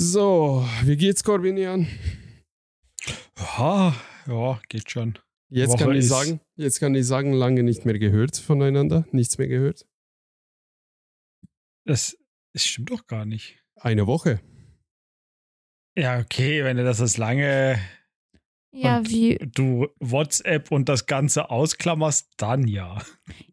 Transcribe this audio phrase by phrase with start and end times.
[0.00, 1.88] So, wie geht's, Corbinian?
[3.36, 3.92] Ja,
[4.28, 5.18] ja, geht schon.
[5.50, 9.38] Jetzt Woche kann ich sagen, jetzt kann ich sagen, lange nicht mehr gehört voneinander, nichts
[9.38, 9.86] mehr gehört.
[11.84, 12.16] Das,
[12.52, 13.58] das stimmt doch gar nicht.
[13.74, 14.40] Eine Woche.
[15.98, 17.80] Ja, okay, wenn du das als lange
[18.72, 23.02] Ja, Und- wie, du WhatsApp und das Ganze ausklammerst, dann ja.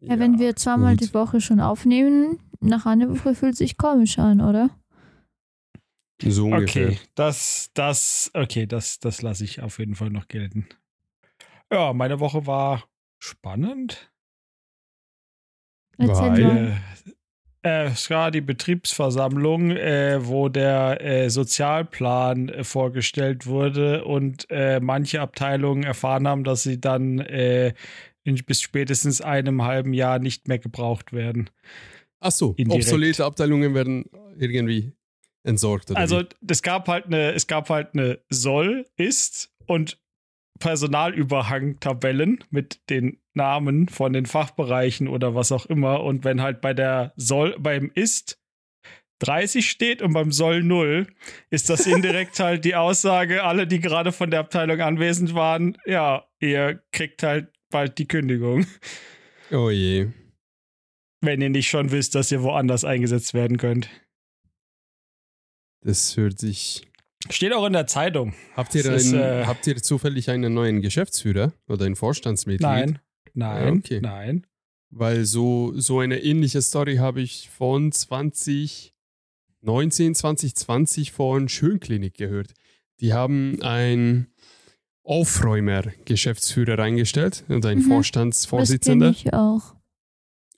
[0.00, 1.08] ja, wenn wir zweimal gut.
[1.08, 4.70] die Woche schon aufnehmen, nach einer Woche fühlt sich komisch an, oder?
[6.22, 6.88] So ungefähr.
[6.88, 10.66] Okay, das, das, okay, das, das lasse ich auf jeden Fall noch gelten.
[11.72, 12.88] Ja, meine Woche war
[13.18, 14.10] spannend.
[15.98, 16.82] Weil- mal.
[17.66, 24.78] Äh, es war die Betriebsversammlung, äh, wo der äh, Sozialplan äh, vorgestellt wurde und äh,
[24.78, 27.74] manche Abteilungen erfahren haben, dass sie dann äh,
[28.22, 31.50] in, bis spätestens einem halben Jahr nicht mehr gebraucht werden.
[32.20, 32.84] Ach so, Indirekt.
[32.84, 34.04] obsolete Abteilungen werden
[34.38, 34.92] irgendwie
[35.46, 35.90] entsorgt.
[35.90, 39.98] Oder Also es gab halt eine, es gab halt eine Soll, Ist und
[40.58, 46.02] Personalüberhang-Tabellen mit den Namen von den Fachbereichen oder was auch immer.
[46.02, 48.38] Und wenn halt bei der Soll, beim Ist
[49.20, 51.06] 30 steht und beim Soll 0,
[51.50, 56.26] ist das indirekt halt die Aussage, alle, die gerade von der Abteilung anwesend waren, ja,
[56.40, 58.66] ihr kriegt halt bald die Kündigung,
[59.50, 60.08] oh je.
[61.20, 63.88] wenn ihr nicht schon wisst, dass ihr woanders eingesetzt werden könnt.
[65.86, 66.82] Das hört sich.
[67.30, 68.34] Steht auch in der Zeitung.
[68.56, 72.68] Habt ihr, Das ist, einen, äh, habt ihr zufällig einen neuen Geschäftsführer oder ein Vorstandsmitglied?
[72.68, 72.98] Nein,
[73.34, 74.00] nein, Ja, okay.
[74.02, 74.46] nein.
[74.90, 82.52] Weil so, so eine ähnliche Story habe ich von 2019, 2020 von Schönklinik gehört.
[83.00, 84.26] Die haben einen
[85.04, 87.82] Aufräumer-Geschäftsführer eingestellt und einen Mhm.
[87.82, 89.10] Das kenne Vorstandsvorsitzender.
[89.10, 89.76] ich auch.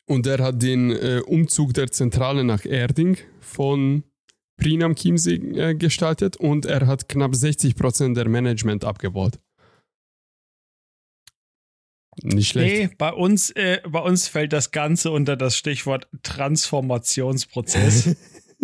[0.06, 4.04] Und der hat den äh, Umzug der Zentrale nach Erding von
[4.58, 9.38] Prien am Chiemsee äh, gestaltet und er hat knapp 60% der Management abgebaut.
[12.22, 12.90] Nicht schlecht.
[12.90, 18.16] Nee, bei uns, äh, bei uns fällt das Ganze unter das Stichwort Transformationsprozess.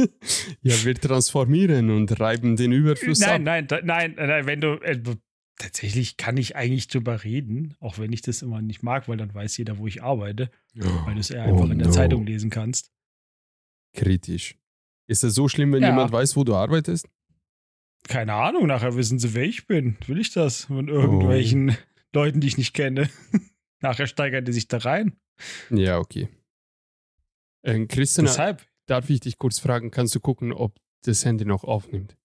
[0.62, 3.28] ja, wir transformieren und reiben den Überfluss ab.
[3.40, 5.00] nein, nein, da- nein, nein, wenn du äh,
[5.56, 9.32] tatsächlich kann ich eigentlich drüber reden, auch wenn ich das immer nicht mag, weil dann
[9.32, 11.92] weiß jeder, wo ich arbeite, weil du es eher Oh einfach in der no.
[11.92, 12.90] Zeitung lesen kannst.
[13.96, 14.56] Kritisch.
[15.06, 15.90] Ist es so schlimm, wenn Ja.
[15.90, 17.08] jemand weiß, wo du arbeitest?
[18.08, 19.96] Keine Ahnung, nachher wissen sie, wer ich bin.
[20.06, 20.64] Will ich das?
[20.66, 20.92] Von Oh.
[20.92, 21.76] irgendwelchen
[22.14, 23.08] Leuten, die ich nicht kenne.
[23.80, 25.16] nachher steigern die sich da rein.
[25.70, 26.28] Ja, okay.
[27.64, 28.66] Ähm, Christian, Deshalb.
[28.86, 32.16] darf ich dich kurz fragen, kannst du gucken, ob das Handy noch aufnimmt?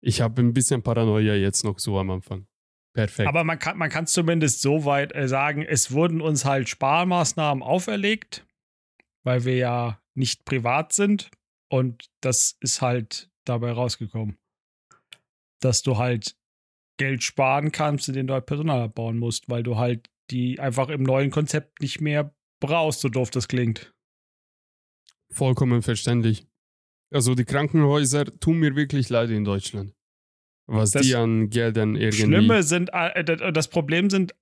[0.00, 2.46] Ich habe ein bisschen Paranoia jetzt noch so am Anfang.
[2.94, 3.28] Perfekt.
[3.28, 7.62] Aber man kann man kann zumindest so weit äh, sagen, es wurden uns halt Sparmaßnahmen
[7.62, 8.45] auferlegt,
[9.26, 11.30] weil wir ja nicht privat sind
[11.70, 14.38] und das ist halt dabei rausgekommen.
[15.60, 16.36] Dass du halt
[16.98, 21.02] Geld sparen kannst, indem du halt Personal abbauen musst, weil du halt die einfach im
[21.02, 23.92] neuen Konzept nicht mehr brauchst, so doof das klingt.
[25.32, 26.46] Vollkommen verständlich.
[27.12, 29.92] Also die Krankenhäuser tun mir wirklich leid in Deutschland.
[30.68, 32.24] Was Das die an Geldern irgendwie...
[32.24, 34.34] Schlimme sind, äh, das- das Problem sind,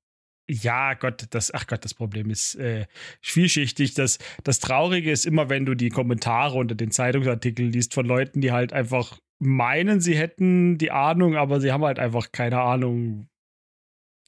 [0.48, 2.86] ja Gott, das, ach Gott, das Problem ist äh,
[3.20, 3.94] vielschichtig.
[3.94, 8.40] Das, das Traurige ist immer, wenn du die Kommentare unter den Zeitungsartikeln liest von Leuten,
[8.40, 13.28] die halt einfach meinen, sie hätten die Ahnung, aber sie haben halt einfach keine Ahnung.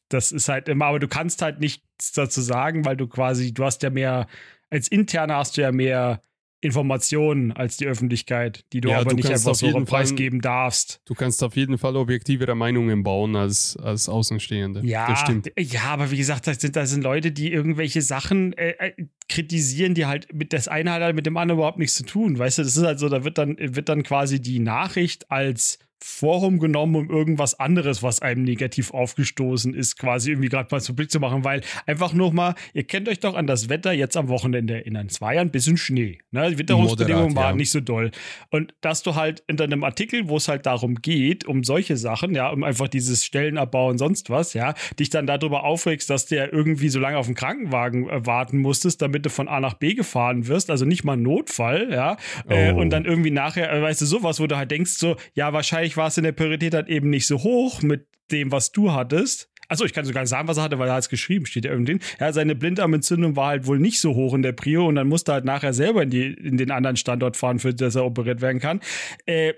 [0.09, 3.65] Das ist halt immer, aber du kannst halt nichts dazu sagen, weil du quasi, du
[3.65, 4.27] hast ja mehr,
[4.71, 6.22] als Interner hast du ja mehr
[6.66, 11.00] Informationen als die Öffentlichkeit, die du Ja, aber du nicht einfach so preisgeben darfst.
[11.06, 14.82] Du kannst auf jeden Fall objektivere Meinungen bauen als, als Außenstehende.
[14.84, 15.50] Ja, Das stimmt.
[15.59, 18.93] ja, aber wie gesagt, das sind, das sind Leute, die irgendwelche Sachen äh, äh,
[19.28, 22.38] kritisieren, die halt mit das eine hat halt mit dem anderen überhaupt nichts zu tun.
[22.38, 25.78] Weißt du, das ist halt so, da wird dann, wird dann quasi die Nachricht als
[26.03, 31.11] Forum genommen, um irgendwas anderes, was einem negativ aufgestoßen ist, quasi irgendwie gerade mal publik
[31.11, 34.29] zu machen, weil einfach nur mal, ihr kennt euch doch an das Wetter jetzt am
[34.29, 35.07] Wochenende erinnern.
[35.11, 36.19] Es war ja ein bisschen Schnee.
[36.31, 36.51] Ne?
[36.51, 37.57] Die Witterungsbedingungen Moderat, waren ja.
[37.57, 38.10] nicht so doll.
[38.51, 42.34] Und dass du halt in deinem Artikel, wo es halt darum geht, um solche Sachen,
[42.34, 46.37] ja, um einfach dieses Stellenabbau und sonst was, ja, dich dann darüber aufregst, dass du
[46.37, 49.75] ja irgendwie so lange auf den Krankenwagen äh, warten musstest, damit du von A nach
[49.75, 52.16] B gefahren wirst, also nicht mal ein Notfall, ja,
[52.49, 52.81] äh, Oh.
[52.81, 55.96] und dann irgendwie nachher, äh, weißt du, sowas, wo du halt denkst, so, ja, wahrscheinlich
[55.97, 59.51] war es in der Priorität halt eben nicht so hoch mit dem, was du hattest.
[59.69, 61.72] Achso, ich kann sogar sagen, was er hatte, weil er hat es geschrieben, steht ja
[61.72, 61.98] irgendwie.
[62.21, 65.33] Ja, seine Blinddarmentzündung war halt wohl nicht so hoch in der Prio und dann musste
[65.33, 68.41] er halt nachher selber in, die, in den anderen Standort fahren, für das er operiert
[68.41, 68.81] werden kann.
[69.27, 69.54] Äh,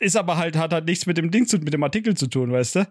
[0.00, 2.52] ist aber halt, hat halt nichts mit dem Ding zu, mit dem Artikel zu tun,
[2.52, 2.86] weißt du?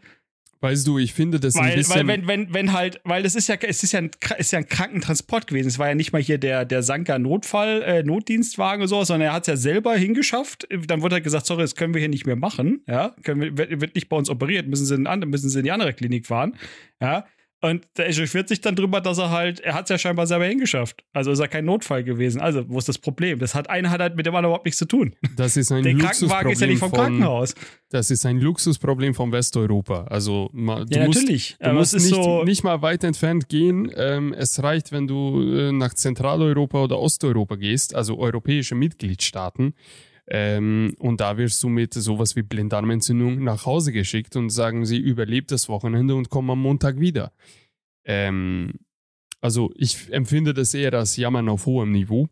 [0.61, 1.95] Weißt du, ich finde das ein Weil, bisschen.
[1.95, 4.59] weil wenn, wenn, wenn halt, weil das ist ja, es ist ja ein, ist ja
[4.59, 5.69] ein Krankentransport gewesen.
[5.69, 9.29] Es war ja nicht mal hier der, der Sanka Notfall, äh, Notdienstwagen oder so, sondern
[9.29, 10.67] er hat es ja selber hingeschafft.
[10.87, 12.81] Dann wurde halt gesagt, sorry, das können wir hier nicht mehr machen.
[12.87, 15.71] Ja, können wir, wird, nicht bei uns operiert, müssen sie in, müssen sie in die
[15.71, 16.55] andere Klinik fahren.
[17.01, 17.25] Ja.
[17.61, 20.45] Und der echauffiert sich dann drüber, dass er halt, er hat es ja scheinbar selber
[20.45, 21.03] hingeschafft.
[21.11, 22.39] Also ist er kein Notfall gewesen.
[22.39, 23.37] Also, wo ist das Problem?
[23.39, 25.13] Das hat eine hat halt mit dem anderen überhaupt nichts zu tun.
[25.35, 27.55] das ist ein Der Luxusproblem Krankenwagen ist ja nicht vom von, Krankenhaus.
[27.89, 30.05] Das ist ein Luxusproblem von Westeuropa.
[30.05, 31.57] Also ma- du Ja, musst, natürlich.
[31.59, 32.43] Du musst nicht, so.
[32.45, 33.91] nicht mal weit entfernt gehen.
[33.93, 39.73] Ähm, es reicht, wenn du äh, nach Zentraleuropa oder Osteuropa gehst, also europäische Mitgliedstaaten.
[40.31, 44.97] Ähm, und da wirst du mit sowas wie Blinddarmentzündung nach Hause geschickt und sagen sie,
[44.97, 47.33] überlebt das Wochenende und komm am Montag wieder.
[48.05, 48.73] Ähm,
[49.41, 52.29] also ich empfinde das eher als Jammern auf hohem Niveau.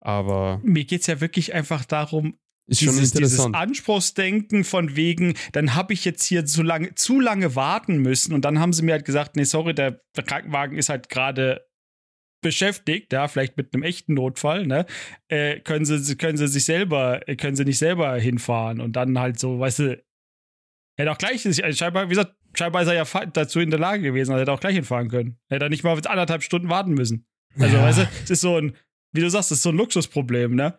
[0.00, 3.40] Aber Mir geht es ja wirklich einfach darum, ist schon dieses, dieses.
[3.40, 8.44] Anspruchsdenken von wegen, dann habe ich jetzt hier zu lange, zu lange warten müssen und
[8.44, 11.66] dann haben sie mir halt gesagt, nee, sorry, der Krankenwagen ist halt gerade
[12.44, 14.86] beschäftigt, ja, vielleicht mit einem echten Notfall, ne,
[15.26, 19.18] äh, können sie, können sie sich selber, äh, können sie nicht selber hinfahren und dann
[19.18, 19.84] halt so, weißt du,
[20.96, 23.80] er hätte auch gleich, also scheinbar, wie gesagt, scheinbar ist er ja dazu in der
[23.80, 25.38] Lage gewesen, er hätte auch gleich hinfahren können.
[25.48, 27.26] Er hätte nicht mal anderthalb Stunden warten müssen.
[27.58, 27.82] Also, Ja.
[27.82, 28.76] weißt du, es ist so ein,
[29.12, 30.78] wie du sagst, es ist so ein Luxusproblem, ne?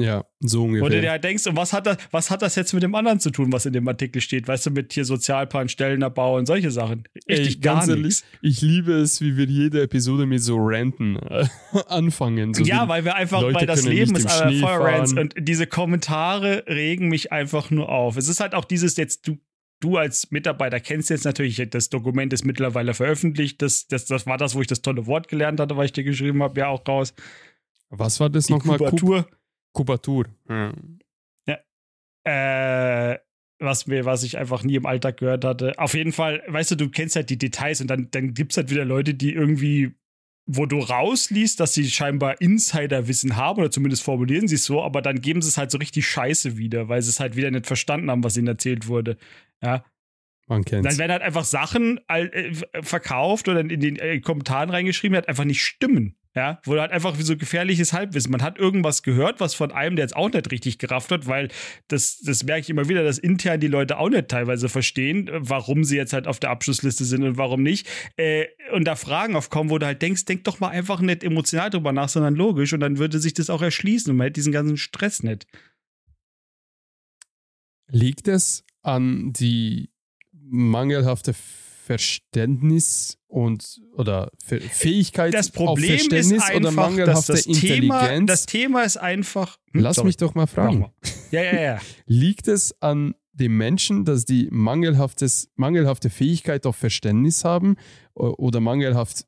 [0.00, 0.88] Ja, so ungefähr.
[0.88, 3.20] Du dir halt denkst, und was hat, das, was hat das jetzt mit dem anderen
[3.20, 4.48] zu tun, was in dem Artikel steht?
[4.48, 7.04] Weißt du, mit hier Sozialplan, Stellenabbau und solche Sachen.
[7.28, 8.24] Richtig Ey, gar nichts.
[8.42, 11.46] Ich liebe es, wie wir jede Episode mit so Ranten äh,
[11.88, 12.54] anfangen.
[12.54, 15.66] So ja, weil wir einfach, Leute weil das Leben ist im äh, Feuerrants und diese
[15.66, 18.16] Kommentare regen mich einfach nur auf.
[18.16, 19.38] Es ist halt auch dieses jetzt, du,
[19.80, 23.60] du als Mitarbeiter kennst jetzt natürlich, das Dokument ist mittlerweile veröffentlicht.
[23.62, 26.04] Das, das, das war das, wo ich das tolle Wort gelernt hatte, was ich dir
[26.04, 27.14] geschrieben habe, ja auch raus.
[27.88, 28.78] Was war das nochmal?
[28.78, 29.26] Kub-
[29.72, 30.26] Kubatur.
[30.46, 30.74] Kubatur.
[31.46, 31.58] Ja.
[32.24, 33.18] äh,
[33.60, 35.78] was mir, was ich einfach nie im Alltag gehört hatte.
[35.78, 38.56] Auf jeden Fall, weißt du, du kennst halt die Details und dann, dann gibt es
[38.56, 39.92] halt wieder Leute, die irgendwie,
[40.46, 45.02] wo du rausliest, dass sie scheinbar Insiderwissen haben oder zumindest formulieren sie es so, aber
[45.02, 47.66] dann geben sie es halt so richtig scheiße wieder, weil sie es halt wieder nicht
[47.66, 49.16] verstanden haben, was ihnen erzählt wurde.
[49.62, 49.84] Ja.
[50.48, 50.88] Man kennt's.
[50.88, 52.52] Dann werden halt einfach Sachen äh,
[52.82, 56.16] verkauft oder in den äh, Kommentaren reingeschrieben, die halt einfach nicht stimmen.
[56.36, 58.30] Ja, wo halt einfach wie so gefährliches Halbwissen.
[58.30, 61.48] Man hat irgendwas gehört, was von einem, der jetzt auch nicht richtig gerafft hat, weil
[61.88, 65.40] das, das merke ich immer wieder, dass intern die Leute auch nicht teilweise verstehen, äh,
[65.40, 67.88] warum sie jetzt halt auf der Abschlussliste sind und warum nicht.
[68.16, 71.68] Äh, und da Fragen aufkommen, wo du halt denkst, denk doch mal einfach nicht emotional
[71.68, 74.52] drüber nach, sondern logisch und dann würde sich das auch erschließen und man hätte diesen
[74.52, 75.48] ganzen Stress nicht.
[77.88, 79.90] Liegt es an die
[80.32, 87.42] mangelhafte Verständnis und oder Fähigkeit Das auf Problem ist Verständnis oder einfach, dass mangelhafte das
[87.44, 88.26] Thema, Intelligenz?
[88.28, 89.58] das Thema ist einfach.
[89.72, 90.06] Hm, Lass sorry.
[90.08, 90.80] mich doch mal fragen.
[90.80, 90.92] mal.
[91.30, 91.78] Ja, ja, ja.
[92.06, 97.76] Liegt es an den Menschen, dass die mangelhaftes, mangelhafte Fähigkeit auf Verständnis haben
[98.14, 99.24] oder mangelhaft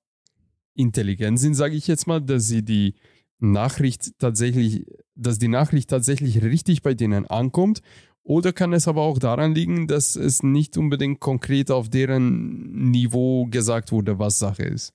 [0.75, 2.95] intelligent sind, sage ich jetzt mal, dass sie die
[3.39, 7.83] Nachricht tatsächlich, dass die Nachricht tatsächlich richtig bei denen ankommt?
[8.25, 13.47] Oder kann es aber auch daran liegen, dass es nicht unbedingt konkret auf deren Niveau
[13.47, 14.95] gesagt wurde, was Sache ist?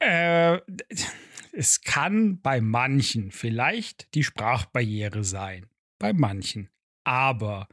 [0.00, 0.60] Äh,
[1.52, 5.66] es kann bei manchen vielleicht die Sprachbarriere sein.
[5.98, 6.68] Bei manchen.
[7.04, 7.68] Aber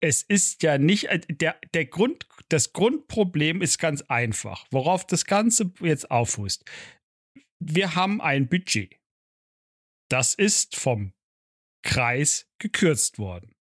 [0.00, 5.24] es ist ja nicht, äh, der, der Grund, das Grundproblem ist ganz einfach, worauf das
[5.24, 6.64] Ganze jetzt auffußt.
[7.58, 9.00] Wir haben ein Budget.
[10.08, 11.12] Das ist vom
[11.86, 13.54] Kreis gekürzt worden.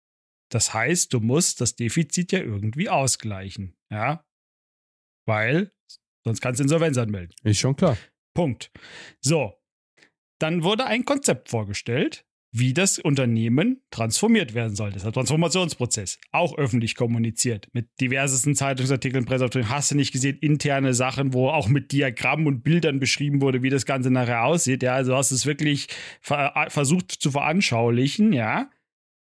[0.51, 3.77] Das heißt, du musst das Defizit ja irgendwie ausgleichen.
[3.91, 4.25] Ja.
[5.27, 5.73] Weil
[6.25, 7.35] sonst kannst du Insolvenz anmelden.
[7.43, 7.99] Ist schon klar.
[8.35, 8.71] Punkt.
[9.21, 9.55] So,
[10.41, 14.91] dann wurde ein Konzept vorgestellt, wie das Unternehmen transformiert werden soll.
[14.91, 16.19] Das ist der Transformationsprozess.
[16.33, 17.69] Auch öffentlich kommuniziert.
[17.73, 19.71] Mit diversesten Zeitungsartikeln, Presseartikeln.
[19.71, 23.71] Hast du nicht gesehen, interne Sachen, wo auch mit Diagrammen und Bildern beschrieben wurde, wie
[23.71, 24.83] das Ganze nachher aussieht.
[24.83, 25.89] Ja, also hast du es wirklich
[26.21, 28.71] ver äh, versucht zu veranschaulichen, ja.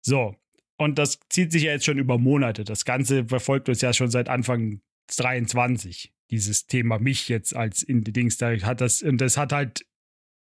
[0.01, 0.35] So.
[0.77, 2.63] Und das zieht sich ja jetzt schon über Monate.
[2.63, 4.81] Das Ganze verfolgt uns ja schon seit Anfang
[5.17, 9.53] 23 dieses Thema mich jetzt als in die Dings da hat das und das hat
[9.53, 9.85] halt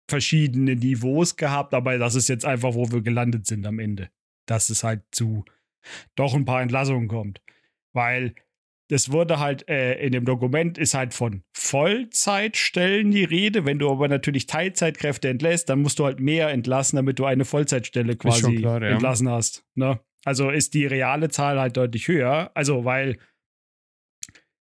[0.08, 4.10] verschiedene Niveaus gehabt, aber das ist jetzt einfach, wo wir gelandet sind am Ende,
[4.46, 5.44] dass es halt zu
[6.14, 7.40] doch ein paar Entlassungen kommt,
[7.92, 8.34] weil
[8.88, 13.64] das wurde halt äh, in dem Dokument ist halt von Vollzeitstellen die Rede.
[13.64, 17.44] Wenn du aber natürlich Teilzeitkräfte entlässt, dann musst du halt mehr entlassen, damit du eine
[17.44, 18.90] Vollzeitstelle quasi klar, ja.
[18.90, 19.64] entlassen hast.
[19.74, 19.98] Ne?
[20.24, 22.52] Also ist die reale Zahl halt deutlich höher.
[22.54, 23.18] Also weil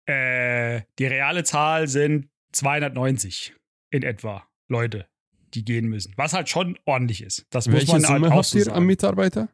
[0.06, 3.54] äh, die reale Zahl sind 290
[3.90, 5.07] in etwa Leute,
[5.54, 6.12] die gehen müssen.
[6.16, 7.46] Was halt schon ordentlich ist.
[7.50, 8.76] Das muss Welche man Summe halt auch habt ihr sagen.
[8.76, 9.48] am Mitarbeiter?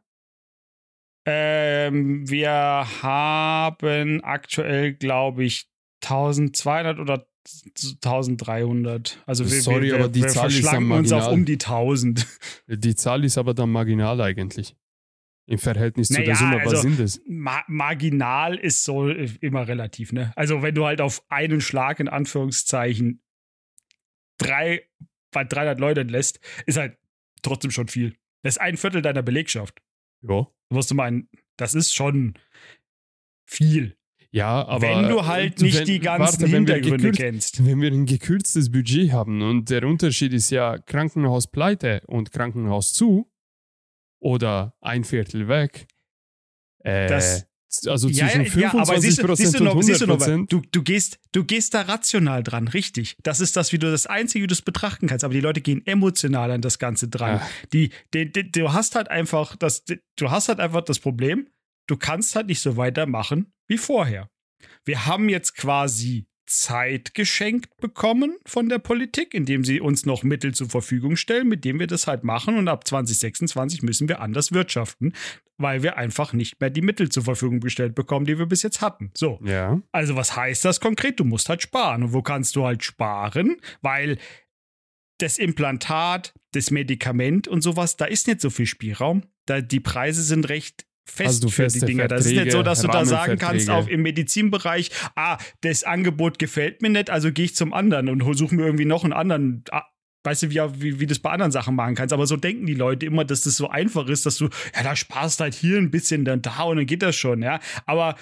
[1.27, 5.67] Ähm, wir haben aktuell, glaube ich,
[6.03, 7.27] 1200 oder
[8.03, 9.23] 1300.
[9.25, 12.25] Also wir, Sorry, wir, aber die wir Zahl ist dann uns auf um die 1000.
[12.67, 14.75] Die Zahl ist aber dann marginal eigentlich.
[15.47, 17.21] Im Verhältnis zu Naja, der Summe, was also- sind es?
[17.27, 20.33] Ma marginal ist so äh, immer relativ, ne?
[20.35, 23.21] Also wenn du halt auf einen Schlag in Anführungszeichen
[24.39, 24.81] drei,
[25.35, 26.97] bei 300 Leute lässt, ist halt
[27.43, 28.15] trotzdem schon viel.
[28.41, 29.79] Das ist ein Viertel deiner Belegschaft.
[30.23, 30.47] Ja.
[30.69, 32.33] Da musst du meinen, das ist schon
[33.45, 33.95] viel.
[34.31, 34.81] Ja, aber.
[34.81, 37.65] wenn du halt nicht wenn- die ganzen warte, Hintergründe gekürzt- kennst.
[37.65, 42.91] Wenn wir ein gekürztes Budget haben und der Unterschied ist ja Krankenhaus pleite und Krankenhaus
[42.93, 43.31] zu
[44.19, 45.87] oder ein Viertel weg.
[46.83, 47.47] Äh, Das-
[47.87, 50.83] also zwischen 25 siehst du, siehst du und noch, 100 siehst du, noch, du, du,
[50.83, 53.17] gehst, du gehst da rational dran, richtig.
[53.23, 55.23] Das ist das, wie du das Einzige, wie du es betrachten kannst.
[55.23, 57.41] Aber die Leute gehen emotional an das Ganze dran.
[57.73, 59.83] Die, die, die, du hast halt einfach das,
[60.15, 61.47] du hast halt einfach das Problem,
[61.87, 64.29] du kannst halt nicht so weitermachen wie vorher.
[64.85, 70.53] Wir haben jetzt quasi Zeit geschenkt bekommen von der Politik, indem sie uns noch Mittel
[70.53, 72.57] zur Verfügung stellen, mit dem wir das halt machen.
[72.57, 75.13] Und ab 2026 müssen wir anders wirtschaften,
[75.57, 78.81] weil wir einfach nicht mehr die Mittel zur Verfügung gestellt bekommen, die wir bis jetzt
[78.81, 79.11] hatten.
[79.13, 79.39] So.
[79.43, 79.81] Ja.
[79.91, 81.19] Also, was heißt das konkret?
[81.19, 82.03] Du musst halt sparen.
[82.03, 83.57] Und wo kannst du halt sparen?
[83.81, 84.17] Weil
[85.19, 89.23] das Implantat, das Medikament und sowas, da ist nicht so viel Spielraum.
[89.45, 92.07] Da, die Preise sind recht fest Also für die Dinger.
[92.07, 96.39] Das ist nicht so, dass du da sagen kannst, auch im Medizinbereich, ah, das Angebot
[96.39, 99.63] gefällt mir nicht, also gehe ich zum anderen und suche mir irgendwie noch einen anderen.
[100.25, 102.13] Weißt du, wie, wie, wie du das bei anderen Sachen machen kannst.
[102.13, 104.95] Aber so denken die Leute immer, dass das so einfach ist, dass du, ja, da
[104.95, 107.59] sparst halt hier ein bisschen, dann da und dann geht das schon, ja.
[107.85, 108.15] Aber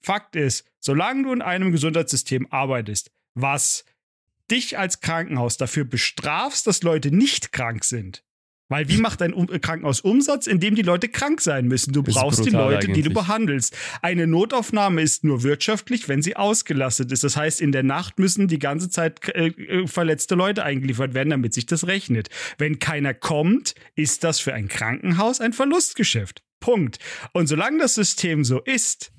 [0.00, 3.84] Fakt ist, solange du in einem Gesundheitssystem arbeitest, was
[4.50, 8.24] dich als Krankenhaus dafür bestrafst, dass Leute nicht krank sind.
[8.70, 11.92] Weil wie macht ein um Krankenhaus Umsatz, indem die Leute krank sein müssen?
[11.92, 13.14] Du brauchst die Leute, die du eigentlich.
[13.14, 13.76] behandelst.
[14.00, 17.24] Eine Notaufnahme ist nur wirtschaftlich, wenn sie ausgelastet ist.
[17.24, 21.30] Das heißt, in der Nacht müssen die ganze Zeit äh, äh, verletzte Leute eingeliefert werden,
[21.30, 22.28] damit sich das rechnet.
[22.58, 26.42] Wenn keiner kommt, ist das für ein Krankenhaus ein Verlustgeschäft.
[26.60, 26.98] Punkt.
[27.32, 29.12] Und solange das System so ist,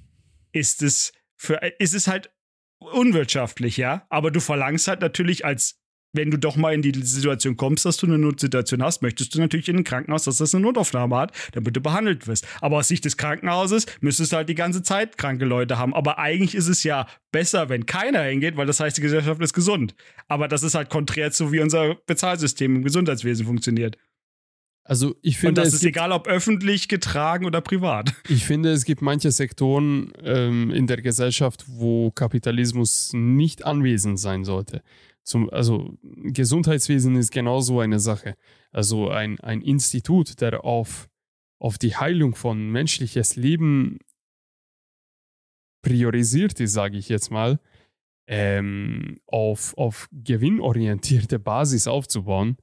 [0.54, 2.32] ist es für ist es halt
[2.80, 4.06] unwirtschaftlich, ja.
[4.10, 5.81] Aber du verlangst halt natürlich als
[6.14, 9.40] wenn du doch mal in die Situation kommst, dass du eine Notsituation hast, möchtest du
[9.40, 12.48] natürlich in ein Krankenhaus, dass das eine Notaufnahme hat, damit du behandelt wirst.
[12.60, 15.94] Aber aus Sicht des Krankenhauses müsstest du halt die ganze Zeit kranke Leute haben.
[15.94, 19.54] Aber eigentlich ist es ja besser, wenn keiner hingeht, weil das heißt, die Gesellschaft ist
[19.54, 19.96] gesund.
[20.28, 23.98] Aber das ist halt konträr zu, wie unser Bezahlsystem im Gesundheitswesen funktioniert.
[24.84, 28.14] Also ich Und finde, das es ist gibt, egal, ob öffentlich getragen oder privat.
[28.28, 34.44] ich finde, es gibt manche Sektoren ähm, in der Gesellschaft, wo Kapitalismus nicht anwesend sein
[34.44, 34.82] sollte.
[35.24, 38.36] Zum, also Gesundheitswesen ist genauso eine Sache.
[38.72, 41.10] Also ein, ein Institut, der auf,
[41.60, 44.00] auf die Heilung von menschliches Leben
[45.84, 47.60] priorisiert ist, sage ich jetzt mal,
[48.28, 52.58] ähm, auf, auf gewinnorientierte Basis aufzubauen,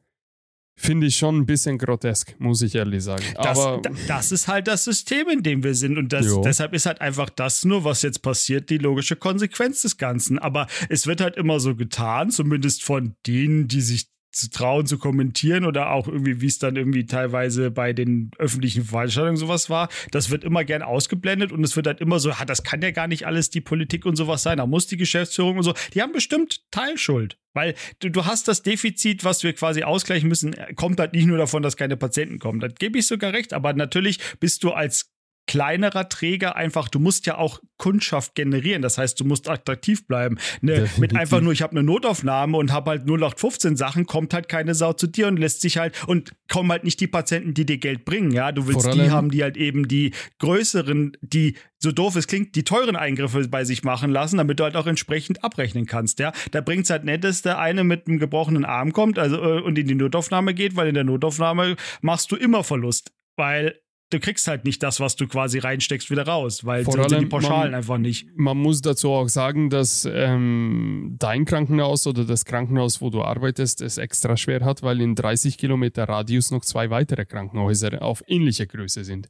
[0.81, 3.25] finde ich schon ein bisschen grotesk, muss ich ehrlich sagen.
[3.35, 5.99] Das, Aber da- das ist halt das System, in dem wir sind.
[5.99, 9.97] Und das, deshalb ist halt einfach das nur, was jetzt passiert, die logische Konsequenz des
[9.99, 10.39] Ganzen.
[10.39, 14.07] Aber es wird halt immer so getan, zumindest von denen, die sich
[14.39, 18.85] zu trauen zu kommentieren oder auch irgendwie, wie es dann irgendwie teilweise bei den öffentlichen
[18.85, 19.89] Veranstaltungen sowas war.
[20.11, 23.09] Das wird immer gern ausgeblendet und es wird halt immer so, das kann ja gar
[23.09, 24.59] nicht alles die Politik und sowas sein.
[24.59, 25.75] Da muss die Geschäftsführung und so.
[25.95, 27.39] Die haben bestimmt Teilschuld.
[27.55, 31.39] Weil du, du hast das Defizit, was wir quasi ausgleichen müssen, kommt halt nicht nur
[31.39, 32.61] davon, dass keine Patienten kommen.
[32.61, 33.53] Das gebe ich sogar recht.
[33.53, 35.11] Aber natürlich bist du als
[35.49, 38.83] kleinerer Träger einfach, du musst ja auch Kundschaft generieren.
[38.83, 40.39] Das heißt, du musst attraktiv bleiben.
[40.61, 44.49] Ne, mit einfach nur, ich habe eine Notaufnahme und habe halt 0815 Sachen, kommt halt
[44.49, 47.65] keine Sau zu dir und lässt sich halt und kommen halt nicht die Patienten, die
[47.65, 48.31] dir Geld bringen.
[48.31, 52.55] Ja, du willst die haben, die halt eben die größeren, die so doof es klingt,
[52.55, 56.19] die teuren Eingriffe bei sich machen lassen, damit du halt auch entsprechend abrechnen kannst.
[56.19, 59.37] Ja, da bringt es halt nicht, dass der eine mit einem gebrochenen Arm kommt, also
[59.37, 63.81] äh, und in die Notaufnahme geht, weil in der Notaufnahme machst du immer Verlust, weil
[64.11, 67.11] du kriegst halt nicht das, was du quasi reinsteckst, wieder raus, weil Vor so sind
[67.11, 68.27] die allem, Pauschalen man- einfach nicht.
[68.37, 73.81] man muss dazu auch sagen, dass ähm, dein Krankenhaus oder das Krankenhaus, wo du arbeitest,
[73.83, 78.67] es extra schwer hat, weil in 30 Kilometer Radius noch zwei weitere Krankenhäuser auf ähnliche
[78.67, 79.29] Größe sind.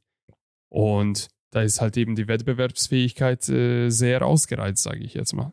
[0.71, 5.53] Und da ist halt eben die Wettbewerbsfähigkeit äh, sehr ausgereizt, sage ich jetzt mal.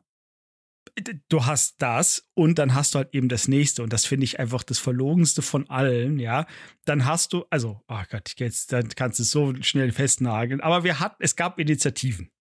[1.30, 4.40] Du hast das und dann hast du halt eben das nächste und das finde ich
[4.40, 6.46] einfach das verlogenste von allen, ja.
[6.86, 10.84] Dann hast du, also, oh Gott, jetzt dann kannst du es so schnell festnageln, aber
[10.84, 12.32] wir hatten, es gab Initiativen,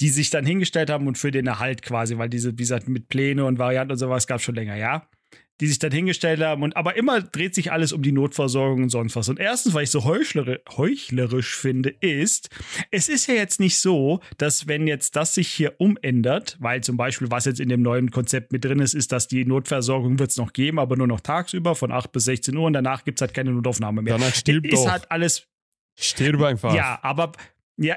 [0.00, 3.08] die sich dann hingestellt haben und für den Erhalt quasi, weil diese, wie gesagt, mit
[3.08, 5.08] Pläne und Varianten und sowas gab es schon länger, ja.
[5.60, 6.62] Die sich dann hingestellt haben.
[6.62, 9.28] Und aber immer dreht sich alles um die Notversorgung und sonst was.
[9.28, 12.48] Und erstens, weil ich so heuchlerisch, heuchlerisch finde, ist,
[12.90, 16.96] es ist ja jetzt nicht so, dass wenn jetzt das sich hier umändert, weil zum
[16.96, 20.30] Beispiel, was jetzt in dem neuen Konzept mit drin ist, ist, dass die Notversorgung wird
[20.30, 23.18] es noch geben, aber nur noch tagsüber von 8 bis 16 Uhr und danach gibt
[23.18, 24.18] es halt keine Notaufnahme mehr.
[24.18, 24.90] Danach stirbt ist doch.
[24.90, 25.46] halt alles
[25.94, 26.74] Stirb einfach.
[26.74, 27.32] ja, aber
[27.76, 27.96] ja,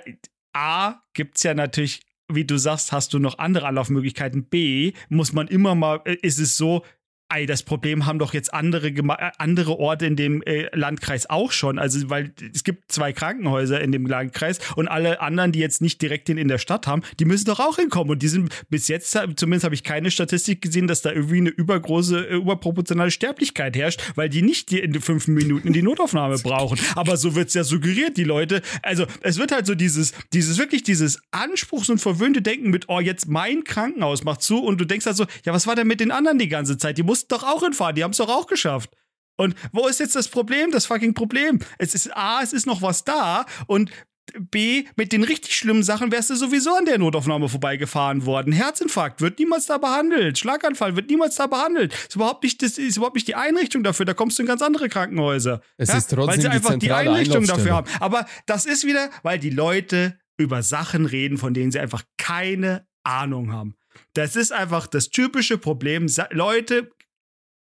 [0.53, 4.45] A gibt es ja natürlich, wie du sagst, hast du noch andere Anlaufmöglichkeiten.
[4.45, 6.83] B muss man immer mal, äh, ist es so,
[7.29, 11.51] ey, das Problem haben doch jetzt andere, äh, andere Orte in dem äh, Landkreis auch
[11.51, 11.79] schon.
[11.79, 16.01] Also, weil es gibt zwei Krankenhäuser in dem Landkreis und alle anderen, die jetzt nicht
[16.01, 18.11] direkt in, in der Stadt haben, die müssen doch auch hinkommen.
[18.11, 21.49] Und die sind bis jetzt, zumindest habe ich keine Statistik gesehen, dass da irgendwie eine
[21.49, 25.81] übergroße, äh, überproportionale Sterblichkeit herrscht, weil die nicht die in den fünf Minuten in die
[25.81, 26.79] Notaufnahme brauchen.
[26.95, 28.61] Aber so wird es ja suggeriert, die Leute.
[28.81, 32.99] Also, es wird halt so dieses, dieses wirklich dieses Anspruchs- und verwöhnte Denken mit, oh,
[32.99, 35.99] jetzt mein Krankenhaus macht zu und du denkst halt so, ja, was war denn mit
[35.99, 36.97] den anderen die ganze Zeit?
[36.97, 38.89] Die mussten doch auch hinfahren, die haben es doch auch geschafft.
[39.37, 41.59] Und wo ist jetzt das Problem, das fucking Problem?
[41.77, 43.91] Es ist A, es ist noch was da und
[44.39, 48.51] B, mit den richtig schlimmen Sachen wärst du sowieso an der Notaufnahme vorbeigefahren worden.
[48.51, 50.39] Herzinfarkt wird niemals da behandelt.
[50.39, 51.93] Schlaganfall wird niemals da behandelt.
[51.93, 54.05] Ist überhaupt nicht, das ist überhaupt nicht die Einrichtung dafür.
[54.05, 55.61] Da kommst du in ganz andere Krankenhäuser.
[55.77, 57.89] Es ist trotzdem weil sie die einfach die zentrale Einrichtung dafür haben.
[57.99, 62.87] Aber das ist wieder, weil die Leute über Sachen reden, von denen sie einfach keine
[63.03, 63.75] Ahnung haben.
[64.13, 66.07] Das ist einfach das typische Problem.
[66.31, 66.89] Leute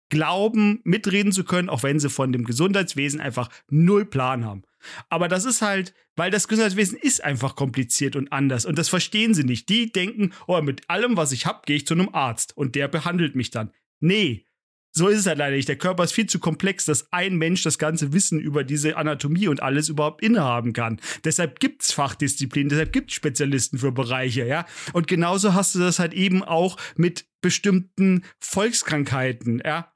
[0.09, 4.63] glauben, mitreden zu können, auch wenn sie von dem Gesundheitswesen einfach null Plan haben.
[5.09, 9.33] Aber das ist halt, weil das Gesundheitswesen ist einfach kompliziert und anders und das verstehen
[9.33, 9.69] sie nicht.
[9.69, 12.87] Die denken, oh, mit allem, was ich habe, gehe ich zu einem Arzt und der
[12.87, 13.71] behandelt mich dann.
[13.99, 14.45] Nee,
[14.91, 15.69] so ist es halt leider nicht.
[15.69, 19.47] Der Körper ist viel zu komplex, dass ein Mensch das ganze Wissen über diese Anatomie
[19.47, 20.99] und alles überhaupt innehaben kann.
[21.23, 24.65] Deshalb gibt's Fachdisziplinen, deshalb gibt's Spezialisten für Bereiche, ja.
[24.93, 29.91] Und genauso hast du das halt eben auch mit bestimmten Volkskrankheiten, ja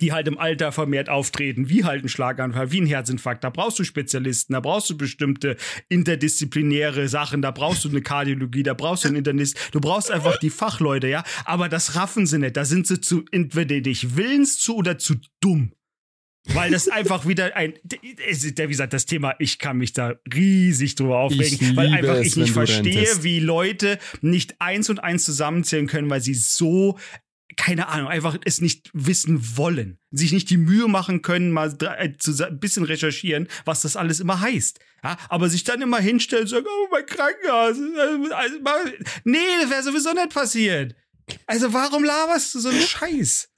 [0.00, 3.44] die halt im Alter vermehrt auftreten, wie halt ein Schlaganfall, wie ein Herzinfarkt.
[3.44, 5.56] Da brauchst du Spezialisten, da brauchst du bestimmte
[5.88, 10.38] interdisziplinäre Sachen, da brauchst du eine Kardiologie, da brauchst du einen Internist, du brauchst einfach
[10.38, 11.24] die Fachleute, ja.
[11.44, 12.56] Aber das raffen sie nicht.
[12.56, 15.72] Da sind sie zu entweder nicht willens zu oder zu dumm.
[16.48, 21.18] Weil das einfach wieder ein, wie gesagt, das Thema, ich kann mich da riesig drüber
[21.18, 26.08] aufregen, weil einfach es, ich nicht verstehe, wie Leute nicht eins und eins zusammenzählen können,
[26.08, 26.98] weil sie so
[27.56, 32.12] keine Ahnung, einfach es nicht wissen wollen, sich nicht die Mühe machen können, mal äh,
[32.12, 34.80] ein bisschen recherchieren, was das alles immer heißt.
[35.04, 37.76] Ja, aber sich dann immer hinstellen und sagen, oh, mein Krankenhaus.
[37.78, 38.92] äh, Also,
[39.24, 40.96] nee, das wäre sowieso nicht passiert.
[41.46, 43.48] Also warum laberst du so einen Scheiß?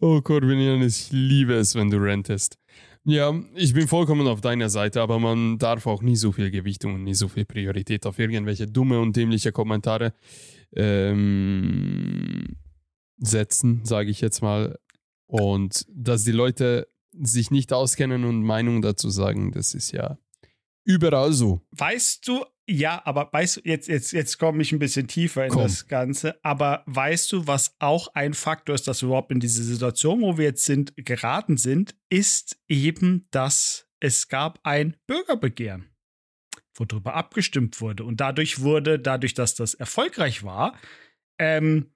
[0.00, 2.58] Oh, Corbinian, ich liebe es, wenn du rentest.
[3.04, 6.94] Ja, ich bin vollkommen auf deiner Seite, aber man darf auch nie so viel Gewichtung
[6.94, 10.14] und nie so viel Priorität auf irgendwelche dumme und dämliche Kommentare
[10.76, 12.56] ähm,
[13.18, 14.78] setzen, sage ich jetzt mal.
[15.26, 20.18] Und dass die Leute sich nicht auskennen und Meinung dazu sagen, das ist ja
[20.84, 21.60] überall so.
[21.70, 25.50] Weißt du, ja, aber weißt du, jetzt, jetzt, jetzt komme ich ein bisschen tiefer in
[25.50, 25.62] Komm.
[25.62, 29.62] das Ganze, aber weißt du, was auch ein Faktor ist, dass wir überhaupt in diese
[29.62, 35.91] Situation, wo wir jetzt sind, geraten sind, ist eben, dass es gab ein Bürgerbegehren,
[36.74, 38.04] worüber abgestimmt wurde.
[38.04, 40.76] Und dadurch wurde, dadurch, dass das erfolgreich war,
[41.38, 41.92] ähm,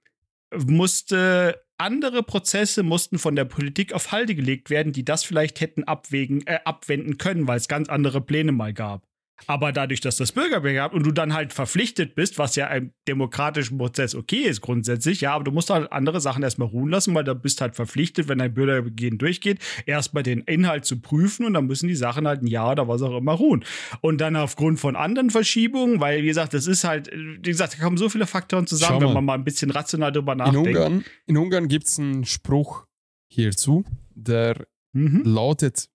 [0.55, 5.85] musste andere Prozesse mussten von der Politik auf Halde gelegt werden, die das vielleicht hätten
[5.85, 9.06] abwägen, äh, abwenden können, weil es ganz andere Pläne mal gab.
[9.46, 12.92] Aber dadurch, dass das Bürgerbegehren gab und du dann halt verpflichtet bist, was ja im
[13.07, 17.14] demokratischen Prozess okay ist grundsätzlich, ja, aber du musst halt andere Sachen erstmal ruhen lassen,
[17.14, 21.53] weil du bist halt verpflichtet, wenn dein Bürgerbegehren durchgeht, erstmal den Inhalt zu prüfen und
[21.55, 23.64] dann müssen die Sachen halt ein Jahr oder was auch immer ruhen.
[24.01, 27.83] Und dann aufgrund von anderen Verschiebungen, weil wie gesagt, das ist halt, wie gesagt, da
[27.83, 30.68] kommen so viele Faktoren zusammen, wenn man mal ein bisschen rational drüber In nachdenkt.
[30.68, 32.87] Ungarn, in Ungarn gibt es einen Spruch
[33.29, 35.22] hierzu, der Mhm.
[35.25, 35.90] lautet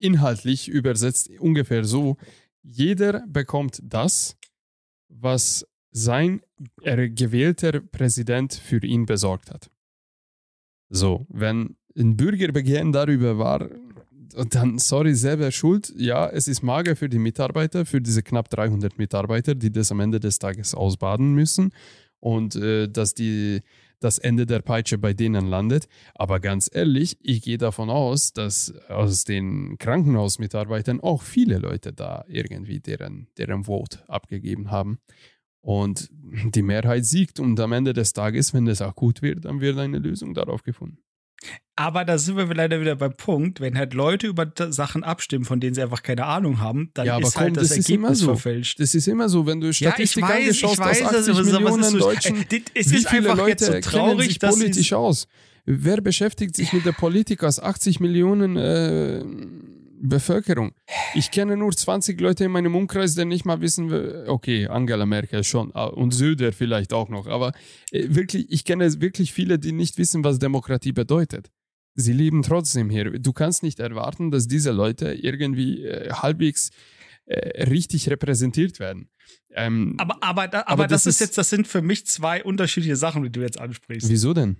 [0.00, 2.18] inhaltlich übersetzt ungefähr so:
[2.64, 4.36] Jeder bekommt das,
[5.08, 6.40] was sein
[6.82, 9.70] er gewählter Präsident für ihn besorgt hat.
[10.88, 13.68] So, wenn ein Bürgerbegehren darüber war,
[14.50, 15.92] dann, sorry, selber schuld.
[15.96, 20.00] Ja, es ist mager für die Mitarbeiter, für diese knapp 300 Mitarbeiter, die das am
[20.00, 21.72] Ende des Tages ausbaden müssen
[22.18, 23.60] und äh, dass die,
[24.00, 25.88] das Ende der Peitsche bei denen landet.
[26.14, 32.24] Aber ganz ehrlich, ich gehe davon aus, dass aus den Krankenhausmitarbeitern auch viele Leute da
[32.28, 34.98] irgendwie deren, deren Vote abgegeben haben.
[35.60, 39.78] Und die Mehrheit siegt und am Ende des Tages, wenn es akut wird, dann wird
[39.78, 40.98] eine Lösung darauf gefunden.
[41.76, 45.58] Aber da sind wir leider wieder beim Punkt, wenn halt Leute über Sachen abstimmen, von
[45.58, 48.14] denen sie einfach keine Ahnung haben, dann Ja, ist komm, halt das, das Ergebnis immer
[48.14, 48.26] so.
[48.26, 48.78] verfälscht.
[48.78, 51.98] Das ist immer so, wenn du Statistik anschaust, aus 80 aber Millionen es ist so-
[51.98, 55.26] Deutschen, Äh, es wie ist viele Leute so traurig, sich politisch aus?
[55.66, 59.24] Wer beschäftigt sich mit der Politik aus 80 Millionen äh,
[60.08, 60.72] Bevölkerung?
[61.14, 63.92] Ich kenne nur 20 Leute in meinem Umkreis, die nicht mal wissen,
[64.28, 67.52] okay, Angela Merkel schon ah, und Söder vielleicht auch noch, aber
[67.90, 71.50] äh, wirklich, ich kenne wirklich viele, die nicht wissen, was Demokratie bedeutet.
[71.96, 73.10] Sie leben trotzdem hier.
[73.18, 76.70] Du kannst nicht erwarten, dass diese Leute irgendwie äh, halbwegs
[77.26, 79.08] äh, richtig repräsentiert werden.
[79.52, 82.42] Ähm, aber, aber, da, aber, Aber das, das ist jetzt, das sind für mich zwei
[82.42, 84.08] unterschiedliche Sachen, die du jetzt ansprichst.
[84.10, 84.56] wieso denn?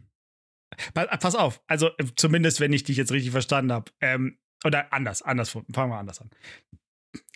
[0.95, 3.91] Pa- Pass auf, also äh, zumindest, wenn ich dich jetzt richtig verstanden habe.
[4.01, 6.31] Ähm, oder anders, anders, fangen wir anders an.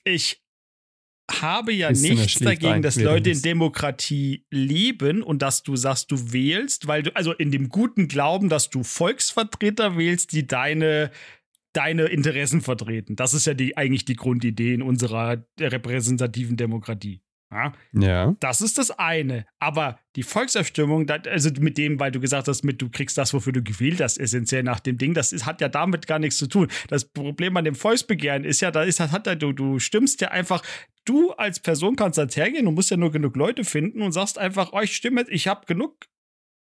[0.04, 0.42] Ich
[1.30, 6.10] habe ja Christina nichts dagegen, ein, dass Leute in Demokratie leben und dass du sagst,
[6.10, 11.10] du wählst, weil du, also in dem guten Glauben, dass du Volksvertreter wählst, die deine,
[11.74, 13.14] deine Interessen vertreten.
[13.14, 17.20] Das ist ja die, eigentlich die Grundidee in unserer repräsentativen Demokratie.
[17.50, 17.72] Ja?
[17.92, 18.36] Ja.
[18.40, 19.46] Das ist das eine.
[19.58, 23.32] Aber die Volksabstimmung, das, also mit dem, weil du gesagt hast, mit du kriegst das,
[23.32, 26.38] wofür du gewählt hast, essentiell nach dem Ding, das ist, hat ja damit gar nichts
[26.38, 26.68] zu tun.
[26.88, 30.28] Das Problem an dem Volksbegehren ist ja, da ist, hat ja, du, du stimmst ja
[30.28, 30.62] einfach,
[31.04, 34.38] du als Person kannst jetzt hergehen und musst ja nur genug Leute finden und sagst
[34.38, 36.04] einfach, oh, ich stimme jetzt, ich habe genug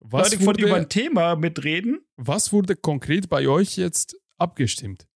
[0.01, 2.01] Was Leute, von über ein wurde, Thema mitreden.
[2.16, 5.07] was wurde konkret bei euch jetzt abgestimmt?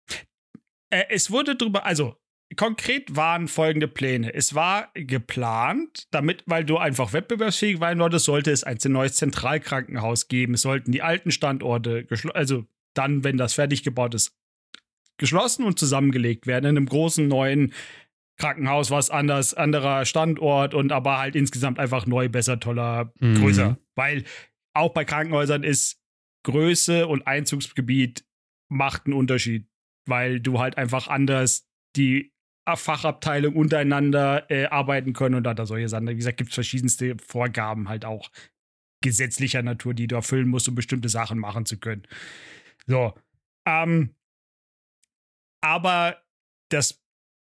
[0.90, 2.16] Äh, es wurde drüber, also
[2.54, 4.32] konkret waren folgende Pläne.
[4.32, 10.28] Es war geplant, damit, weil du einfach wettbewerbsfähig sein wolltest, sollte es ein neues Zentralkrankenhaus
[10.28, 10.54] geben.
[10.54, 14.36] Es sollten die alten Standorte, also dann, wenn das fertig gebaut ist,
[15.18, 17.72] geschlossen und zusammengelegt werden in einem großen neuen
[18.38, 23.34] Krankenhaus, was anders, anderer Standort und aber halt insgesamt einfach neu, besser, toller, Mhm.
[23.36, 23.78] größer.
[23.94, 24.24] Weil
[24.74, 25.98] auch bei Krankenhäusern ist
[26.44, 28.24] Größe und Einzugsgebiet
[28.68, 29.66] macht einen Unterschied,
[30.06, 32.32] weil du halt einfach anders die
[32.74, 36.08] Fachabteilung untereinander äh, arbeiten können und da da solche Sachen.
[36.08, 38.30] Wie gesagt, gibt es verschiedenste Vorgaben halt auch
[39.02, 42.02] gesetzlicher Natur, die du erfüllen musst, um bestimmte Sachen machen zu können.
[42.86, 43.14] So.
[43.66, 44.14] Ähm,
[45.60, 46.20] aber
[46.70, 47.00] das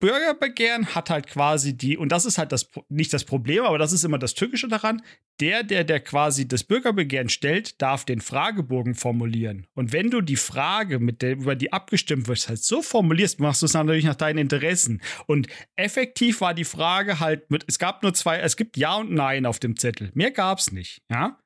[0.03, 3.93] Bürgerbegehren hat halt quasi die, und das ist halt das, nicht das Problem, aber das
[3.93, 5.01] ist immer das Tückische daran,
[5.39, 9.69] der, der, der quasi das Bürgerbegehren stellt, darf den Fragebogen formulieren.
[9.75, 13.63] Und wenn du die Frage, mit der, über die abgestimmt wird, halt so formulierst, machst
[13.63, 15.01] du es natürlich nach deinen Interessen.
[15.27, 19.13] Und effektiv war die Frage halt mit, es gab nur zwei, es gibt Ja und
[19.13, 20.11] Nein auf dem Zettel.
[20.15, 21.39] Mehr gab es nicht, ja.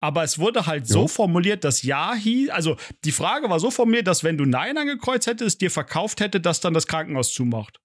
[0.00, 1.08] Aber es wurde halt so Jo.
[1.08, 5.26] formuliert, dass Ja hieß, also die Frage war so formuliert, dass wenn du Nein angekreuzt
[5.26, 7.78] hättest, dir verkauft hätte, dass dann das Krankenhaus zumacht.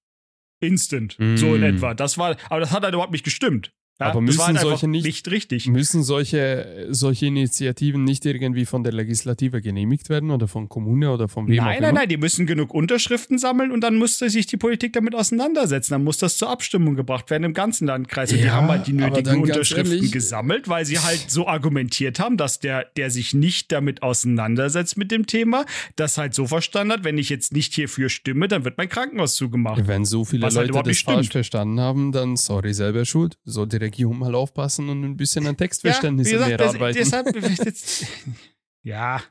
[0.62, 1.18] Instant.
[1.36, 1.76] So in Mm.
[1.76, 1.94] etwa.
[1.94, 3.74] Das war, aber das hat halt überhaupt nicht gestimmt.
[4.00, 5.68] Ja, Aber müssen halt solche nicht- nicht richtig.
[5.68, 11.28] Müssen solche, solche Initiativen nicht irgendwie von der Legislative genehmigt werden oder von Kommune oder
[11.30, 11.88] von wem auch Nein, immer?
[11.88, 15.92] nein, nein, die müssen genug Unterschriften sammeln und dann musste sich die Politik damit auseinandersetzen.
[15.94, 18.32] Dann muss das zur Abstimmung gebracht werden im ganzen Landkreis.
[18.32, 22.20] Und die Ja, haben halt die nötigen Unterschriften ehrlich- gesammelt, weil sie halt so argumentiert
[22.20, 26.94] haben, dass der, der sich nicht damit auseinandersetzt mit dem Thema, das halt so verstanden
[26.94, 29.88] hat, wenn ich jetzt nicht hierfür stimme, dann wird mein Krankenhaus zugemacht.
[29.88, 33.38] Wenn so viele Was halt Leute überhaupt das falsch verstanden haben, dann sorry, selber schuld.
[33.46, 36.98] Soll die Regierung mal aufpassen und ein bisschen an Textverständnis wie gesagt, mehr das- arbeiten.
[36.98, 38.06] Deshalb, jetzt,
[38.84, 39.22] ja,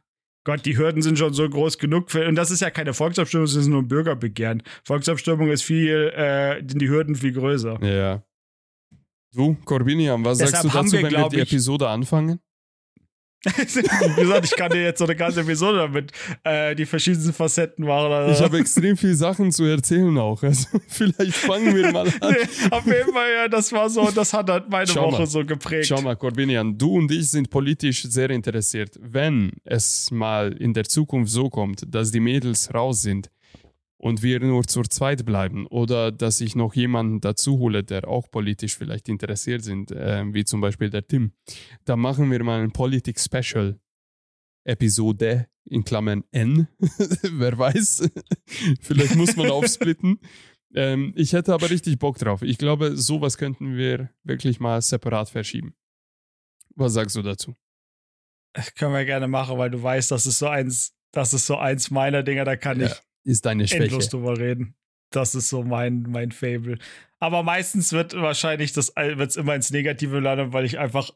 [0.45, 2.11] Gott, die Hürden sind schon so groß genug.
[2.11, 4.63] Für, und das ist ja keine Volksabstimmung, das ist nur ein Bürgerbegehren.
[4.85, 7.79] Volksabstimmung ist viel, äh, sind die Hürden viel größer.
[7.85, 8.23] ja.
[9.35, 12.39] Du, Corbinian, was Deshalb sagst du dazu, wir, wenn wir die ich- Episode anfangen?
[13.45, 16.13] Wie gesagt, ich kann dir jetzt so eine ganze Episode damit
[16.45, 18.13] äh, die verschiedensten Facetten machen.
[18.13, 18.33] Also.
[18.35, 20.43] Ich habe extrem viele Sachen zu erzählen auch.
[20.43, 22.33] Also vielleicht fangen wir mal an.
[22.33, 25.27] Nee, auf jeden Fall, ja, das war so, das hat halt meine Schau Woche mal.
[25.27, 25.87] so geprägt.
[25.87, 28.97] Schau mal, Corbinian, du und ich sind politisch sehr interessiert.
[29.01, 33.29] Wenn es mal in der Zukunft so kommt, dass die Mädels raus sind
[34.03, 38.29] und wir nur zur zweit bleiben oder dass ich noch jemanden dazu hole, der auch
[38.31, 41.33] politisch vielleicht interessiert sind, äh, wie zum Beispiel der Tim,
[41.85, 43.79] dann machen wir mal ein Politik-Special.
[44.65, 46.69] Episode in Klammern N.
[46.79, 48.09] Wer weiß.
[48.81, 50.19] vielleicht muss man aufsplitten.
[50.75, 52.41] Ähm, ich hätte aber richtig Bock drauf.
[52.41, 55.75] Ich glaube, sowas könnten wir wirklich mal separat verschieben.
[56.75, 57.55] Was sagst du dazu?
[58.55, 61.59] Das können wir gerne machen, weil du weißt, das ist so eins, das ist so
[61.59, 63.85] eins meiner Dinger, da kann Ja, ich Ist deine Schwäche.
[63.85, 64.75] endlos drüber reden.
[65.11, 66.79] Das ist so mein, mein Fable.
[67.21, 71.13] Aber meistens wird wahrscheinlich das wird's immer ins Negative landen, weil ich einfach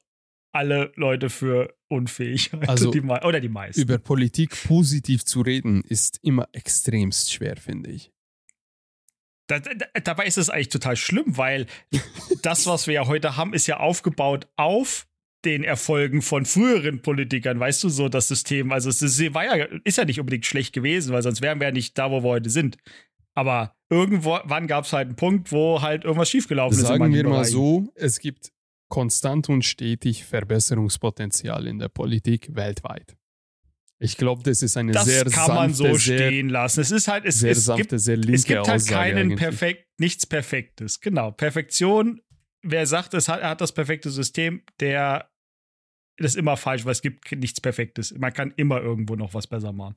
[0.53, 2.69] alle Leute für unfähig halte.
[2.69, 3.81] Also, die, oder die meisten.
[3.81, 8.13] Über Politik positiv zu reden, ist immer extremst schwer, finde ich.
[9.49, 11.67] Da, da, dabei ist es eigentlich total schlimm, weil
[12.43, 15.07] das, was wir ja heute haben, ist ja aufgebaut auf
[15.47, 18.73] den Erfolgen von früheren Politikern, weißt du, so das System.
[18.73, 21.69] Also es ist, war ja, ist ja nicht unbedingt schlecht gewesen, weil sonst wären wir
[21.69, 22.77] ja nicht da, wo wir heute sind.
[23.35, 26.87] Aber irgendwann gab es halt einen Punkt, wo halt irgendwas schiefgelaufen ist.
[26.87, 28.51] Sagen wir mal so, es gibt
[28.89, 33.17] konstant und stetig Verbesserungspotenzial in der Politik weltweit.
[33.99, 36.81] Ich glaube, das ist eine das sehr kann man so sehr, stehen lassen.
[36.81, 39.19] Es ist halt, es, sehr es sanfte, gibt, sehr linke es gibt halt Aussage keinen
[39.19, 39.39] eigentlich.
[39.39, 41.01] perfekt, nichts Perfektes.
[41.01, 41.31] Genau.
[41.31, 42.21] Perfektion,
[42.63, 45.31] wer sagt, es hat, er hat das perfekte System, der
[46.17, 48.15] das ist immer falsch, weil es gibt nichts Perfektes.
[48.17, 49.97] Man kann immer irgendwo noch was besser machen.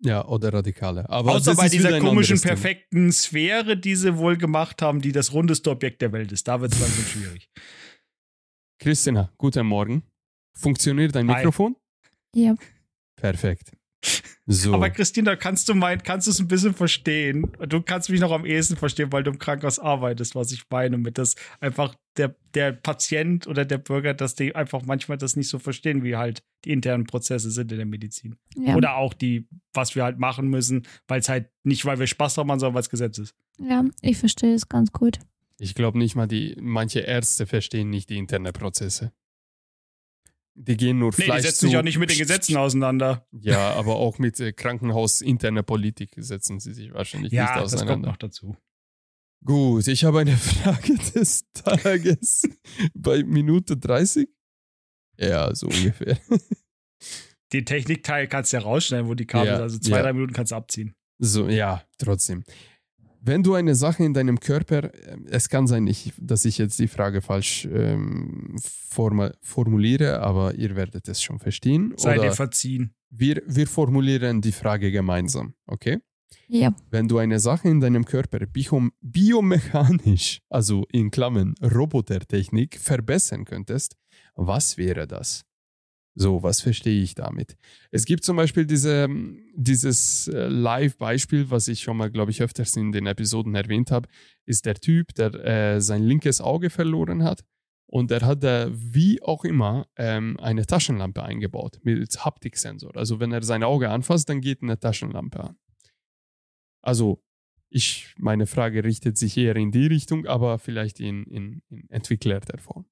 [0.00, 1.08] Ja, oder radikale.
[1.08, 5.32] Aber Außer das bei dieser komischen, perfekten Sphäre, die sie wohl gemacht haben, die das
[5.32, 6.46] rundeste Objekt der Welt ist.
[6.46, 7.50] Da wird es langsam schwierig.
[8.78, 10.02] Christina, guten Morgen.
[10.54, 11.36] Funktioniert dein Hi.
[11.36, 11.76] Mikrofon?
[12.34, 12.54] Ja.
[13.16, 13.72] Perfekt.
[14.48, 14.72] So.
[14.72, 17.50] Aber Christina, kannst du mein, kannst du es ein bisschen verstehen?
[17.68, 20.98] Du kannst mich noch am ehesten verstehen, weil du im Krankenhaus arbeitest, was ich meine,
[20.98, 25.48] mit das einfach der, der Patient oder der Bürger, dass die einfach manchmal das nicht
[25.48, 28.36] so verstehen, wie halt die internen Prozesse sind in der Medizin.
[28.56, 28.76] Ja.
[28.76, 32.34] Oder auch die, was wir halt machen müssen, weil es halt nicht, weil wir Spaß
[32.34, 33.34] daran machen, sondern weil es Gesetz ist.
[33.58, 35.18] ja, ich verstehe es ganz gut.
[35.58, 39.12] Ich glaube nicht mal, die manche Ärzte verstehen nicht die internen Prozesse.
[40.58, 41.66] Die gehen nur Nee, die setzen zu.
[41.66, 43.26] sich auch nicht mit den Gesetzen auseinander.
[43.30, 47.82] Ja, aber auch mit äh, Krankenhausinterner Politik setzen sie sich wahrscheinlich nicht Ja, das kommt
[47.82, 48.08] auseinander.
[48.08, 48.56] noch dazu.
[49.44, 52.48] Gut, ich habe eine Frage des Tages
[52.94, 54.28] bei Minute 30.
[55.18, 56.18] Ja, so ungefähr.
[57.52, 59.62] Den Technikteil kannst du ja rausschneiden, wo die Kabel Ja, sind.
[59.62, 60.02] Also zwei, ja.
[60.02, 60.94] drei Minuten kannst du abziehen.
[61.18, 62.44] So, ja, trotzdem.
[63.26, 66.78] Wenn du eine Sache in deinem Körper, äh, es kann sein, ich, dass ich jetzt
[66.78, 68.56] die Frage falsch ähm,
[69.42, 71.92] formuliere, aber ihr werdet es schon verstehen.
[71.96, 72.94] Sei dir Oder verziehen.
[73.10, 75.98] wir, wir formulieren die Frage gemeinsam, okay?
[76.46, 76.72] Ja.
[76.90, 83.96] Wenn du eine Sache in deinem Körper bio, biomechanisch, also in Klammern Robotertechnik, verbessern könntest,
[84.36, 85.44] was wäre das?
[86.18, 87.58] So, was verstehe ich damit?
[87.90, 89.06] Es gibt zum Beispiel diese,
[89.54, 94.08] dieses äh, Live-Beispiel, was ich schon mal, glaube ich, öfters in den Episoden erwähnt habe,
[94.46, 97.44] ist der Typ, der äh, sein linkes Auge verloren hat
[97.86, 102.96] und er hat da wie auch immer ähm, eine Taschenlampe eingebaut mit Haptiksensor.
[102.96, 105.56] Also wenn er sein Auge anfasst, dann geht eine Taschenlampe an.
[106.82, 107.22] Also
[107.68, 112.58] ich, meine Frage richtet sich eher in die Richtung, aber vielleicht in, in, in entwickelter
[112.58, 112.86] Form.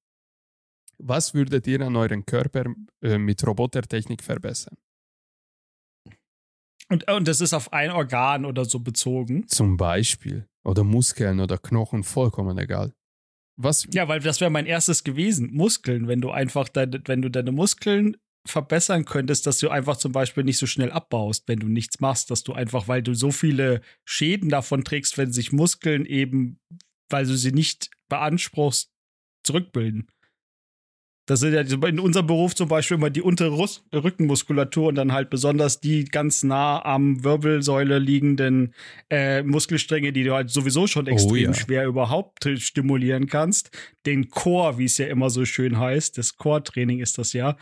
[0.97, 4.75] Was würdet ihr an euren Körper äh, mit Robotertechnik verbessern?
[6.89, 9.47] Und, und das ist auf ein Organ oder so bezogen.
[9.47, 10.47] Zum Beispiel.
[10.63, 12.93] Oder Muskeln oder Knochen, vollkommen egal.
[13.57, 13.87] Was?
[13.93, 15.51] Ja, weil das wäre mein erstes gewesen.
[15.53, 20.11] Muskeln, wenn du einfach deine, wenn du deine Muskeln verbessern könntest, dass du einfach zum
[20.11, 23.31] Beispiel nicht so schnell abbaust, wenn du nichts machst, dass du einfach, weil du so
[23.31, 26.59] viele Schäden davon trägst, wenn sich Muskeln eben,
[27.09, 28.91] weil du sie nicht beanspruchst,
[29.43, 30.07] zurückbilden.
[31.25, 33.57] Das sind ja in unserem Beruf zum Beispiel immer die untere
[33.93, 38.73] Rückenmuskulatur und dann halt besonders die ganz nah am Wirbelsäule liegenden
[39.09, 41.53] äh, Muskelstränge, die du halt sowieso schon Oh extrem ja.
[41.53, 43.71] schwer überhaupt stimulieren kannst.
[44.05, 47.57] Den Core, wie es ja immer so schön heißt, das Core-Training ist das ja.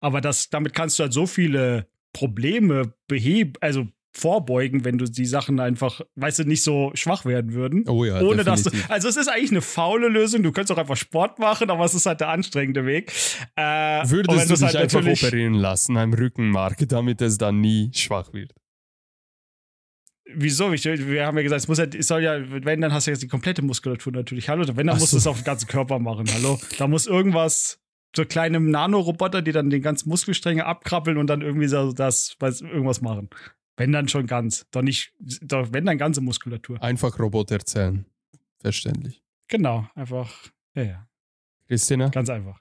[0.00, 5.26] Aber das, damit kannst du halt so viele Probleme beheben, also vorbeugen, wenn du die
[5.26, 7.84] Sachen einfach, weißt du, nicht so schwach werden würden.
[7.88, 8.90] Oh ja, Ohne dass du, definitiv.
[8.90, 10.42] also es ist eigentlich eine faule Lösung.
[10.42, 13.12] Du könntest auch einfach Sport machen, aber es ist halt der anstrengende Weg.
[13.56, 13.62] Äh,
[14.08, 18.52] Würdest du dich halt einfach operieren lassen am Rückenmark, damit es dann nie schwach wird?
[20.34, 20.72] Wieso?
[20.72, 23.10] Ich, wir haben ja gesagt, es muss ja, es soll ja, wenn, dann hast du
[23.10, 24.48] jetzt die komplette Muskulatur natürlich.
[24.48, 25.16] Hallo, wenn, dann Ach musst so.
[25.16, 26.26] du es auf den ganzen Körper machen.
[26.34, 27.80] Hallo, da muss irgendwas,
[28.14, 32.60] so kleine Nanoroboter, die dann den ganzen Muskelstränge abkrabbeln und dann irgendwie so das, weiß,
[32.60, 33.30] irgendwas machen.
[33.78, 34.66] Wenn dann schon ganz.
[34.72, 36.82] Doch nicht, doch wenn dann ganze Muskulatur.
[36.82, 38.06] Einfach Roboterzellen.
[38.60, 39.22] Verständlich.
[39.46, 40.30] Genau, einfach,
[40.74, 41.08] ja, ja,
[41.68, 42.08] Christina?
[42.08, 42.60] ganz einfach.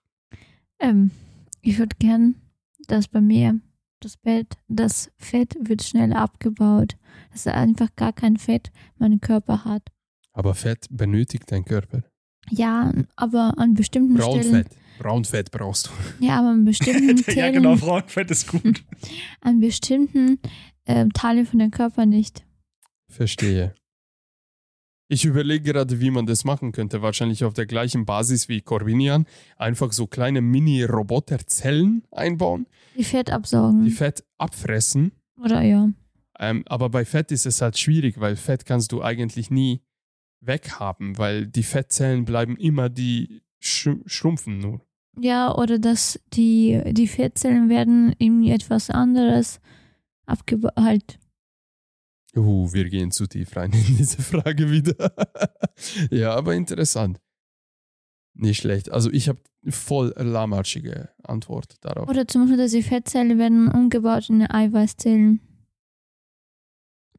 [0.80, 1.10] Ähm,
[1.62, 2.36] ich würde gern,
[2.88, 3.60] dass bei mir
[4.00, 6.96] das Bett, das Fett wird schnell abgebaut.
[7.32, 9.84] Dass er einfach gar kein Fett meinen Körper hat.
[10.34, 12.04] Aber Fett benötigt dein Körper.
[12.50, 14.42] Ja, aber an bestimmten Stellen.
[14.42, 14.68] Braunfett.
[15.00, 16.26] Braunfett brauchst du.
[16.26, 18.84] Ja, aber an bestimmten ja, Stellen, genau, Frauenfett ist gut.
[19.42, 20.40] an bestimmten
[20.88, 22.44] ähm, Teilen von dem Körper nicht.
[23.10, 23.76] Verstehe.
[25.10, 27.02] Ich überlege gerade, wie man das machen könnte.
[27.02, 29.26] Wahrscheinlich auf der gleichen Basis wie Corvinian.
[29.56, 33.86] Einfach so kleine Mini-Roboterzellen einbauen, Die Fett absaugen.
[33.86, 35.12] die Fett abfressen.
[35.42, 35.90] Oder ja.
[36.40, 39.82] Ähm, aber bei Fett ist es halt schwierig, weil Fett kannst du eigentlich nie
[40.42, 44.82] weghaben, weil die Fettzellen bleiben immer die sch schrumpfen nur.
[45.20, 49.60] Ja, oder dass die, die Fettzellen werden in etwas anderes
[50.28, 50.76] abgebaut.
[50.76, 51.20] Halt.
[52.36, 55.14] Uh, wir gehen zu tief rein in diese Frage wieder.
[56.12, 57.20] ja, aber interessant.
[58.36, 58.92] Nicht schlecht.
[58.92, 62.08] Also ich habe voll lahmarschige Antwort darauf.
[62.08, 65.42] Oder zum Beispiel, dass die Fettzellen werden umgebaut in Eiweißzellen.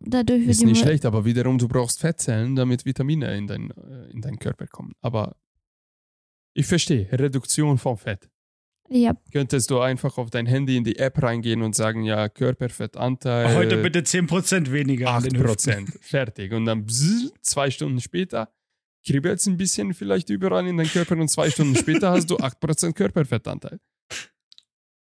[0.01, 4.11] Dadurch wird Ist nicht schlecht, aber wiederum, du brauchst Fettzellen, damit Vitamine in, dein, äh,
[4.11, 4.93] in deinen Körper kommen.
[5.01, 5.37] Aber
[6.55, 8.31] ich verstehe, Reduktion von Fett.
[8.91, 13.55] Ja, Könntest du einfach auf dein Handy in die App reingehen und sagen, ja, Körperfettanteil.
[13.55, 15.87] Heute bitte 10% weniger an den Hüften.
[15.87, 15.99] 8%.
[16.01, 16.53] Fertig.
[16.53, 18.51] Und dann bzz, zwei Stunden später
[19.07, 22.37] kribbelt es ein bisschen vielleicht überall in deinem Körper und zwei Stunden später hast du
[22.37, 23.79] 8% Körperfettanteil.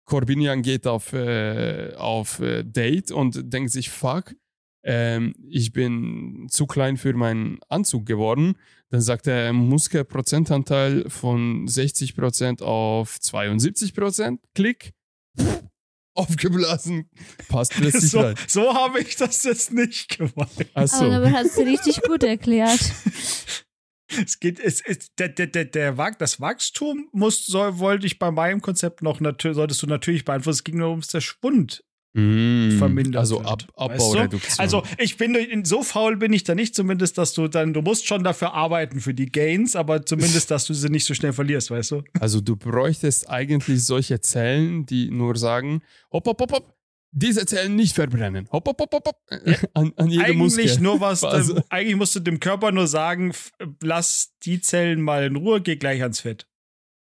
[0.04, 4.35] Corbinian geht auf, äh, auf äh, Date und denkt sich, fuck,
[4.85, 8.56] ähm, ich bin zu klein für meinen Anzug geworden.
[8.92, 14.38] Dann sagt er, Muskelprozentanteil von 60% auf 72%.
[14.55, 14.92] Klick.
[16.14, 17.09] Aufgeblasen.
[17.48, 18.35] Passt plötzlich So, rein.
[18.46, 20.66] so habe ich das jetzt nicht gemeint.
[20.74, 21.07] Achso.
[21.07, 22.81] aber damit hast du richtig gut erklärt.
[24.22, 28.18] Es geht, es, es, der, der, der, der, Wach- das Wachstum muss, soll, wollte ich
[28.18, 30.59] bei meinem Konzept noch natürlich, solltest du natürlich beeinflussen.
[30.59, 31.83] Es ging nur ums der Schwund
[32.14, 33.20] Mm, vermindert.
[33.20, 33.62] Also Ab?
[33.75, 34.59] Abbaureduktion.
[34.59, 38.07] Also ich bin so faul bin ich da nicht, zumindest, dass du dann, du musst
[38.07, 41.70] schon dafür arbeiten für die Gains, aber zumindest, dass du sie nicht so schnell verlierst,
[41.70, 42.03] weißt du?
[42.20, 46.75] Also du bräuchtest eigentlich solche Zellen, die nur sagen, hopp, hopp, hopp, hopp,
[47.12, 48.46] diese Zellen nicht verbrennen.
[48.53, 49.16] Hopp, hopp, hopp, hopp, hopp.
[49.75, 50.81] An, an jedem eigentlich Muskel.
[50.83, 53.33] nur was, Also- ähm, eigentlich musst du dem Körper nur sagen,
[53.83, 56.46] lass die Zellen mal in Ruhe, geh gleich ans Fett.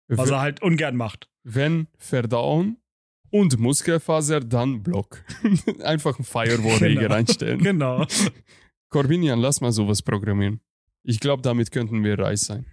[0.09, 1.29] Was Wenn- er halt ungern macht.
[1.43, 2.77] Wenn Verdauen
[3.31, 5.25] und Muskelfaser, dann Block.
[5.83, 7.15] Einfach einen Firewall-Regel Genau.
[7.15, 7.59] reinstellen.
[7.63, 8.07] Genau.
[8.91, 10.61] Corbinian, lass mal sowas programmieren.
[11.05, 12.67] Ich glaube, damit könnten wir reich sein.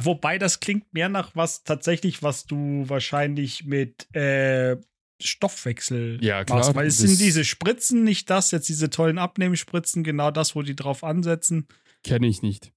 [0.00, 4.76] Wobei das klingt mehr nach was tatsächlich, was du wahrscheinlich mit äh,
[5.20, 6.74] Stoffwechsel Ja, klar, machst.
[6.74, 10.76] Weil es sind diese Spritzen nicht das, jetzt diese tollen Abnehmspritzen, genau das, wo die
[10.76, 11.66] drauf ansetzen.
[12.04, 12.72] Kenne ich nicht.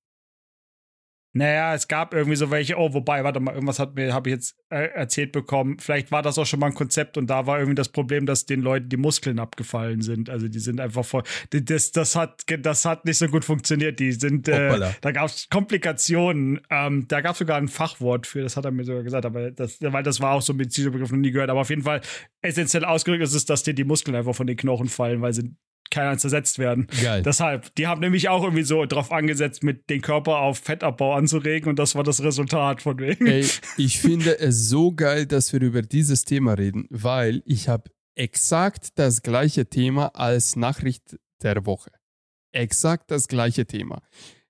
[1.33, 4.35] Naja, es gab irgendwie so welche, oh, wobei, warte mal, irgendwas hat mir, habe ich
[4.35, 5.77] jetzt äh, erzählt bekommen.
[5.79, 8.45] Vielleicht war das auch schon mal ein Konzept und da war irgendwie das Problem, dass
[8.45, 10.29] den Leuten die Muskeln abgefallen sind.
[10.29, 11.23] Also die sind einfach voll.
[11.51, 13.99] Das, das, hat, das hat nicht so gut funktioniert.
[13.99, 16.59] Die sind, äh, da gab es Komplikationen.
[16.69, 19.51] Ähm, da gab es sogar ein Fachwort für, das hat er mir sogar gesagt, aber
[19.51, 21.49] das, weil das war auch so ein medizinischer Begriff noch nie gehört.
[21.49, 22.01] Aber auf jeden Fall
[22.41, 25.55] essentiell ausgedrückt ist es, dass dir die Muskeln einfach von den Knochen fallen, weil sie
[25.89, 26.87] keiner zersetzt werden.
[27.01, 27.21] Geil.
[27.21, 31.69] Deshalb, die haben nämlich auch irgendwie so drauf angesetzt, mit den Körper auf Fettabbau anzuregen
[31.69, 33.27] und das war das Resultat von wegen.
[33.27, 33.45] Ey,
[33.77, 38.89] ich finde es so geil, dass wir über dieses Thema reden, weil ich habe exakt
[38.95, 41.91] das gleiche Thema als Nachricht der Woche.
[42.53, 44.01] Exakt das gleiche Thema.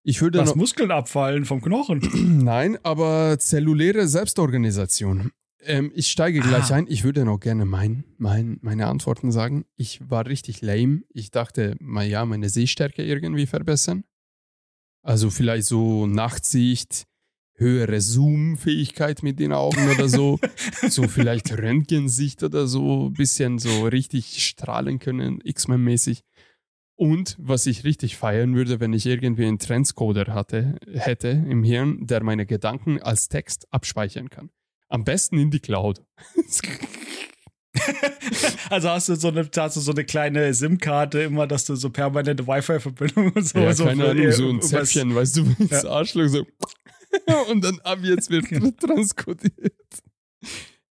[0.04, 2.02] Ich würde Dass Muskeln abfallen vom Knochen.
[2.44, 5.32] nein, aber zelluläre Selbstorganisation.
[5.64, 6.76] Ähm, ich steige gleich Ah.
[6.76, 6.88] ein.
[6.88, 9.66] Ich würde noch gerne mein, mein, meine Antworten sagen.
[9.76, 11.04] Ich war richtig lame.
[11.10, 14.04] Ich dachte, mal ja, meine Sehstärke irgendwie verbessern.
[15.04, 17.06] Also vielleicht so Nachtsicht,
[17.56, 20.40] höhere Zoom-Fähigkeit mit den Augen oder so.
[20.90, 26.22] so vielleicht Röntgensicht oder so, ein bisschen so richtig strahlen können, X-Men-mäßig.
[26.96, 32.06] Und was ich richtig feiern würde, wenn ich irgendwie einen Transcoder hatte, hätte im Hirn,
[32.06, 34.52] der meine Gedanken als Text abspeichern kann.
[34.92, 36.04] Am besten in die Cloud.
[38.70, 41.90] also hast du so eine, hast du so eine kleine SIM-Karte immer, dass du so
[41.90, 43.58] permanente Wi-Fi-Verbindung und so.
[43.60, 46.46] ja, so keine für- Ahnung, so ein Zäpfchen, weißt du, ins Arschloch so.
[47.50, 48.46] Und dann ab jetzt wird
[48.80, 49.74] transkodiert.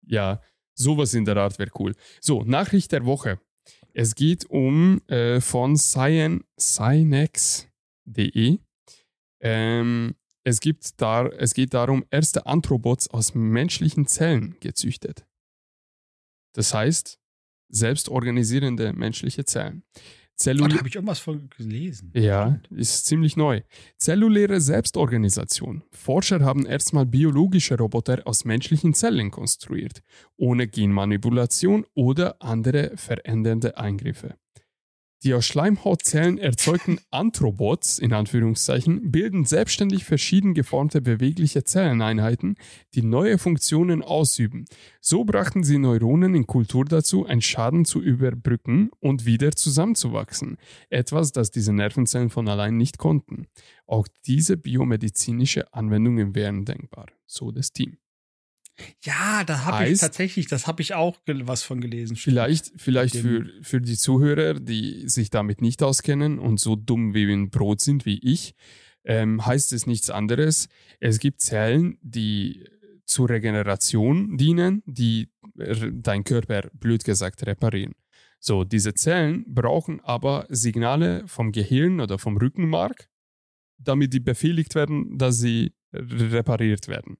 [0.06, 0.42] Ja,
[0.74, 1.96] sowas in der Art wäre cool.
[2.20, 3.40] So, Nachricht der Woche.
[3.94, 7.68] Es geht um äh, von Cyan, Cynex.de.
[9.42, 15.26] Ähm, es, gibt da, es geht darum, erste Anthrobots aus menschlichen Zellen gezüchtet.
[16.54, 17.20] Das heißt,
[17.70, 19.84] selbstorganisierende menschliche Zellen.
[19.86, 20.00] Oh,
[20.42, 22.12] Zellul da habe ich irgendwas von gelesen.
[22.16, 23.62] ja, ist ziemlich neu.
[23.98, 25.84] Zelluläre Selbstorganisation.
[25.92, 30.02] Forscher haben erstmal biologische Roboter aus menschlichen Zellen konstruiert,
[30.38, 34.36] ohne Genmanipulation oder andere verändernde Eingriffe.
[35.24, 42.56] Die aus Schleimhautzellen erzeugten Anthrobots, in Anführungszeichen, bilden selbstständig verschieden geformte bewegliche Zelleneinheiten,
[42.96, 44.64] die neue Funktionen ausüben.
[45.02, 50.58] So brachten sie Neuronen in Kultur dazu, einen Schaden zu überbrücken und wieder zusammenzuwachsen
[50.90, 53.48] etwas, das diese Nervenzellen von allein nicht konnten.
[53.86, 57.98] Auch diese biomedizinische Anwendungen wären denkbar, so das Team.
[59.04, 62.16] Ja, da habe ich tatsächlich, das habe ich auch was von gelesen.
[62.16, 67.32] Vielleicht, vielleicht für, für die Zuhörer, die sich damit nicht auskennen und so dumm wie
[67.32, 68.56] ein Brot sind wie ich,
[69.04, 70.68] ähm, heißt es nichts anderes.
[71.00, 72.66] Es gibt Zellen, die
[73.06, 77.96] zur Regeneration dienen, die dein Körper, blöd gesagt, reparieren.
[78.40, 83.10] So, diese Zellen brauchen aber Signale vom Gehirn oder vom Rückenmark,
[83.78, 87.18] damit die befehligt werden, dass sie repariert werden.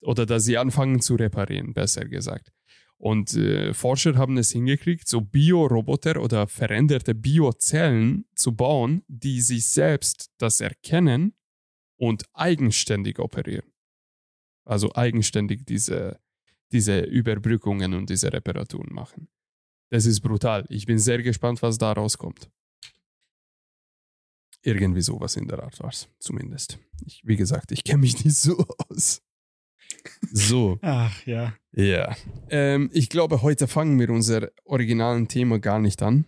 [0.00, 2.52] Oder dass sie anfangen zu reparieren, besser gesagt.
[2.98, 9.68] Und äh, Forscher haben es hingekriegt, so Bioroboter oder veränderte Biozellen zu bauen, die sich
[9.68, 11.34] selbst das erkennen
[11.96, 13.72] und eigenständig operieren.
[14.64, 16.20] Also eigenständig diese,
[16.72, 19.28] diese Überbrückungen und diese Reparaturen machen.
[19.90, 20.66] Das ist brutal.
[20.68, 22.50] Ich bin sehr gespannt, was da rauskommt.
[24.62, 26.78] Irgendwie sowas in der Art war es, zumindest.
[27.06, 29.22] Ich, wie gesagt, ich kenne mich nicht so aus.
[30.32, 30.78] So.
[30.82, 31.54] Ach ja.
[31.72, 32.16] Ja.
[32.50, 36.26] Ähm, ich glaube, heute fangen wir unser originalen Thema gar nicht an,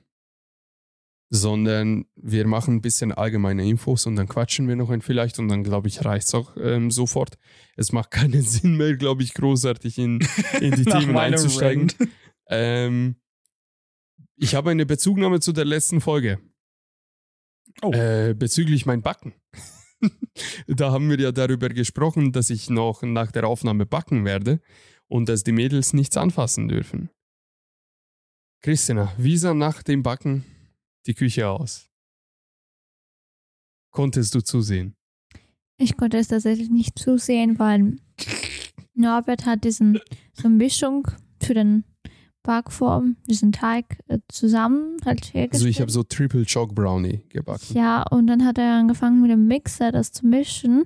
[1.30, 5.48] sondern wir machen ein bisschen allgemeine Infos und dann quatschen wir noch ein vielleicht und
[5.48, 7.38] dann, glaube ich, reicht es auch ähm, sofort.
[7.76, 10.20] Es macht keinen Sinn mehr, glaube ich, großartig in,
[10.60, 11.92] in die Themen einzusteigen.
[12.48, 13.16] Ähm,
[14.36, 16.40] ich habe eine Bezugnahme zu der letzten Folge.
[17.82, 17.92] Oh.
[17.92, 19.34] Äh, bezüglich mein Backen.
[20.66, 24.60] da haben wir ja darüber gesprochen, dass ich noch nach der Aufnahme backen werde
[25.08, 27.10] und dass die Mädels nichts anfassen dürfen.
[28.62, 30.44] Christina, wie sah nach dem Backen
[31.06, 31.88] die Küche aus?
[33.90, 34.94] Konntest du zusehen?
[35.78, 37.96] Ich konnte es tatsächlich nicht zusehen, weil
[38.94, 39.98] Norbert hat diesen
[40.34, 41.08] so eine Mischung
[41.42, 41.84] für den
[42.42, 45.54] Backform, diesen Teig äh, zusammen halt hergestellt.
[45.54, 47.74] Also ich habe so Triple Chalk Brownie gebacken.
[47.74, 50.84] Ja, und dann hat er angefangen mit dem Mixer das zu mischen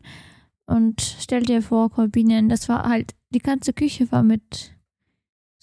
[0.66, 4.73] und stell dir vor, Corbinian, das war halt, die ganze Küche war mit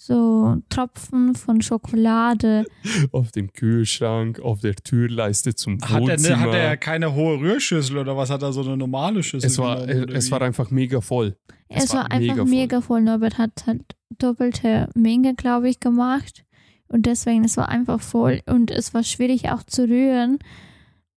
[0.04, 2.64] so Tropfen von Schokolade.
[3.12, 6.36] Auf dem Kühlschrank, auf der Türleiste zum Hat er, Wohnzimmer.
[6.36, 9.46] ne, hat er keine hohe Rührschüssel oder was hat er so eine normale Schüssel?
[9.46, 10.30] es war, genommen, es wie?
[10.32, 11.36] war einfach mega voll.
[11.68, 12.98] Es Es, war war, einfach mega mega voll.
[12.98, 13.02] voll.
[13.02, 13.82] Norbert hat halt
[14.18, 16.44] doppelte Menge, glaube ich, gemacht.
[16.88, 20.38] Und deswegen, es war einfach voll und es war schwierig auch zu rühren.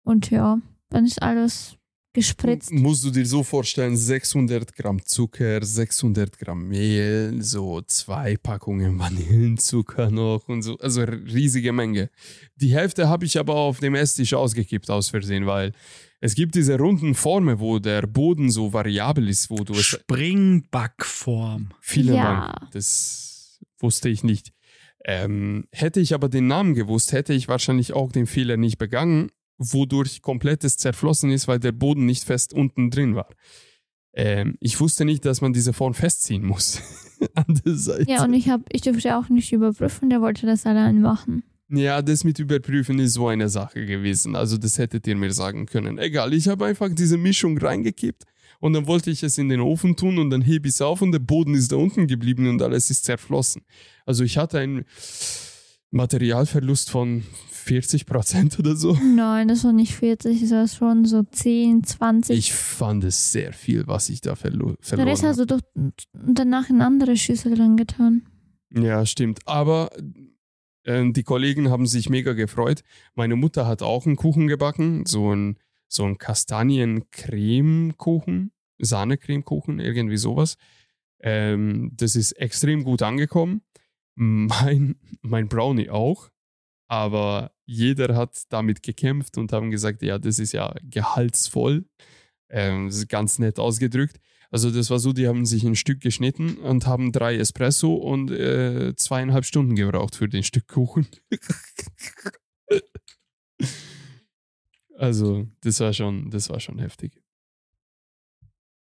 [0.04, 0.60] Und ja,
[0.90, 1.78] dann ist alles
[2.14, 2.72] gespritzt.
[2.72, 10.12] Musst du dir so vorstellen, 600 Gramm Zucker, 600 Gramm Mehl, so zwei Packungen Vanillenzucker
[10.12, 12.10] noch und so, also riesige Menge.
[12.56, 15.74] Die Hälfte habe ich aber auf dem Esstisch ausgekippt aus Versehen, weil
[16.22, 21.72] es gibt diese runden Formen, wo der Boden so variabel ist, wo du es Springbackform.
[21.82, 22.54] Vielen Ja.
[22.54, 22.72] Dank.
[22.72, 24.54] Das wusste ich nicht.
[25.06, 29.32] Ähm, hätte ich aber den Namen gewusst, hätte ich wahrscheinlich auch den Fehler nicht begangen,
[29.58, 33.30] wodurch komplettes zerflossen ist, weil der Boden nicht fest unten drin war.
[34.14, 36.82] Ähm, ich wusste nicht, dass man diese Form festziehen muss.
[37.36, 38.12] An der Seite.
[38.12, 41.44] Ja, und ich, hab, ich durfte auch nicht überprüfen, der wollte das allein machen.
[41.70, 44.36] Ja, das mit Überprüfen ist so eine Sache gewesen.
[44.36, 45.98] Also das hättet ihr mir sagen können.
[45.98, 48.24] Egal, ich habe einfach diese Mischung reingekippt
[48.60, 51.02] und dann wollte ich es in den Ofen tun und dann hebe ich es auf
[51.02, 53.64] und der Boden ist da unten geblieben und alles ist zerflossen.
[54.06, 54.86] Also ich hatte einen
[55.94, 58.98] Materialverlust von 40 Prozent oder so.
[59.16, 62.36] Nein, das war nicht 40, das war schon so 10, 20.
[62.38, 65.30] Ich fand es sehr viel, was ich da verlo Der verloren Rest habe.
[65.30, 65.62] hast du doch
[66.14, 68.24] danach in andere Schüssel reingetan.
[68.72, 69.42] Ja, stimmt.
[69.46, 69.92] Aber
[70.84, 72.82] äh, die Kollegen haben sich mega gefreut.
[73.14, 80.56] Meine Mutter hat auch einen Kuchen gebacken, so ein, so ein Kastanien-Creme-Kuchen, Sahne-Creme-Kuchen, irgendwie sowas.
[81.22, 83.62] Ähm, das ist extrem gut angekommen.
[84.16, 86.30] Mein, mein Brownie auch.
[86.88, 91.86] Aber jeder hat damit gekämpft und haben gesagt, ja, das ist ja gehaltsvoll.
[92.50, 94.20] Ähm, das ist ganz nett ausgedrückt.
[94.52, 98.30] Also das war so, die haben sich ein Stück geschnitten und haben drei Espresso und
[98.30, 101.08] äh, zweieinhalb Stunden gebraucht für den Stück Kuchen.
[104.96, 107.20] also das war schon, das war schon heftig.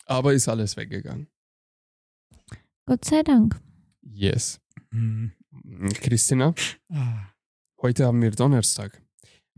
[0.05, 1.27] Aber ist alles weggegangen.
[2.85, 3.59] Gott sei Dank.
[4.01, 4.59] Yes.
[4.93, 5.31] Hm.
[6.01, 6.53] Christina,
[6.89, 7.27] Ah.
[7.81, 9.01] heute haben wir Donnerstag.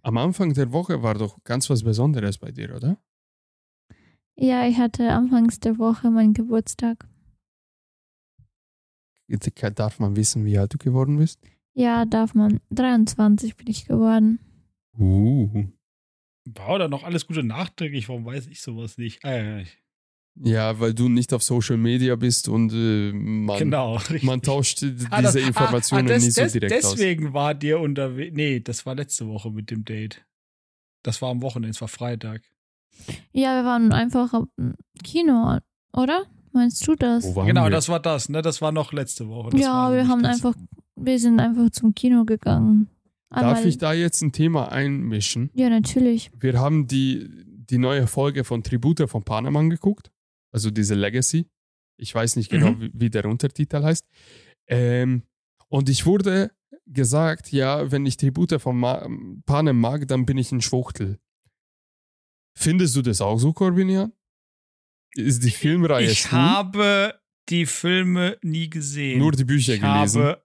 [0.01, 2.97] Am Anfang der Woche war doch ganz was Besonderes bei dir, oder?
[4.37, 7.07] Ja, ich hatte anfangs der Woche meinen Geburtstag.
[9.75, 11.39] Darf man wissen, wie alt du geworden bist?
[11.73, 12.61] Ja, darf man.
[12.69, 14.39] 23 bin ich geworden.
[14.97, 15.67] Uh.
[16.45, 18.07] War da noch alles Gute nachträglich?
[18.07, 19.25] Warum weiß ich sowas nicht?
[19.25, 19.77] Ah, ja, ich-
[20.37, 23.99] Ja, weil du nicht auf Social Media bist und äh, man, genau.
[24.21, 26.91] man tauscht äh, diese Ah, das- Informationen ah, ah, das, nicht so das, direkt aus.
[26.95, 28.35] Deswegen war dir unterwegs.
[28.35, 30.25] Nee, das war letzte Woche mit dem Date.
[31.03, 32.41] Das war am Wochenende, es war Freitag.
[33.31, 34.73] Ja, wir waren einfach im
[35.03, 35.57] Kino,
[35.93, 36.23] oder?
[36.51, 37.33] Meinst du das?
[37.33, 37.69] Genau, wir?
[37.69, 38.41] das war das, ne?
[38.41, 39.49] Das war noch letzte Woche.
[39.51, 40.55] Das ja, war wir haben einfach,
[40.95, 42.87] wir sind einfach zum Kino gegangen.
[43.29, 45.49] Darf Einmal- ich da jetzt ein Thema einmischen?
[45.53, 46.31] Ja, natürlich.
[46.39, 47.29] Wir haben die,
[47.69, 50.11] die neue Folge von Tribute von Panem geguckt,
[50.55, 51.47] also diese Legacy.
[51.97, 52.81] Ich weiß nicht genau, Mhm.
[52.81, 54.05] wie, wie der Untertitel heißt.
[54.67, 55.23] Ähm,
[55.67, 56.51] und ich wurde
[56.87, 59.07] gesagt, ja, wenn ich Tribute von Ma
[59.45, 61.19] Panem mag, dann bin ich ein Schwuchtel.
[62.57, 64.11] Findest du das auch so, Corbinian?
[65.17, 66.39] ist die Filmreihe Ich schwul?
[66.39, 69.19] habe die Filme nie gesehen.
[69.19, 70.21] Nur die Bücher ich gelesen.
[70.23, 70.43] habe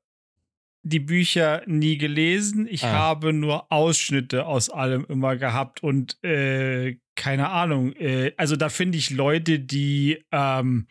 [0.84, 2.66] die Bücher nie gelesen.
[2.68, 2.92] Ich Ah.
[2.92, 7.92] habe nur Ausschnitte aus allem immer gehabt und äh, keine Ahnung.
[7.96, 10.86] Äh, also da finde ich Leute, die, ähm,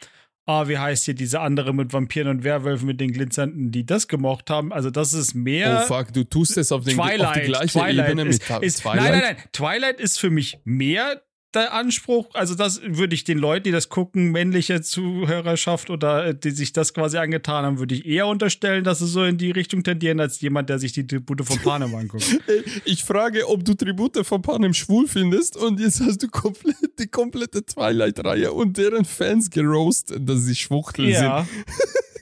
[0.46, 4.08] ah, wie heißt hier diese andere mit Vampiren und Werwölfen mit den Glitzernden, die das
[4.08, 4.72] gemocht haben.
[4.72, 5.82] Also das ist mehr.
[5.84, 8.64] Oh fuck, du tust es auf, den, auf Twilight, die gleiche Twilight Ebene ist, mit
[8.64, 9.12] ist, Twilight.
[9.12, 9.44] Nein, nein, nein.
[9.52, 11.24] Twilight ist für mich mehr
[11.54, 12.30] der Anspruch.
[12.34, 16.74] Also, das würde ich den Leuten, die das gucken, männliche Zuhörerschaft oder äh, die sich
[16.74, 20.20] das quasi angetan haben, würde ich eher unterstellen, dass sie so in die Richtung tendieren,
[20.20, 22.26] als jemand, der sich die Tribute von Panem anguckt.
[22.86, 27.08] Ich frage, ob du Tribute von Panem schwul findest und jetzt hast du komplett, die
[27.08, 31.48] komplette Twilight-Reihe und deren Fans geroastet, dass sie Schwuchtel ja,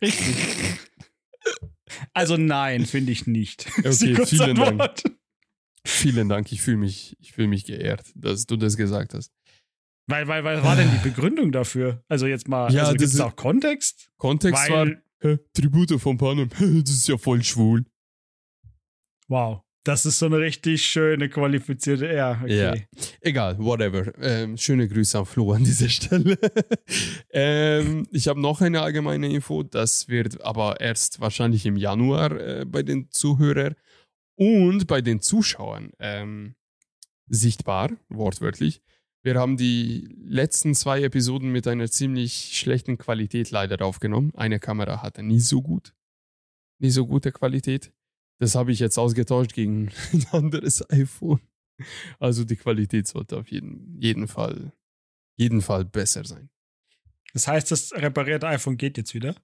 [0.02, 0.36] richtig.
[2.14, 3.68] Also nein, finde ich nicht.
[3.80, 4.60] Okay, vielen Dank.
[4.60, 5.02] Antwort.
[5.02, 5.17] sind.
[5.88, 9.32] Vielen Dank, ich fühle mich, ich fühl mich geehrt, dass du das gesagt hast.
[10.10, 12.04] Weil, weil, was war denn die Begründung dafür?
[12.08, 14.10] Also jetzt mal, Ja, also das gibt es ist- auch Kontext?
[14.18, 16.50] Kontext war, Weil, hä, Tribute von Panem,
[16.84, 17.86] das ist ja voll schwul.
[19.28, 22.58] wow, das ist so eine richtig schöne, qualifizierte, ja, okay.
[22.58, 22.74] Ja.
[23.22, 24.12] Egal, whatever.
[24.22, 26.38] Ähm, schöne Grüße an Flo an dieser Stelle.
[27.32, 32.66] ähm, ich habe noch eine allgemeine Info, das wird aber erst wahrscheinlich im Januar äh,
[32.66, 33.76] bei den Zuhörern
[34.38, 36.56] und bei den Zuschauern ähm,
[37.28, 38.82] sichtbar, wortwörtlich.
[39.24, 44.32] Wir haben die letzten zwei Episoden mit einer ziemlich schlechten Qualität leider aufgenommen.
[44.36, 45.94] Eine Kamera hatte nie so gut,
[46.80, 47.92] nie so gute Qualität.
[48.40, 51.42] Das habe ich jetzt ausgetauscht gegen ein anderes iPhone.
[52.20, 54.72] Also die Qualität sollte auf jeden, jeden, Fall,
[55.36, 56.50] jeden Fall besser sein.
[57.34, 59.36] Das heißt, das reparierte iPhone geht jetzt wieder?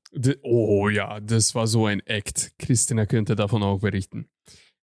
[0.41, 2.53] Oh ja, das war so ein Act.
[2.57, 4.29] Christina könnte davon auch berichten.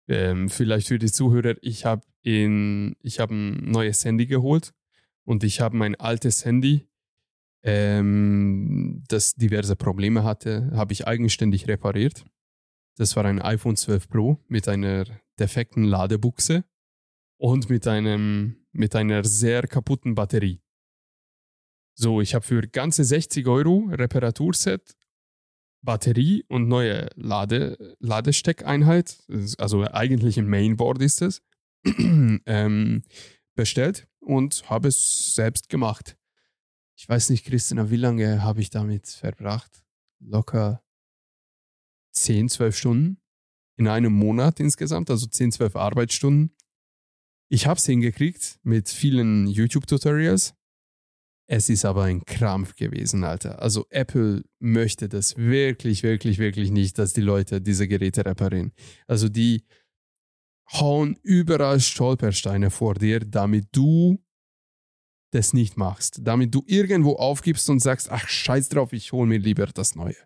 [0.10, 4.74] Ähm, vielleicht für die Zuhörer, ich habe hab ein neues Handy geholt
[5.24, 6.90] und ich habe mein altes Handy,
[7.62, 12.26] ähm, das diverse Probleme hatte, habe ich eigenständig repariert.
[12.98, 15.06] Das war ein iPhone 12 Pro mit einer
[15.40, 16.64] defekten Ladebuchse
[17.38, 20.60] und mit, einem, mit einer sehr kaputten Batterie.
[21.94, 24.96] So, ich habe für ganze 60 Euro Reparaturset,
[25.82, 29.18] Batterie und neue Lade, Ladesteckeinheit,
[29.58, 31.42] also eigentlich ein Mainboard ist es,
[31.86, 33.04] ähm,
[33.56, 36.18] bestellt und habe es selbst gemacht.
[36.98, 39.84] Ich weiß nicht, Christina, wie lange habe ich damit verbracht?
[40.20, 40.84] Locker
[42.12, 43.22] 10, 12 Stunden
[43.78, 46.54] in einem Monat insgesamt, also 10, 12 Arbeitsstunden.
[47.48, 50.54] Ich habe es hingekriegt mit vielen YouTube-Tutorials.
[51.52, 53.60] Es ist aber ein Krampf gewesen, Alter.
[53.60, 58.72] Also Apple möchte das wirklich, wirklich, wirklich nicht, dass die Leute diese Geräte reparieren.
[59.08, 59.64] Also die
[60.74, 64.24] hauen überall Stolpersteine vor dir, damit du
[65.32, 66.20] das nicht machst.
[66.22, 70.18] Damit du irgendwo aufgibst und sagst, ach scheiß drauf, ich hole mir lieber das Neue.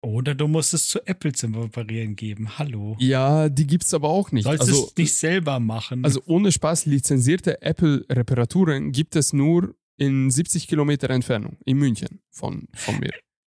[0.00, 2.56] Oder du musst es zu Apple zum Reparieren geben.
[2.56, 2.94] Hallo.
[3.00, 4.44] Ja, die gibt's aber auch nicht.
[4.44, 6.04] Sollst also, es nicht selber machen.
[6.04, 12.68] also ohne Spaß, lizenzierte Apple-Reparaturen gibt es nur in 70 Kilometer Entfernung in München von,
[12.74, 13.12] von mir.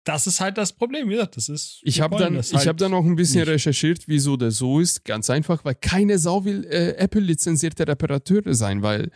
[0.04, 1.10] das ist halt das Problem.
[1.10, 1.82] Wie gesagt, das ist.
[1.84, 3.50] Ich habe dann, ich halt hab dann auch ein bisschen nicht.
[3.50, 5.04] recherchiert, wieso das so ist.
[5.04, 9.12] Ganz einfach, weil keine Sau will äh, Apple-lizenzierte Reparateure sein, weil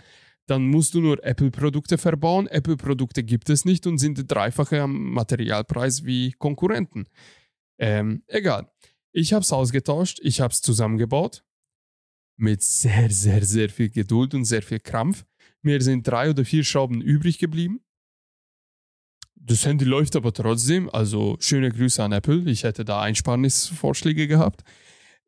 [0.47, 2.47] dann musst du nur Apple-Produkte verbauen.
[2.47, 7.05] Apple-Produkte gibt es nicht und sind dreifache am Materialpreis wie Konkurrenten.
[7.77, 8.71] Ähm, egal.
[9.11, 11.43] Ich habe es ausgetauscht, ich habe es zusammengebaut.
[12.37, 15.25] Mit sehr, sehr, sehr viel Geduld und sehr viel Krampf.
[15.61, 17.81] Mir sind drei oder vier Schrauben übrig geblieben.
[19.35, 20.89] Das Handy läuft aber trotzdem.
[20.89, 22.49] Also schöne Grüße an Apple.
[22.49, 24.63] Ich hätte da Einsparnisvorschläge gehabt.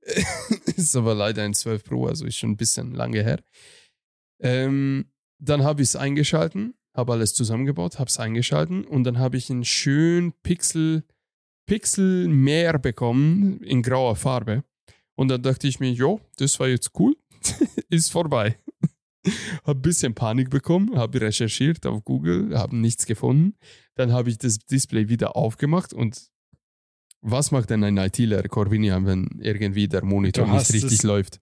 [0.76, 3.40] ist aber leider ein 12 Pro, also ist schon ein bisschen lange her.
[4.40, 9.38] Ähm, dann habe ich es eingeschalten, habe alles zusammengebaut, habe es eingeschalten und dann habe
[9.38, 11.04] ich ein schön Pixel,
[11.68, 14.64] Pixel mehr bekommen in grauer Farbe.
[15.16, 17.16] Und dann dachte ich mir, jo, das war jetzt cool,
[17.90, 18.58] ist vorbei.
[19.64, 23.56] habe ein bisschen Panik bekommen, habe recherchiert auf Google, habe nichts gefunden.
[23.96, 26.30] Dann habe ich das Display wieder aufgemacht und
[27.22, 31.40] was macht denn ein ITler, Corvinia, wenn irgendwie der Monitor Du nicht richtig läuft?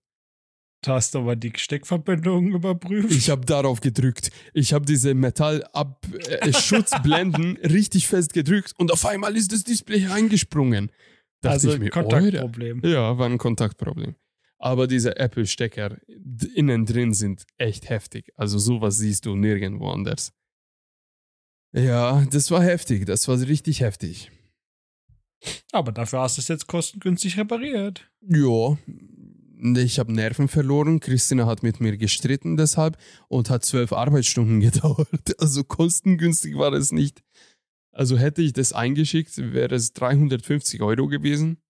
[0.81, 3.11] Du hast aber die Steckverbindungen überprüft.
[3.11, 4.31] Ich habe darauf gedrückt.
[4.53, 10.89] Ich habe diese Metallschutzblenden richtig fest gedrückt und auf einmal ist das Display eingesprungen.
[11.41, 12.81] Dachte also mir, Kontaktproblem.
[12.83, 12.93] Eure.
[12.93, 14.15] Ja, war ein Kontaktproblem.
[14.61, 15.97] Aber diese Apple-Stecker
[16.53, 18.33] innen drin sind echt heftig.
[18.35, 20.33] Also sowas siehst du nirgendwo anders.
[21.71, 23.05] Ja, das war heftig.
[23.05, 24.31] Das war richtig heftig.
[25.71, 28.09] Aber dafür hast du es jetzt kostengünstig repariert.
[28.21, 28.77] Ja,
[29.81, 30.99] Ich habe Nerven verloren.
[30.99, 32.97] Christina hat mit mir gestritten deshalb
[33.29, 35.39] und hat zwölf Arbeitsstunden gedauert.
[35.39, 37.23] Also kostengünstig war es nicht.
[37.93, 41.61] Also hätte ich das eingeschickt, wäre es 350 Euro gewesen.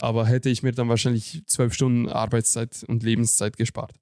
[0.00, 3.94] Aber hätte ich mir dann wahrscheinlich zwölf Stunden Arbeitszeit und Lebenszeit gespart.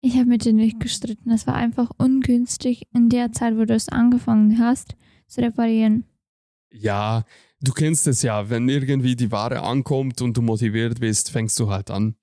[0.00, 1.30] Ich habe mit dir nicht gestritten.
[1.30, 4.94] Es war einfach ungünstig in der Zeit, wo du es angefangen hast,
[5.26, 6.04] zu reparieren.
[6.70, 7.24] Ja,
[7.60, 11.70] du kennst es ja, wenn irgendwie die Ware ankommt und du motiviert bist, fängst du
[11.70, 12.16] halt an,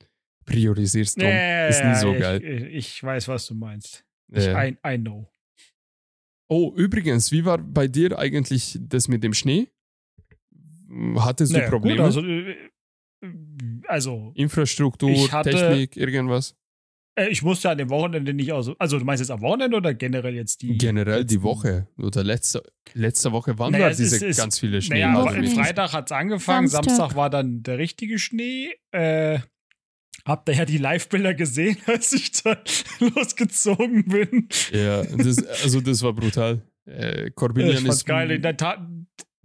[0.45, 1.28] priorisierst drum.
[1.28, 2.70] Ja, Ist nie so ich, geil.
[2.72, 4.05] Ich weiß, was du meinst.
[4.32, 5.28] Ich, I, I know.
[6.47, 9.68] oh, übrigens, wie war bei dir eigentlich das mit dem Schnee?
[11.18, 12.04] Hattest du Naja, gut, Probleme?
[12.04, 12.56] also, äh,
[13.88, 16.56] also Infrastruktur, hatte- Technik, irgendwas?
[17.18, 18.70] äh, ich musste an dem Wochenende nicht aus.
[18.80, 20.78] Also, du meinst jetzt am Wochenende oder generell jetzt die.
[20.78, 24.60] Generell die letzten- Woche oder letzte, letzte Woche waren Naja, da es diese ist- ganz
[24.60, 25.02] viele Schnee.
[25.02, 25.56] Naja, aber nicht.
[25.56, 26.96] Freitag hat es angefangen, Samstag.
[26.96, 27.18] Samstag.
[27.18, 28.74] war dann der richtige Schnee.
[28.91, 29.39] Äh,
[30.26, 32.58] habt ihr ja die Live-Bilder gesehen, als ich da
[33.00, 34.48] losgezogen bin.
[34.72, 36.62] ja, das, also das war brutal.
[36.88, 38.30] Äh, Corbinian ich fand's ist geil.
[38.32, 38.80] In der Tat,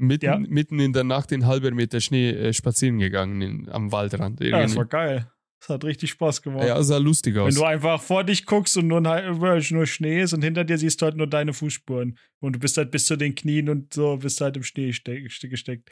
[0.00, 0.38] mitten, ja.
[0.38, 4.40] mitten in der Nacht in halber Meter Schnee äh, spazieren gegangen in, am Waldrand.
[4.40, 4.76] ja, das Irgendwie.
[4.78, 5.30] war geil.
[5.60, 6.66] Das hat richtig Spaß gemacht.
[6.66, 7.54] Ja, sah lustig Wenn aus.
[7.54, 11.04] du einfach vor dich guckst und nur, nur Schnee ist und hinter dir siehst du
[11.04, 12.16] halt nur deine Fußspuren.
[12.40, 15.28] Und du bist halt bis zu den Knien und so bist halt im Schnee ste
[15.28, 15.90] ste- gesteckt.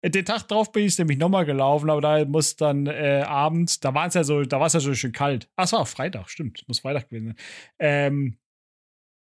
[0.00, 3.78] Äh, Den Tag drauf bin ich nämlich nochmal gelaufen, aber da muss dann äh, abends,
[3.80, 5.50] da war es ja so, da war es ja so schön kalt.
[5.56, 6.64] Ach, es war auch Freitag, stimmt.
[6.66, 7.36] Muss Freitag gewesen sein.
[7.78, 8.38] Ähm,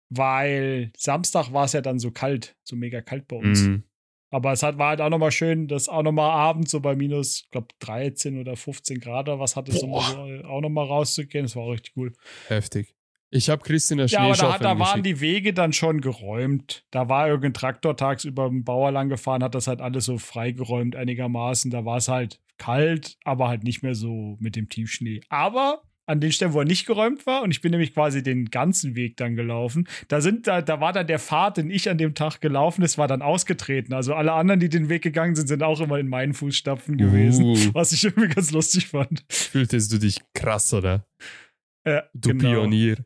[0.10, 3.62] weil Samstag war es ja dann so kalt, so mega kalt bei uns.
[3.62, 3.84] Mhm.
[4.32, 7.42] Aber es hat, war halt auch nochmal schön, dass auch nochmal abends so bei minus,
[7.46, 10.02] ich glaube, 13 oder 15 Grad oder was hatte, Boah.
[10.02, 11.46] mal so, auch nochmal rauszugehen.
[11.46, 12.14] Das war auch richtig cool.
[12.48, 12.94] Heftig.
[13.32, 16.86] Ich habe Christina Ja, aber da, hat, da waren die Wege dann schon geräumt.
[16.90, 20.96] Da war irgendein Traktor tagsüber im Bauer lang gefahren, hat das halt alles so freigeräumt
[20.96, 21.70] einigermaßen.
[21.70, 25.22] Da war es halt kalt, aber halt nicht mehr so mit dem Tiefschnee.
[25.30, 28.46] Aber an den Stellen, wo er nicht geräumt war, und ich bin nämlich quasi den
[28.50, 31.98] ganzen Weg dann gelaufen, da sind, da, da war dann der Pfad, den ich an
[31.98, 33.94] dem Tag gelaufen ist, war dann ausgetreten.
[33.94, 37.46] Also alle anderen, die den Weg gegangen sind, sind auch immer in meinen Fußstapfen gewesen.
[37.46, 39.24] Uh, Was ich irgendwie ganz lustig fand.
[39.30, 41.06] fühltest du dich krass, oder?
[41.86, 42.50] Ja, Du genau.
[42.50, 42.98] Pionier.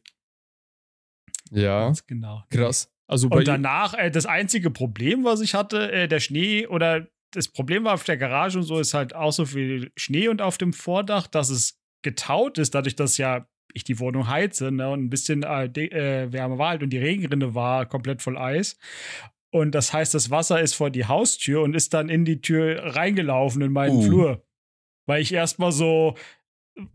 [1.51, 2.43] Ja, Ganz genau.
[2.49, 2.89] krass.
[3.08, 7.47] Also Und danach, äh, das einzige Problem, was ich hatte, äh, der Schnee oder das
[7.47, 10.58] Problem war auf der Garage und so, ist halt auch so viel Schnee und auf
[10.58, 15.04] dem Vordach, dass es getaut ist, dadurch, dass ja ich die Wohnung heize ne, und
[15.04, 18.78] ein bisschen äh, äh, Wärme war halt und die Regenrinne war komplett voll Eis.
[19.51, 22.95] Und das heißt, das Wasser ist vor die Haustür und ist dann in die Tür
[22.95, 24.01] reingelaufen in meinen Uh.
[24.01, 24.43] Flur.
[25.06, 26.16] Weil ich erstmal so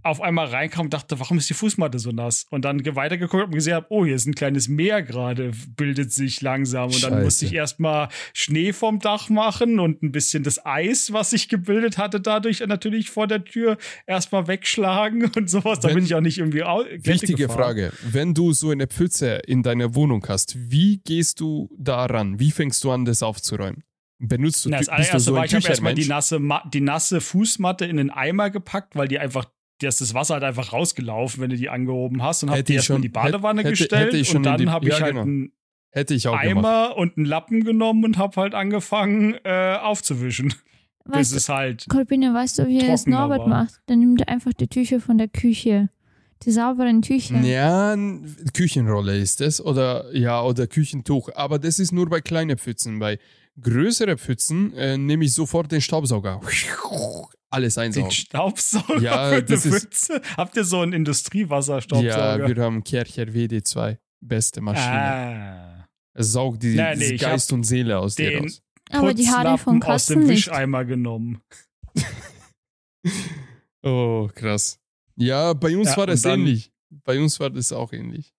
[0.02, 2.46] auf einmal reinkam und dachte, warum ist die Fußmatte so nass?
[2.50, 6.12] Und dann ge- weitergeguckt und gesehen habe, oh, hier ist ein kleines Meer gerade, bildet
[6.12, 6.86] sich langsam.
[6.86, 7.24] Und dann Scheiße.
[7.24, 11.96] musste ich erstmal Schnee vom Dach machen und ein bisschen das Eis, was sich gebildet
[11.96, 16.38] hatte, dadurch natürlich vor der Tür erstmal wegschlagen und sowas, Wenn- damit ich auch nicht
[16.38, 17.58] irgendwie Wichtige gefahren.
[17.58, 17.92] Frage.
[18.02, 22.40] Wenn du so eine Pfütze in deiner Wohnung hast, wie gehst du daran?
[22.40, 23.84] Wie fängst du an, das aufzuräumen?
[24.20, 27.20] Benutzt du, Na, das du so war, ich habe erstmal die nasse, Ma die nasse
[27.20, 29.44] Fußmatte in den Eimer gepackt, weil die einfach,
[29.80, 32.66] da ist das Wasser halt einfach rausgelaufen, wenn du die angehoben hast und hab Hätte
[32.66, 34.86] die ich erstmal in schon- die Badewanne hätte- gestellt hätte ich schon und dann habe
[34.88, 35.22] ich ja, halt genau.
[35.22, 35.52] einen
[35.90, 36.56] Hätte ich auch gemacht.
[36.66, 40.52] Eimer und einen Lappen genommen und habe halt angefangen äh, aufzuwischen.
[41.04, 41.86] Bis Weißt du, es halt.
[41.88, 43.48] Corbina, weißt du, wie es trockener Norbert war.
[43.48, 43.80] macht?
[43.86, 45.88] Dann nimmt er einfach die Tücher von der Küche.
[46.42, 47.40] Die sauberen Tücher.
[47.40, 47.96] Ja,
[48.52, 52.98] Küchenrolle ist es oder ja oder Küchentuch, aber das ist nur bei kleinen Pfützen.
[52.98, 53.18] Bei
[53.60, 56.40] größeren Pfützen äh, nehme ich sofort den Staubsauger.
[57.50, 58.10] Alles Den einsaugen.
[58.10, 60.20] Staubsauger Ja, für ist- Pfütze.
[60.36, 62.46] Habt ihr so einen Ja, Industriewasserstaubsauger?
[62.54, 64.92] wir haben Kercher WD2, beste Maschine.
[65.82, 68.62] ah, Es saugt die, Nein, nee, die Geist und Seele aus dir den- raus.
[68.90, 70.46] Aber die Haare von Putzlappen aus Katzen dem nicht.
[70.46, 71.40] Wischeimer genommen.
[73.82, 74.78] Oh, krass.
[75.16, 76.72] Ja, bei uns Ja, war das ähnlich.
[77.04, 78.34] Bei uns war das auch ähnlich.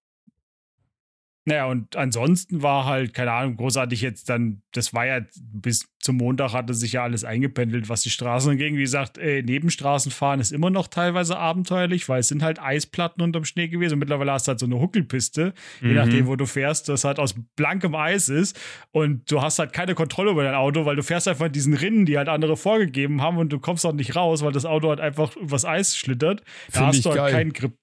[1.46, 6.18] Naja, und ansonsten war halt, keine Ahnung, großartig jetzt dann, das war ja bis zum
[6.18, 8.74] Montag hatte sich ja alles eingependelt, was die Straßen angeht.
[8.74, 13.22] Wie gesagt, äh, Nebenstraßen fahren ist immer noch teilweise abenteuerlich, weil es sind halt Eisplatten
[13.22, 13.94] unterm Schnee gewesen.
[13.94, 15.96] Und mittlerweile hast du halt so eine Huckelpiste, je Mhm.
[15.96, 18.60] nachdem, wo du fährst, das halt aus blankem Eis ist.
[18.92, 21.74] Und du hast halt keine Kontrolle über dein Auto, weil du fährst einfach in diesen
[21.74, 24.90] Rinnen, die halt andere vorgegeben haben und du kommst auch nicht raus, weil das Auto
[24.90, 26.42] halt einfach übers Eis schlittert.
[26.68, 27.32] Da Finde hast du halt geil.
[27.32, 27.74] keinen Grip.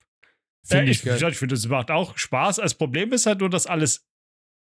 [0.66, 2.56] Finde Ja, ich ich ich finde, das macht auch Spaß.
[2.56, 4.06] Das Problem ist halt nur, dass alles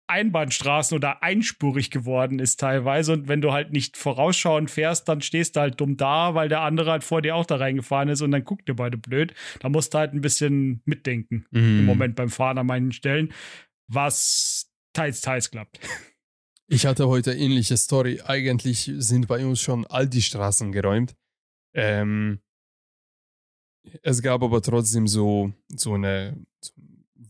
[0.08, 3.12] Einbahnstraßen oder einspurig geworden ist teilweise.
[3.14, 6.60] Und wenn du halt nicht vorausschauend fährst, dann stehst du halt dumm da, weil der
[6.60, 9.32] andere halt vor dir auch da reingefahren ist und dann guckt dir beide blöd.
[9.60, 11.80] Da musst du halt ein bisschen mitdenken Mhm.
[11.80, 13.32] im Moment beim Fahren an manchen Stellen,
[13.88, 15.78] was teils, teils klappt.
[16.66, 18.20] Ich hatte heute ähnliche Story.
[18.24, 21.14] Eigentlich sind bei uns schon all die Straßen geräumt.
[21.74, 22.40] Ähm,
[24.02, 26.72] es gab aber trotzdem so, so eine so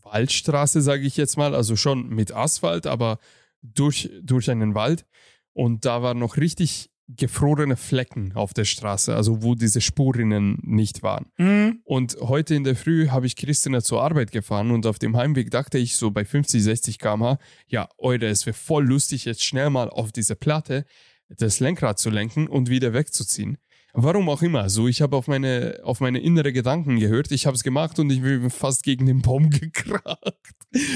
[0.01, 3.19] Waldstraße, sage ich jetzt mal, also schon mit Asphalt, aber
[3.61, 5.05] durch, durch einen Wald.
[5.53, 11.03] Und da waren noch richtig gefrorene Flecken auf der Straße, also wo diese Spurinnen nicht
[11.03, 11.25] waren.
[11.37, 11.81] Mhm.
[11.83, 15.51] Und heute in der Früh habe ich Christina zur Arbeit gefahren und auf dem Heimweg
[15.51, 19.69] dachte ich so bei 50, 60 km/h, ja, Eure, es wäre voll lustig, jetzt schnell
[19.69, 20.85] mal auf diese Platte
[21.29, 23.57] das Lenkrad zu lenken und wieder wegzuziehen.
[23.95, 27.55] Warum auch immer, so ich habe auf meine, auf meine innere Gedanken gehört, ich habe
[27.55, 30.17] es gemacht und ich bin fast gegen den Baum gekracht.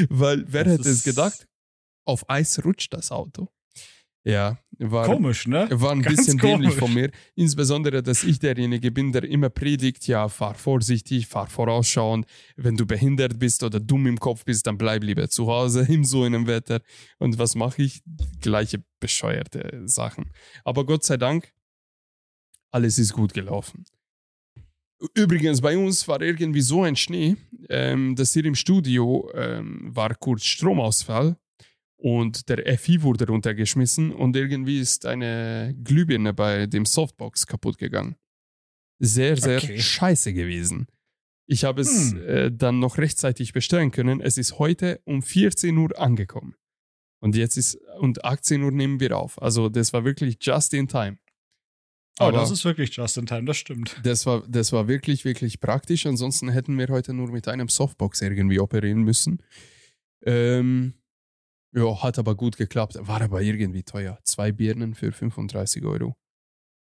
[0.09, 1.47] Weil wer Das hätte es gedacht?
[2.05, 3.49] Auf Eis rutscht das Auto.
[4.23, 5.69] Ja, war, Komisch, ne?
[5.71, 6.79] war ein Ganz bisschen dämlich komisch.
[6.79, 7.11] von mir.
[7.35, 12.25] Insbesondere, dass ich derjenige bin, der immer predigt, ja, fahr vorsichtig, fahr vorausschauend.
[12.57, 16.03] Wenn du behindert bist oder dumm im Kopf bist, dann bleib lieber zu Hause in
[16.03, 16.81] so einem Wetter.
[17.19, 18.01] Und was mache ich?
[18.41, 20.31] Gleiche bescheuerte Sachen.
[20.65, 21.53] Aber Gott sei Dank,
[22.71, 23.85] alles ist gut gelaufen.
[25.13, 27.35] Übrigens, bei uns war irgendwie so ein Schnee,
[27.69, 31.37] ähm, dass hier im Studio ähm, war kurz Stromausfall
[31.97, 38.15] und der FI wurde runtergeschmissen und irgendwie ist eine Glühbirne bei dem Softbox kaputt gegangen.
[38.99, 39.77] Sehr, sehr Okay.
[39.79, 40.87] scheiße gewesen.
[41.45, 42.27] Ich habe es Hm.
[42.27, 44.19] äh, dann noch rechtzeitig bestellen können.
[44.19, 46.55] Es ist heute um 14 Uhr angekommen.
[47.19, 49.39] Und jetzt ist, und 18 Uhr nehmen wir auf.
[49.41, 51.17] Also das war wirklich just in time.
[52.19, 53.95] Oh, Aber das ist wirklich just in time, das stimmt.
[54.03, 56.05] das war, das war wirklich, wirklich praktisch.
[56.07, 59.43] Ansonsten hätten wir heute nur mit einem Softbox irgendwie operieren müssen.
[60.23, 60.93] Ähm,
[61.75, 62.97] ja, hat aber gut geklappt.
[63.01, 64.19] War aber irgendwie teuer.
[64.23, 66.15] Zwei Birnen für 35 Euro.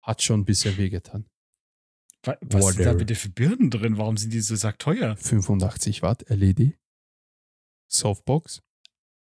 [0.02, 1.28] Hat schon ein bisschen wehgetan.
[2.24, 3.98] Wa- Was sind da bitte für Birnen drin?
[3.98, 5.16] Warum sind die so sackteuer?
[5.18, 6.78] 85 Watt LED.
[7.88, 8.62] Softbox.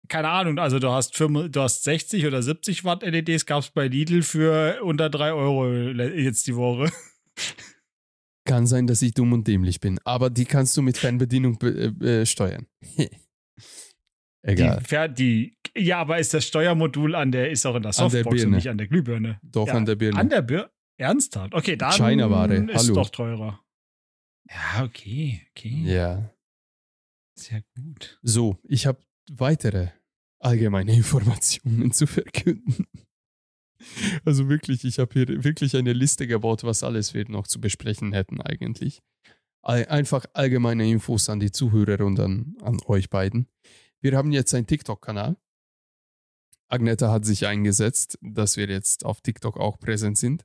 [0.08, 3.70] Keine Ahnung, also du hast, 5, du hast 60 oder 70 Watt LEDs, gab es
[3.70, 6.90] bei Lidl für unter 3 Euro jetzt die Woche.
[8.44, 11.92] Kann sein, dass ich dumm und dämlich bin, aber die kannst du mit Fernbedienung be
[12.00, 12.66] äh, äh, steuern.
[14.42, 14.80] Egal.
[15.08, 18.22] Die, die, ja, aber ist das Steuermodul an der, ist auch in der An der
[18.22, 19.40] Softbox und nicht an der Glühbirne.
[19.42, 20.20] Doch ja, an der Birne.
[20.20, 20.70] An der Birne?
[20.98, 21.52] Ernsthaft?
[21.52, 22.94] Okay, dann China-Ware, ist hallo.
[22.94, 23.60] doch teurer.
[24.48, 25.82] Ja, okay, okay.
[25.84, 26.30] ja.
[27.38, 28.18] Sehr gut.
[28.22, 29.00] So, ich habe
[29.30, 29.88] weitere
[30.38, 32.86] allgemeine Informationen zu verkünden.
[34.24, 38.12] Also wirklich, ich habe hier wirklich eine Liste gebaut, was alles wir noch zu besprechen
[38.12, 39.02] hätten eigentlich.
[39.62, 43.48] Einfach allgemeine Infos an die Zuhörer und an, an euch beiden.
[44.00, 45.36] Wir haben jetzt einen TikTok-Kanal.
[46.68, 50.44] Agneta hat sich eingesetzt, dass wir jetzt auf TikTok auch präsent sind.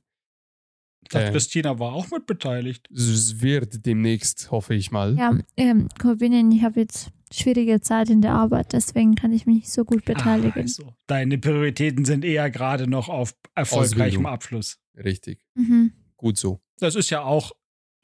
[1.02, 1.32] Ich dachte, Äh.
[1.32, 2.88] Christina war auch mit beteiligt.
[2.90, 5.16] Es wird demnächst, hoffe ich mal.
[5.18, 9.56] Ja, ähm, Corbinian, ich habe jetzt schwierige Zeit in der Arbeit, deswegen kann ich mich
[9.56, 10.52] nicht so gut beteiligen.
[10.54, 14.26] Ah, also, deine Prioritäten sind eher gerade noch auf erfolgreichem Ausbildung.
[14.26, 14.78] Abschluss.
[14.96, 15.44] Richtig.
[15.54, 15.92] Mhm.
[16.16, 16.60] Gut so.
[16.78, 17.52] Das ist ja auch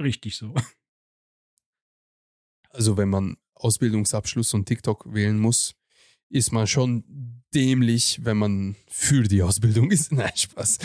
[0.00, 0.54] richtig so.
[2.70, 5.74] Also wenn man Ausbildungsabschluss und TikTok wählen muss,
[6.28, 10.12] ist man schon dämlich, wenn man für die Ausbildung ist.
[10.12, 10.78] Nein, Spaß.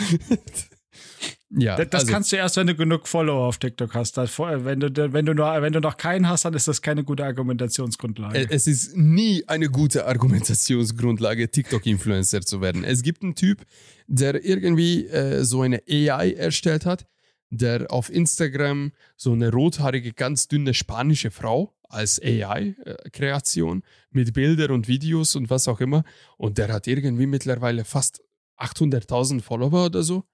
[1.50, 4.16] Ja, Das, das also, kannst du erst, wenn du genug Follower auf TikTok hast.
[4.16, 7.24] Wenn, du, wenn, du noch, wenn du noch keinen hast, dann ist das keine gute
[7.24, 8.38] Argumentationsgrundlage.
[8.38, 12.84] äh, es ist nie eine gute Argumentationsgrundlage, TikTok-Influencer zu werden.
[12.84, 13.64] Es gibt einen Typ,
[14.06, 17.06] der irgendwie äh, so eine AI erstellt hat,
[17.50, 24.88] der auf Instagram so eine rothaarige, ganz dünne spanische Frau als AI-Kreation mit Bildern und
[24.88, 26.04] Videos und was auch immer.
[26.36, 28.22] Und der hat irgendwie mittlerweile fast
[28.58, 30.24] 800.000 Follower oder so.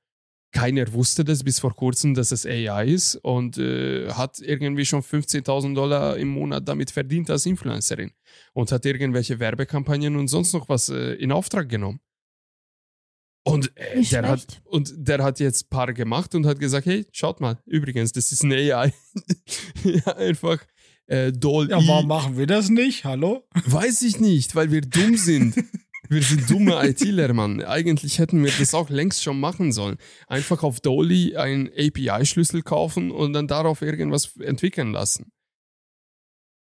[0.53, 5.01] Keiner wusste das bis vor kurzem, dass es AI ist und äh, hat irgendwie schon
[5.01, 8.11] 15.000 Dollar im Monat damit verdient als Influencerin
[8.53, 12.01] und hat irgendwelche Werbekampagnen und sonst noch was äh, in Auftrag genommen.
[13.45, 17.07] Und, äh, der hat, und der hat jetzt ein paar gemacht und hat gesagt, hey,
[17.13, 18.93] schaut mal, übrigens, das ist ein AI.
[19.85, 20.59] ja, einfach
[21.07, 23.05] äh, Doll ja, warum machen wir das nicht?
[23.05, 23.45] Hallo?
[23.67, 25.55] Weiß ich nicht, weil wir dumm sind.
[26.11, 27.63] Wir sind dumme ITler, Mann.
[27.63, 29.97] Eigentlich hätten wir das auch längst schon machen sollen.
[30.27, 35.31] Einfach auf Dolly einen API-Schlüssel kaufen und dann darauf irgendwas entwickeln lassen.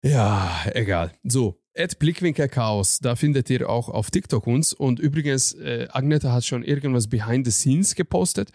[0.02, 1.12] Ja, egal.
[1.24, 4.72] So, at Blickwinkel Chaos, da findet ihr auch auf TikTok uns.
[4.72, 8.50] Und übrigens, äh, Agneta hat schon irgendwas behind the scenes gepostet,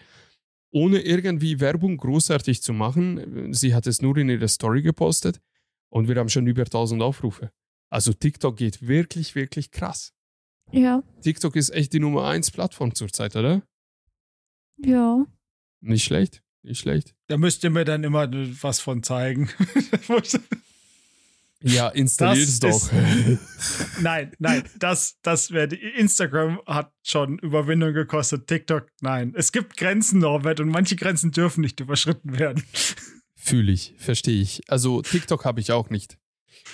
[0.72, 3.54] ohne irgendwie Werbung großartig zu machen.
[3.54, 5.40] Sie hat es nur in ihrer Story gepostet
[5.90, 7.52] und wir haben schon über 1000 Aufrufe.
[7.92, 10.14] Also TikTok geht wirklich, wirklich krass.
[10.72, 13.64] Ja, TikTok ist echt die Nummer 1 Plattform zurzeit, oder?
[14.78, 15.26] ja.
[15.82, 17.16] Nicht schlecht, nicht schlecht.
[17.28, 18.30] Da müsst ihr mir dann immer
[18.62, 19.50] was von zeigen.
[21.62, 22.92] Ja, installier's Das doch.
[24.02, 29.34] nein, nein, das, das wäre, Instagram hat schon Überwindung gekostet, TikTok, nein.
[29.36, 32.64] Es gibt Grenzen, Norbert, und manche Grenzen dürfen nicht überschritten werden.
[33.36, 34.62] Fühle ich, verstehe ich.
[34.70, 36.18] Also TikTok habe ich auch nicht.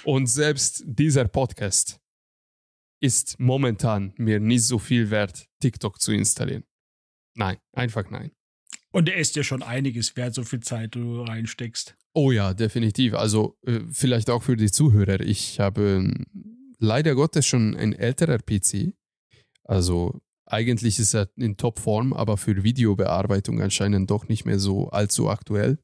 [0.03, 1.99] Und selbst dieser Podcast
[3.01, 6.63] ist momentan mir nicht so viel wert, TikTok zu installieren.
[7.35, 8.31] Nein, einfach nein.
[8.91, 11.97] Und er ist ja schon einiges wert, so viel Zeit du reinsteckst.
[12.13, 13.13] Oh ja, definitiv.
[13.13, 15.19] Also äh, vielleicht auch für die Zuhörer.
[15.19, 16.25] Ich habe ähm,
[16.79, 18.93] leider Gottes schon ein älterer PC.
[19.65, 25.29] Also eigentlich ist er in Topform, aber für Videobearbeitung anscheinend doch nicht mehr so allzu
[25.29, 25.77] aktuell.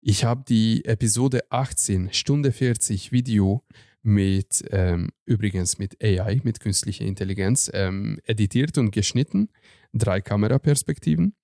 [0.00, 3.62] Ich habe die Episode 18, Stunde 40 Video
[4.02, 9.48] mit, ähm, übrigens mit AI, mit künstlicher Intelligenz, ähm, editiert und geschnitten.
[9.92, 11.34] Drei Kameraperspektiven.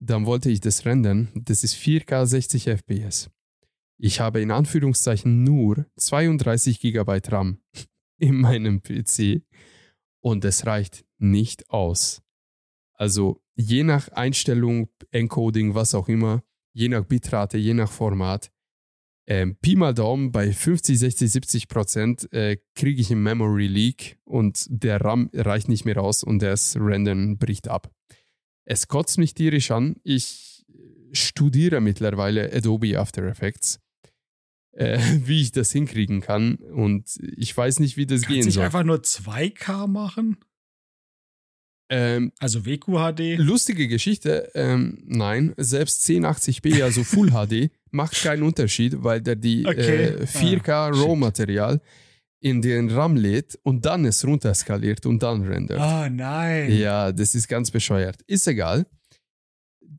[0.00, 1.28] Dann wollte ich das rendern.
[1.34, 3.30] Das ist 4K 60 FPS.
[3.98, 7.60] Ich habe in Anführungszeichen nur 32 GB RAM
[8.18, 9.42] in meinem PC
[10.20, 12.22] und es reicht nicht aus.
[12.94, 18.50] Also je nach Einstellung, Encoding, was auch immer, je nach Bitrate, je nach Format,
[19.26, 24.18] ähm, Pi mal Daumen, bei 50, 60, 70 Prozent äh, kriege ich einen Memory Leak
[24.24, 27.90] und der RAM reicht nicht mehr aus und das Rendern bricht ab.
[28.66, 29.96] Es kotzt mich tierisch an.
[30.04, 30.64] Ich
[31.12, 33.78] studiere mittlerweile Adobe After Effects,
[34.72, 38.64] äh, wie ich das hinkriegen kann und ich weiß nicht, wie das Kannst gehen soll.
[38.64, 40.36] einfach nur 2K machen?
[41.90, 43.38] Ähm, Also WQHD?
[43.38, 49.64] Lustige Geschichte, ähm, nein, selbst 1080p, also Full HD, macht keinen Unterschied, weil der die
[49.66, 50.04] Okay.
[50.06, 51.02] äh, 4K Ah, shit.
[51.04, 51.80] Rohmaterial
[52.40, 55.80] in den RAM lädt und dann es runterskaliert und dann rendert.
[55.80, 56.70] Oh nein.
[56.76, 58.20] Ja, das ist ganz bescheuert.
[58.26, 58.84] Ist egal.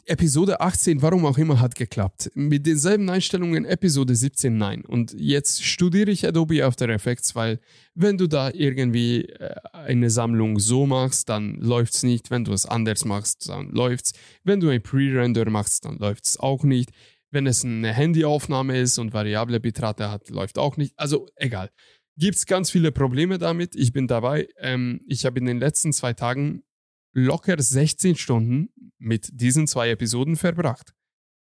[0.08, 2.30] Episode 18, warum auch immer, hat geklappt.
[2.36, 4.86] Mit denselben Einstellungen Episode 17 nein.
[4.86, 7.60] Und jetzt studiere ich Adobe After Effects, weil
[7.96, 12.30] wenn du da irgendwie äh, eine Sammlung so machst, dann läuft's nicht.
[12.30, 14.14] Wenn du es anders machst, dann läuft's.
[14.44, 16.92] Wenn du ein Pre-Render machst, dann läuft's auch nicht.
[17.36, 20.98] Wenn es eine Handyaufnahme ist und variable Bitrate hat, läuft auch nicht.
[20.98, 21.70] Also egal.
[22.18, 23.76] Gibt's ganz viele Probleme damit.
[23.76, 24.48] Ich bin dabei.
[24.58, 26.64] Ähm, ich habe in den letzten zwei Tagen
[27.12, 28.70] locker 16 Stunden
[29.00, 30.94] mit diesen zwei Episoden verbracht.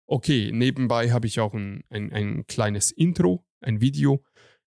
[0.07, 4.22] Okay, nebenbei habe ich auch ein, ein, ein kleines Intro, ein Video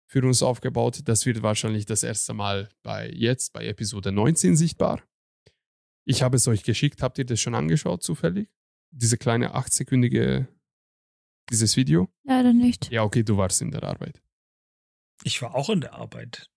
[0.07, 1.01] für uns aufgebaut.
[1.05, 5.03] Das wird wahrscheinlich das erste Mal bei jetzt, bei Episode 19 sichtbar.
[6.03, 7.03] Ich habe es euch geschickt.
[7.03, 8.49] Habt ihr das schon angeschaut, zufällig?
[8.89, 10.47] Diese kleine 8-sekündige,
[11.51, 12.09] dieses Video?
[12.23, 12.91] Leider nicht.
[12.91, 14.21] Ja, okay, du warst in der Arbeit.
[15.23, 16.47] Ich war auch in der Arbeit.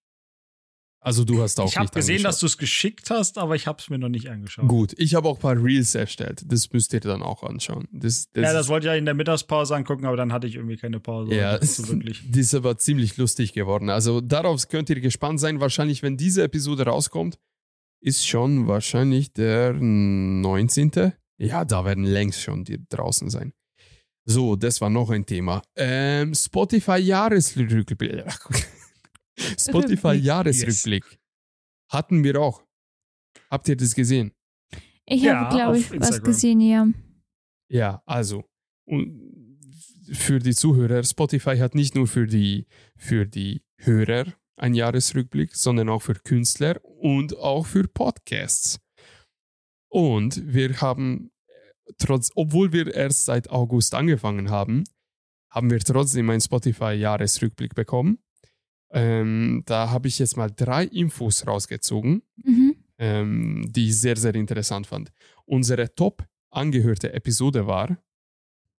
[1.01, 2.29] Also du hast auch ich habe gesehen, angeschaut.
[2.33, 4.67] dass du es geschickt hast, aber ich habe es mir noch nicht angeschaut.
[4.69, 6.43] Gut, ich habe auch ein paar Reels erstellt.
[6.51, 7.87] Das müsst ihr dann auch anschauen.
[7.93, 10.47] Das, das ja, ist- das wollte ich ja in der Mittagspause angucken, aber dann hatte
[10.47, 11.35] ich irgendwie keine Pause.
[11.35, 12.23] Ja, so wirklich.
[12.31, 13.91] diese war ziemlich lustig geworden.
[13.91, 15.61] Also darauf könnt ihr gespannt sein.
[15.61, 17.39] Wahrscheinlich, wenn diese Episode rauskommt,
[18.01, 21.13] ist schon wahrscheinlich der 19.
[21.37, 23.53] Ja, da werden längst schon die draußen sein.
[24.27, 25.63] So, das war noch ein Thema.
[25.77, 28.25] Ähm, Spotify Jahresrückblick.
[29.59, 30.25] Spotify Rückblick.
[30.25, 31.19] Jahresrückblick.
[31.91, 32.65] Hatten wir auch.
[33.51, 34.33] Habt ihr das gesehen?
[35.07, 36.25] Ich Ja, habe, glaube ich, was Instagram.
[36.25, 36.87] gesehen, ja.
[37.71, 38.45] Ja, also
[38.87, 39.59] und
[40.13, 42.67] für die Zuhörer, Spotify hat nicht nur für die,
[42.97, 48.79] für die Hörer einen Jahresrückblick, sondern auch für Künstler und auch für Podcasts.
[49.91, 51.31] Und wir haben
[51.99, 54.85] trotz, obwohl wir erst seit August angefangen haben,
[55.51, 58.19] haben wir trotzdem einen Spotify-Jahresrückblick bekommen.
[58.91, 62.77] Ähm, da habe ich jetzt mal drei Infos rausgezogen Mhm.
[62.99, 65.11] ähm, die ich sehr, sehr interessant fand.
[65.47, 67.99] Unsere top angehörte Episode war,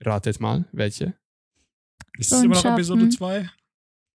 [0.01, 1.16] ratet mal, welche?
[2.18, 2.66] Ist es immer noch.
[2.66, 3.49] Episode 2?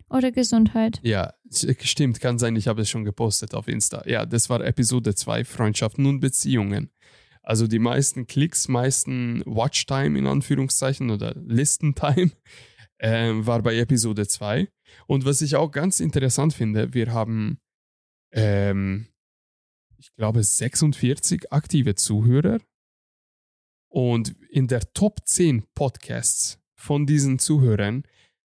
[0.08, 0.98] Oder Gesundheit.
[1.02, 4.02] Ja, stimmt, kann sein, ich habe es schon gepostet auf Insta.
[4.08, 6.90] Ja, das war Episode 2, Freundschaften und Beziehungen.
[7.42, 12.32] Also die meisten Klicks, meisten Watchtime in Anführungszeichen oder Listentime
[12.98, 14.68] ähm, war bei Episode 2.
[15.06, 17.58] Und was ich auch ganz interessant finde, wir haben,
[18.32, 19.06] ähm,
[19.98, 22.58] ich glaube, 46 aktive Zuhörer.
[23.92, 28.04] Und in der Top 10 Podcasts von diesen Zuhörern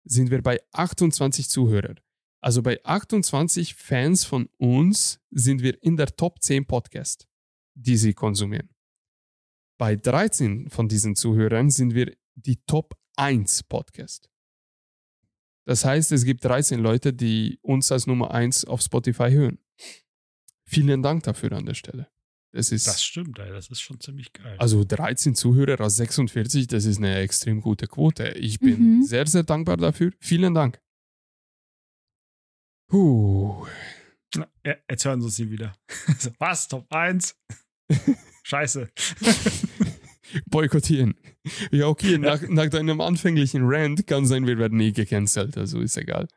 [0.05, 1.99] sind wir bei 28 Zuhörern.
[2.41, 7.27] Also bei 28 Fans von uns sind wir in der Top 10 Podcast,
[7.73, 8.69] die sie konsumieren.
[9.77, 14.29] Bei 13 von diesen Zuhörern sind wir die Top 1 Podcast.
[15.67, 19.59] Das heißt, es gibt 13 Leute, die uns als Nummer 1 auf Spotify hören.
[20.67, 22.07] Vielen Dank dafür an der Stelle.
[22.53, 24.55] Das ist Das stimmt, ey, das ist schon ziemlich geil.
[24.59, 28.29] also 13 Zuhörer aus 46, das ist eine extrem gute Quote.
[28.37, 29.03] Ich bin Mhm.
[29.03, 30.13] sehr, sehr dankbar dafür.
[30.19, 30.79] Vielen Dank.
[32.87, 33.67] Puh.
[34.63, 35.75] ja, jetzt hören sie sie wieder.
[36.19, 36.67] So, Was?
[36.69, 37.35] Top 1?
[38.43, 38.89] Scheiße.
[40.47, 41.15] Boykottieren.
[41.71, 45.97] Ja, okay, nach, nach deinem anfänglichen Rant kann sein, wir werden nie gecancelt, also ist
[45.97, 46.27] egal.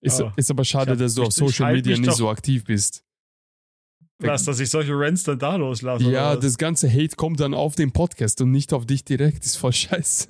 [0.00, 0.32] Ist, Oh.
[0.36, 3.04] ist aber schade, hab- dass du auf Social halt Media nicht so aktiv bist.
[4.18, 6.10] Was, dass ich solche Rants dann da loslasse?
[6.10, 9.44] Ja, das ganze Hate kommt dann auf den Podcast und nicht auf dich direkt.
[9.44, 10.28] Ist voll scheiße.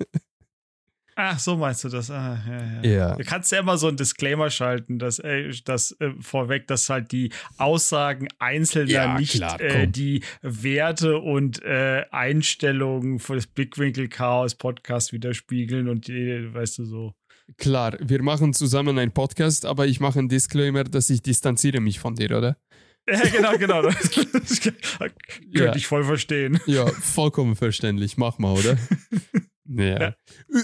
[1.15, 2.09] Ach, so meinst du das?
[2.09, 2.97] Ah, ja, ja.
[3.09, 3.15] Ja.
[3.15, 7.11] Du kannst ja immer so einen Disclaimer schalten, dass, äh, dass äh, vorweg, dass halt
[7.11, 14.07] die Aussagen Einzelner Ja, nicht klar, äh, die Werte und äh, Einstellungen für das Blickwinkel
[14.09, 17.13] Chaos Podcast widerspiegeln und weißt du so.
[17.57, 21.99] Klar, wir machen zusammen einen Podcast, aber ich mache einen Disclaimer, dass ich distanziere mich
[21.99, 22.57] von dir, oder?
[23.07, 23.81] Ja, genau, genau.
[23.89, 25.13] Das, das könnte
[25.51, 25.75] Ja.
[25.75, 26.59] ich voll verstehen.
[26.65, 28.17] Ja, vollkommen verständlich.
[28.17, 28.77] Mach mal, oder?
[29.65, 29.99] Ja.
[30.01, 30.15] Ja.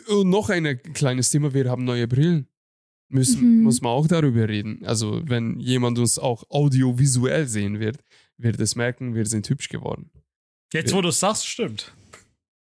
[0.09, 2.47] Und noch ein kleines Thema, wir haben neue Brillen.
[3.11, 3.63] Müssen, Mhm.
[3.63, 4.85] Muss man auch darüber reden.
[4.85, 7.97] Also, wenn jemand uns auch audiovisuell sehen wird,
[8.37, 10.11] wird es merken, wir sind hübsch geworden.
[10.71, 11.95] Jetzt, wo du es sagst, stimmt.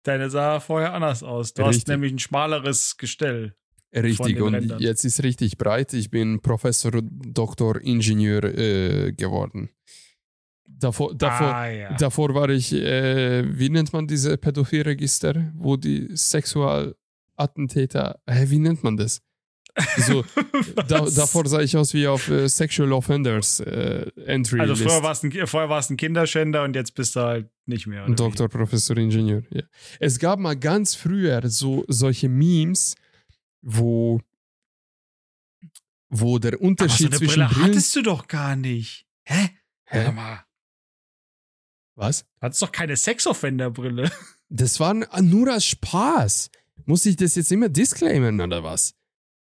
[0.03, 1.55] Deine sah vorher anders aus.
[1.55, 1.81] Du Richtig.
[1.83, 3.55] hast nämlich ein schmaleres Gestell.
[3.95, 4.79] Richtig, und Rändern.
[4.79, 5.95] jetzt ist richtig breit.
[5.95, 9.71] Ich bin Professor, Doktor, Ingenieur äh, geworden.
[10.79, 11.95] Davor, davor, ah, ja.
[11.95, 18.85] davor war ich, äh, wie nennt man diese Pädophilregister, wo die Sexualattentäter, hä, wie nennt
[18.85, 19.23] man das?
[19.99, 20.25] So,
[20.89, 25.25] da, davor sah ich aus wie auf äh, Sexual Offenders äh, Entry Also früher warst,
[25.25, 28.05] ein, vorher warst du ein Kinderschänder und jetzt bist du halt nicht mehr.
[28.05, 28.17] oder wie?
[28.17, 29.43] Doktor, Professor, Ingenieur.
[29.51, 29.63] Ja.
[30.01, 32.95] Es gab mal ganz früher so solche Memes,
[33.63, 34.21] wo,
[36.09, 37.65] wo der Aber so Unterschied eine zwischen Brille Brillen.
[37.67, 39.07] hattest du doch gar nicht.
[39.25, 39.51] Hä?
[39.85, 40.05] Hä?
[40.05, 40.46] Hör mal.
[41.97, 42.21] Was?
[42.23, 44.11] Du hattest doch keine Sexoffender-Brille.
[44.49, 46.51] Das war nur als Spaß.
[46.85, 48.95] Muss ich das jetzt immer disclaimen oder was?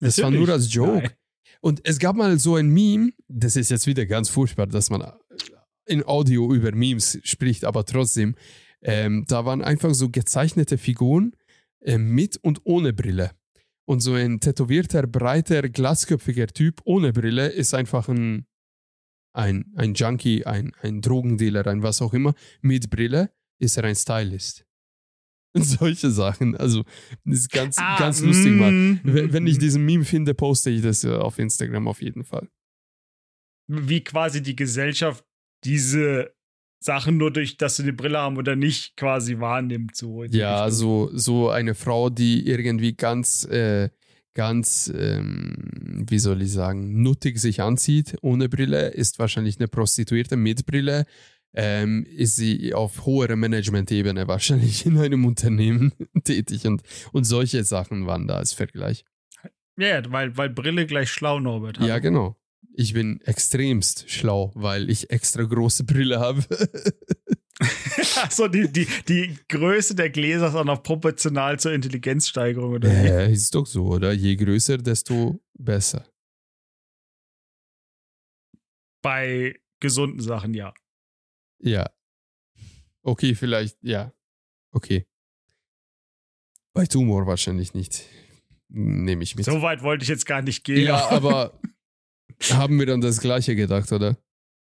[0.01, 0.47] Das war Natürlich.
[0.49, 1.03] nur als Joke.
[1.03, 1.11] Nein.
[1.61, 5.13] Und es gab mal so ein Meme, das ist jetzt wieder ganz furchtbar, dass man
[5.87, 8.35] in Audio über Memes spricht, aber trotzdem,
[8.83, 11.37] ähm, da waren einfach so gezeichnete Figuren
[11.81, 13.31] äh, mit und ohne Brille.
[13.85, 18.47] Und so ein tätowierter, breiter, glatzköpfiger Typ ohne Brille ist einfach ein,
[19.33, 22.35] ein, ein Junkie, ein, ein Drogendealer, ein was auch immer.
[22.61, 24.65] Mit Brille ist er ein Stylist.
[25.55, 26.57] Und solche Sachen.
[26.57, 26.85] Also,
[27.25, 28.71] das ist ganz, Ah, ganz lustig mal.
[28.71, 32.25] mm, Wenn wenn ich diesen Meme finde, poste ich das äh, auf Instagram auf jeden
[32.25, 32.49] Fall.
[33.71, 35.25] Wie quasi die Gesellschaft
[35.65, 36.35] diese
[36.83, 39.97] Sachen nur durch, dass sie eine Brille haben oder nicht, quasi wahrnimmt.
[39.97, 40.79] So die Ja, Richtung.
[40.79, 43.91] so, so eine Frau, die irgendwie ganz, äh,
[44.39, 50.37] ganz, ähm, wie soll ich sagen, nuttig sich anzieht ohne Brille, ist wahrscheinlich eine Prostituierte
[50.37, 51.07] mit Brille.
[51.55, 55.93] Ähm, ist sie auf hoher Management-Ebene wahrscheinlich in einem Unternehmen
[56.25, 59.05] tätig und, und solche Sachen waren da als Vergleich.
[59.77, 61.79] Ja, weil, weil Brille gleich schlau, Norbert.
[61.81, 62.37] Ja, genau.
[62.75, 66.45] Ich bin extremst schlau, weil ich extra große Brille habe.
[68.23, 72.89] Achso, die, die, die Größe der Gläser ist auch noch proportional zur Intelligenzsteigerung, oder?
[72.89, 74.13] Äh, ist doch so, oder?
[74.13, 76.09] Je größer, desto besser.
[79.03, 80.73] Bei gesunden Sachen, ja.
[81.61, 81.91] Ja.
[83.03, 84.13] Okay, vielleicht, ja.
[84.73, 85.07] Okay.
[86.75, 88.05] Bei Tumor wahrscheinlich nicht.
[88.69, 89.47] Nehme ich mit.
[89.47, 90.87] So weit wollte ich jetzt gar nicht gehen.
[90.87, 91.59] ja, aber
[92.51, 94.17] haben wir dann das Gleiche gedacht, oder?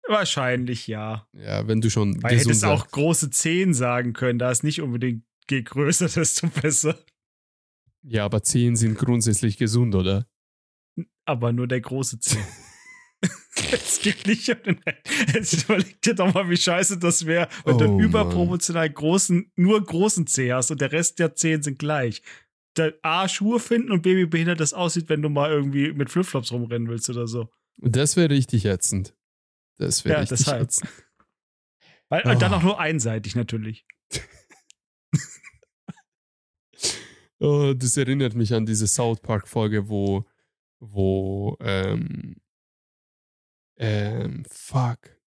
[0.09, 1.27] Wahrscheinlich ja.
[1.33, 4.39] Ja, wenn du schon Weil hättest auch große Zehen sagen können.
[4.39, 6.97] Da ist nicht unbedingt je größer, desto besser.
[8.01, 10.25] Ja, aber Zehen sind grundsätzlich gesund, oder?
[11.25, 12.39] Aber nur der große Zeh.
[13.71, 14.79] Es geht nicht um den.
[15.33, 18.05] Jetzt überleg dir doch mal, wie scheiße das wäre, wenn du Oh, einen Mann.
[18.05, 22.21] überproportional großen, nur großen Zeh hast und der Rest der Zehen sind gleich.
[22.75, 26.09] Da A, Schuhe finden und B, wie behindert das aussieht, wenn du mal irgendwie mit
[26.09, 27.49] Flipflops rumrennen willst oder so.
[27.77, 29.13] Das wäre richtig ätzend.
[29.79, 30.63] Das wäre Ja, richtig deshalb.
[30.63, 30.91] ätzend.
[32.09, 32.57] Weil, Und dann Oh.
[32.57, 33.85] auch nur einseitig natürlich.
[37.41, 40.25] Oh, das erinnert mich an diese South Park-Folge, wo,
[40.81, 42.35] wo, ähm,
[43.77, 45.17] ähm, fuck.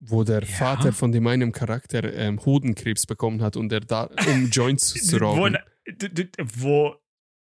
[0.00, 0.46] Wo der Ja?
[0.46, 5.18] Vater von dem einen Charakter ähm, Hodenkrebs bekommen hat und er da, um Joints zu
[6.24, 6.94] d- wo,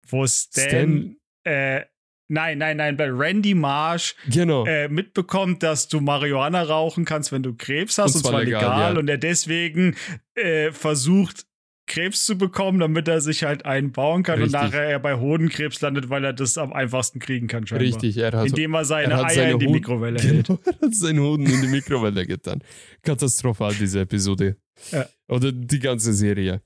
[0.08, 1.86] wo Stan, Stan, äh,
[2.28, 4.66] nein, nein, nein, bei Randy Marsh genau.
[4.66, 8.44] äh, mitbekommt, dass du Marihuana rauchen kannst, wenn du Krebs hast, Und und zwar zwar
[8.44, 9.00] legal, legal, ja.
[9.00, 9.96] und er deswegen
[10.36, 11.46] äh, versucht,
[11.88, 14.56] Krebs zu bekommen, damit er sich halt einen bauen kann Richtig.
[14.60, 17.86] und nachher er bei Hodenkrebs landet, weil er das am einfachsten kriegen kann, scheinbar.
[17.88, 20.48] Richtig, er hat, Indem er seine er Eier seine in die Hoden- Mikrowelle hält.
[20.48, 22.64] genau, er hat seinen Hoden in die Mikrowelle getan.
[23.04, 24.58] Katastrophal, diese Episode.
[24.92, 25.06] Ja.
[25.28, 26.62] Oder die ganze Serie.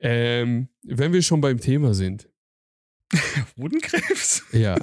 [0.00, 2.28] Ähm, wenn wir schon beim Thema sind,
[3.56, 4.44] Hodenkrebs?
[4.52, 4.76] Ja.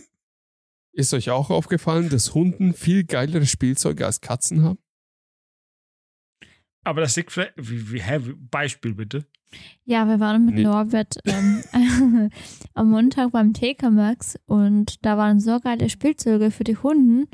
[0.93, 4.79] Ist euch auch aufgefallen, dass Hunden viel geilere Spielzeuge als Katzen haben?
[6.83, 7.53] Aber das liegt vielleicht.
[7.55, 8.19] Wie, wie, hä?
[8.49, 9.25] Beispiel bitte.
[9.83, 10.63] Ja, wir waren mit Nee.
[10.63, 11.63] Norbert ähm,
[12.73, 17.27] am Montag beim TK Max und da waren so geile Spielzeuge für die Hunden.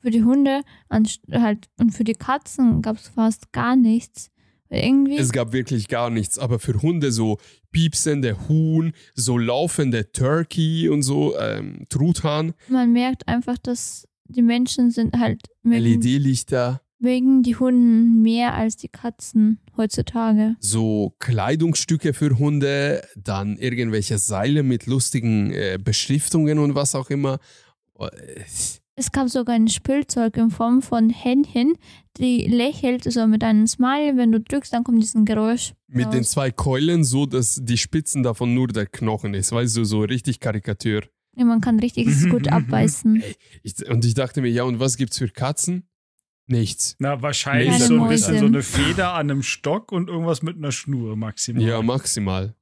[0.00, 4.30] Für die Hunde halt, und für die Katzen gab es fast gar nichts.
[4.70, 7.38] Irgendwie, Es gab wirklich gar nichts, aber für Hunde so
[7.70, 14.90] piepsende Huhn, so laufende Turkey und so, ähm, Truthahn, man merkt einfach, dass die Menschen
[14.90, 20.56] sind halt wegen, LED-Lichter, wegen die Hunden mehr als die Katzen heutzutage.
[20.60, 27.38] so Kleidungsstücke für Hunde, dann irgendwelche Seile mit lustigen äh, Beschriftungen und was auch immer.
[28.96, 31.74] Es gab sogar ein Spielzeug in Form von Händchen,
[32.16, 34.16] die lächelt so mit einem Smile.
[34.16, 35.72] Wenn du drückst, dann kommt diesen Geräusch.
[35.88, 36.30] Mit den raus.
[36.30, 40.38] zwei Keulen, so dass die Spitzen davon nur der Knochen ist, weißt du, so richtig
[40.38, 41.02] Karikatur.
[41.36, 43.22] Ja, man kann richtig gut abbeißen.
[43.64, 45.88] Ich, und ich dachte mir, ja, und was gibt's für Katzen?
[46.46, 46.94] Nichts.
[46.98, 50.56] Na, wahrscheinlich Keine so ein bisschen so eine Feder an einem Stock und irgendwas mit
[50.56, 51.62] einer Schnur maximal.
[51.62, 52.54] Ja, maximal.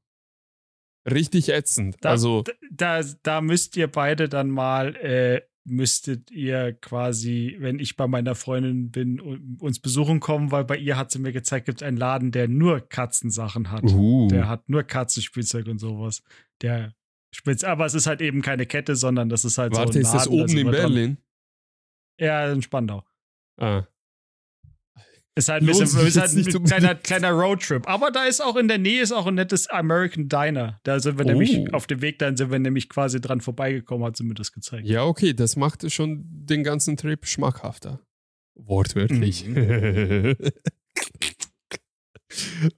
[1.11, 1.97] Richtig ätzend.
[2.01, 7.97] Da, also, da, da müsst ihr beide dann mal, äh, müsstet ihr quasi, wenn ich
[7.97, 9.21] bei meiner Freundin bin,
[9.59, 12.49] uns besuchen kommen, weil bei ihr hat sie mir gezeigt, gibt es einen Laden, der
[12.49, 13.85] nur Katzensachen hat.
[13.85, 16.23] uh, Der hat nur Katzenspielzeug und sowas.
[16.63, 16.95] Der
[17.33, 20.03] spitz, aber es ist halt eben keine Kette, sondern das ist halt warte, so ein
[20.03, 20.93] ist das Laden, da oben in wir dran.
[20.93, 21.17] Berlin?
[22.19, 23.05] Ja, in Spandau.
[23.59, 23.85] Ah.
[25.35, 27.89] Ist halt ein bisschen ist halt ein kleiner, kleiner Roadtrip.
[27.89, 30.79] Aber da ist auch in der Nähe ist auch ein nettes American Diner.
[30.83, 31.29] Da sind wir Oh.
[31.29, 34.53] nämlich, auf dem Weg dahin sind wir nämlich quasi dran vorbeigekommen, hat sie mir das
[34.53, 34.87] gezeigt.
[34.87, 38.01] Ja, okay, das macht schon den ganzen Trip schmackhafter.
[38.57, 39.47] Wortwörtlich.
[39.49, 40.37] Mhm.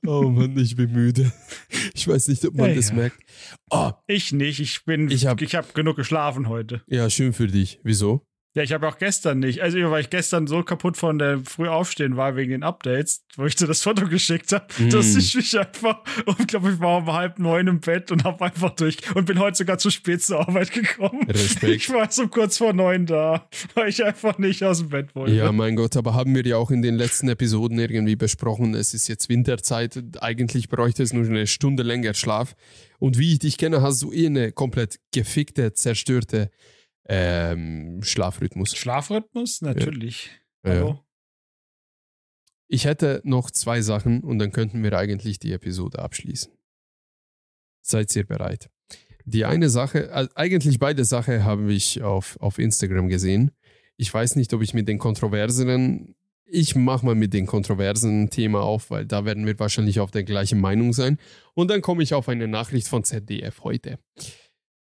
[0.06, 1.32] oh Mann, ich bin müde.
[1.94, 2.94] Ich weiß nicht, ob man Ja, das ja.
[2.94, 3.18] merkt.
[3.70, 4.60] Oh, Ich nicht.
[4.60, 6.82] Ich bin, Ich ich hab- habe ich hab genug geschlafen heute.
[6.86, 7.80] ja, schön für dich.
[7.82, 8.26] Wieso?
[8.56, 9.62] Ja, ich habe auch gestern nicht.
[9.62, 13.46] Also, weil ich gestern so kaputt von der früh aufstehen war wegen den Updates, wo
[13.46, 14.90] ich dir das Foto geschickt habe, Mm.
[14.90, 16.02] dass ich mich einfach,
[16.38, 19.40] ich glaube, ich war um halb neun im Bett und habe einfach durch und bin
[19.40, 21.28] heute sogar zu spät zur Arbeit gekommen.
[21.28, 21.74] Respekt.
[21.74, 25.34] Ich war so kurz vor neun da, weil ich einfach nicht aus dem Bett wollte.
[25.34, 28.94] Ja, mein Gott, aber haben wir ja auch in den letzten Episoden irgendwie besprochen, es
[28.94, 32.54] ist jetzt Winterzeit, eigentlich bräuchte es nur eine Stunde länger Schlaf.
[33.00, 36.50] Und wie ich dich kenne, hast du eh eine komplett gefickte, zerstörte
[37.06, 38.76] ähm, Schlafrhythmus.
[38.76, 39.62] Schlafrhythmus?
[39.62, 40.30] Natürlich.
[40.64, 40.70] Ja.
[40.70, 41.04] Hallo?
[42.66, 46.52] Ich hätte noch zwei Sachen und dann könnten wir eigentlich die Episode abschließen.
[47.82, 48.70] Seid ihr bereit?
[49.26, 53.52] Die eine Sache, also eigentlich beide Sachen habe ich auf, auf Instagram gesehen.
[53.96, 56.14] Ich weiß nicht, ob ich mit den kontroverseren,
[56.46, 60.24] ich mache mal mit den kontroversen Thema auf, weil da werden wir wahrscheinlich auf der
[60.24, 61.18] gleichen Meinung sein.
[61.54, 63.98] Und dann komme ich auf eine Nachricht von ZDF heute.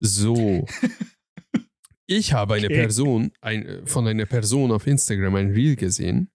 [0.00, 0.66] So.
[2.11, 2.68] Ich habe eine.
[2.68, 6.30] Person, ein, von einer Person auf Instagram ein Reel gesehen,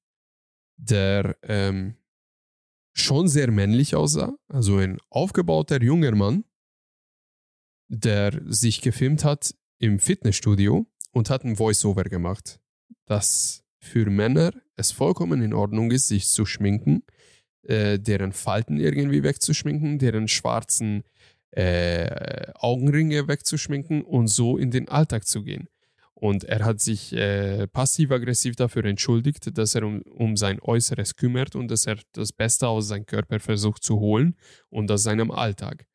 [0.77, 1.95] der ähm,
[2.93, 4.37] schon sehr männlich aussah.
[4.47, 6.43] Also ein aufgebauter junger Mann,
[7.87, 12.59] der sich gefilmt hat im Fitnessstudio und hat ein Voice-Over gemacht,
[13.05, 17.03] dass für Männer es vollkommen in Ordnung ist, sich zu schminken,
[17.63, 21.03] äh, deren Falten irgendwie wegzuschminken, deren schwarzen
[21.55, 25.67] äh, Augenringe wegzuschminken und so in den Alltag zu gehen.
[26.13, 31.55] Und er hat sich äh, passiv-aggressiv dafür entschuldigt, dass er um, um sein Äußeres kümmert
[31.55, 34.37] und dass er das Beste aus seinem Körper versucht zu holen
[34.69, 35.85] und aus seinem Alltag.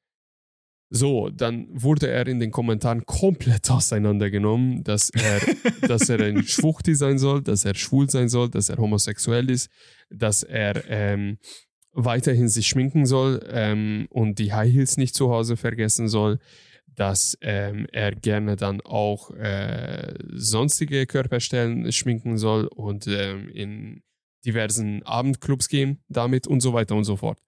[0.91, 5.41] So, dann wurde er in den Kommentaren komplett auseinandergenommen, dass er,
[5.89, 9.71] dass er ein Schwuchti sein soll, dass er schwul sein soll, dass er homosexuell ist,
[10.11, 11.39] dass er ähm,
[12.05, 16.39] weiterhin sich schminken soll ähm, und die High Heels nicht zu Hause vergessen soll,
[16.95, 24.03] dass ähm, er gerne dann auch äh, sonstige Körperstellen schminken soll und ähm, in
[24.45, 27.41] diversen Abendclubs gehen damit und so weiter und so fort.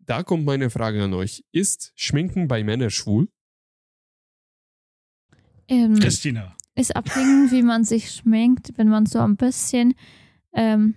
[0.00, 1.44] Da kommt meine Frage an euch.
[1.52, 3.28] Ist Schminken bei Männern schwul?
[5.68, 6.56] Ähm, Christina.
[6.74, 9.94] ist abhängig, wie man sich schminkt, wenn man so ein bisschen,
[10.52, 10.94] ähm,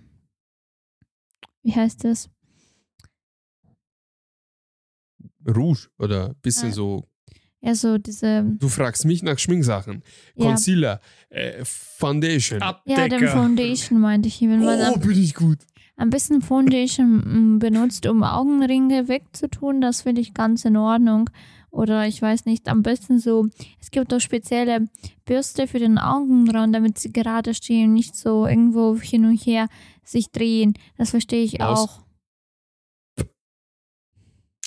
[1.62, 2.30] wie heißt das?
[5.46, 6.74] Rouge oder ein bisschen Ja.
[6.74, 7.08] so.
[7.64, 10.02] Ja, so diese, Du fragst mich nach Schminksachen.
[10.34, 12.58] ja, Concealer, äh, Foundation.
[12.60, 13.28] ja, den Abdecker.
[13.28, 15.58] Foundation meinte ich, wenn man oh, ein, bin ich gut.
[15.96, 21.30] ein bisschen Foundation mm, benutzt, um Augenringe wegzutun, das finde ich ganz in Ordnung.
[21.70, 23.46] Oder ich weiß nicht, am besten so,
[23.80, 24.86] es gibt auch spezielle
[25.24, 29.68] Bürste für den Augenbrauen, damit sie gerade stehen, nicht so irgendwo hin und her
[30.04, 30.74] sich drehen.
[30.98, 31.78] Das verstehe ich Maus.
[31.78, 32.00] auch.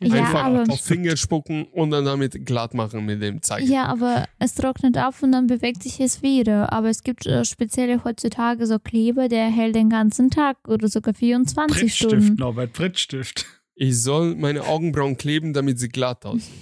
[0.00, 3.70] Ja, Einfach aber- auf Finger spucken und dann damit glatt machen mit dem Zeichen.
[3.70, 6.72] Ja, aber es trocknet ab und dann bewegt sich es wieder.
[6.72, 11.14] Aber es gibt äh, spezielle heutzutage so Kleber, der hält den ganzen Tag oder sogar
[11.14, 12.34] 24 Prittstift, Stunden.
[12.36, 13.46] Norbert, Prittstift.
[13.74, 16.52] Ich soll meine Augenbrauen kleben, damit sie glatt aussehen.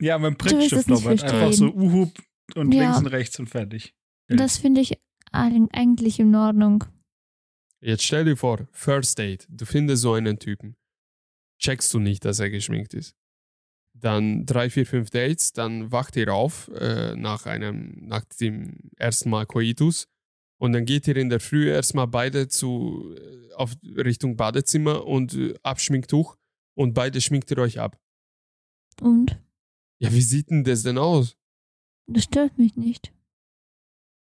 [0.00, 1.24] Ja, mit dem Prittstift, nicht Norbert.
[1.24, 1.66] Einfach so.
[1.72, 2.12] Uhub
[2.54, 2.82] und Ja.
[2.84, 3.94] links und rechts und fertig.
[4.28, 4.98] Das finde ich
[5.32, 6.84] eig- eigentlich in Ordnung.
[7.80, 10.76] Jetzt stell dir vor, First Date, du findest so einen Typen.
[11.60, 13.14] Checkst du nicht, dass er geschminkt ist.
[13.94, 19.30] Dann drei, vier, fünf Dates, dann wacht ihr auf äh, nach einem, nach dem ersten
[19.30, 20.06] Mal Coitus
[20.60, 25.34] und dann geht ihr in der Früh erstmal beide zu äh, auf Richtung Badezimmer und
[25.34, 26.36] äh, Abschminktuch
[26.74, 27.98] und beide schminkt ihr euch ab.
[29.00, 29.40] Und
[29.98, 31.36] Ja, wie sieht denn das denn aus?
[32.06, 33.12] das stört mich nicht.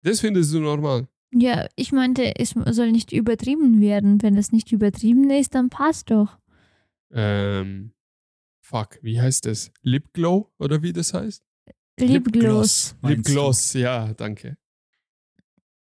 [0.03, 1.07] Das findest du normal.
[1.33, 4.21] Ja, ich meinte, es soll nicht übertrieben werden.
[4.21, 6.37] Wenn es nicht übertrieben ist, dann passt doch.
[7.11, 7.93] Ähm,
[8.59, 9.71] fuck, wie heißt das?
[9.81, 11.43] Lip Glow oder wie das heißt?
[11.99, 12.91] Lipgloss.
[12.93, 13.33] Lip meinst du?
[13.33, 14.57] Gloss, ja, danke.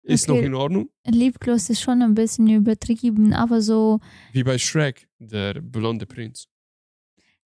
[0.03, 0.39] Ist Okay.
[0.39, 0.89] noch in Ordnung?
[1.05, 3.99] Lipgloss ist schon ein bisschen übertrieben, aber so,
[4.33, 6.47] Wie bei Shrek, der blonde Prinz.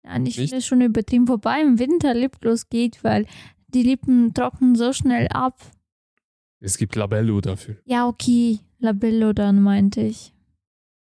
[0.04, 0.36] ja, ich Nicht?
[0.36, 3.26] finde es schon übertrieben, wobei im Winter Lipgloss geht, weil
[3.68, 5.60] die Lippen trocknen so schnell ab.
[6.60, 7.76] Es gibt Labello dafür.
[7.84, 10.32] Ja, okay, Labello dann meinte ich.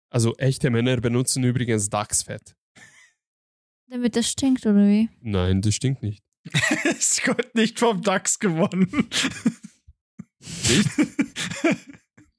[0.09, 2.55] Also echte Männer benutzen übrigens Dachsfett.
[3.89, 5.09] Damit das stinkt, oder wie?
[5.21, 6.23] Nein, das stinkt nicht.
[6.85, 9.07] es wird nicht vom DAX gewonnen.
[10.39, 10.89] Nicht?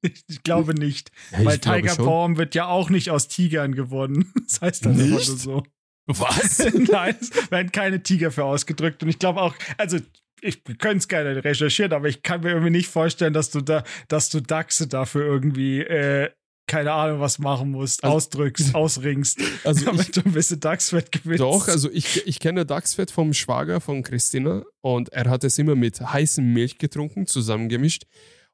[0.02, 1.10] ich, ich glaube nicht.
[1.32, 2.04] Ja, ich Weil glaube Tiger.
[2.04, 4.32] Balm wird ja auch nicht aus Tigern gewonnen.
[4.46, 5.28] Das heißt dann immer Nicht?
[5.28, 5.62] nur so.
[6.06, 6.60] Was?
[6.72, 9.02] Nein, es werden keine Tiger für ausgedrückt.
[9.02, 9.98] Und ich glaube auch, also
[10.42, 13.82] ich könnte es gerne recherchieren, aber ich kann mir irgendwie nicht vorstellen, dass du da,
[14.08, 16.30] dass du Dachse dafür irgendwie, äh,
[16.66, 21.10] keine Ahnung, was machen musst, Also- ausdrückst, ausringst, Also damit ich, du ein bisschen Dachsfett
[21.12, 21.40] gewinnst.
[21.40, 25.74] doch, also ich, ich kenne Dachsfett vom Schwager von Christina und er hat es immer
[25.76, 28.04] mit heißem Milch getrunken, zusammengemischt.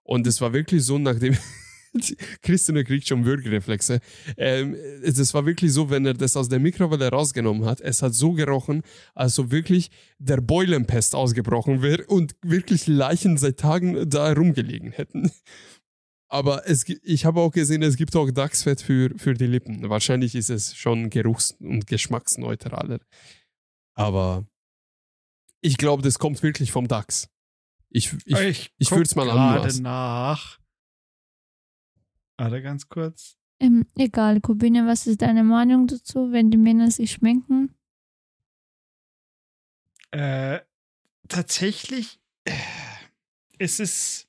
[0.04, 1.36] Und es war wirklich so, nachdem.
[2.42, 4.00] Christina kriegt schon Würgereflexe.
[4.36, 8.14] Ähm, es war wirklich so, wenn er das aus der Mikrowelle rausgenommen hat, es hat
[8.14, 8.82] so gerochen,
[9.14, 15.30] als ob wirklich der Beulenpest ausgebrochen wäre und wirklich Leichen seit Tagen da rumgelegen hätten.
[16.28, 19.88] Aber es, ich habe auch gesehen, es gibt auch Dachsfett für, für die Lippen.
[19.88, 22.98] Wahrscheinlich ist es schon geruchs- und geschmacksneutraler.
[23.94, 24.44] Aber
[25.60, 27.28] ich glaube, das kommt wirklich vom Dachs.
[27.88, 29.82] Ich, ich, ich guck würd's mal gerade anmaßen.
[29.82, 30.58] nach.
[32.36, 33.36] Warte ganz kurz.
[33.60, 37.74] Ähm, egal, Kubine, was ist deine Meinung dazu, wenn die Männer sich schminken?
[40.10, 40.60] Äh,
[41.28, 42.52] tatsächlich äh,
[43.58, 44.28] ist es.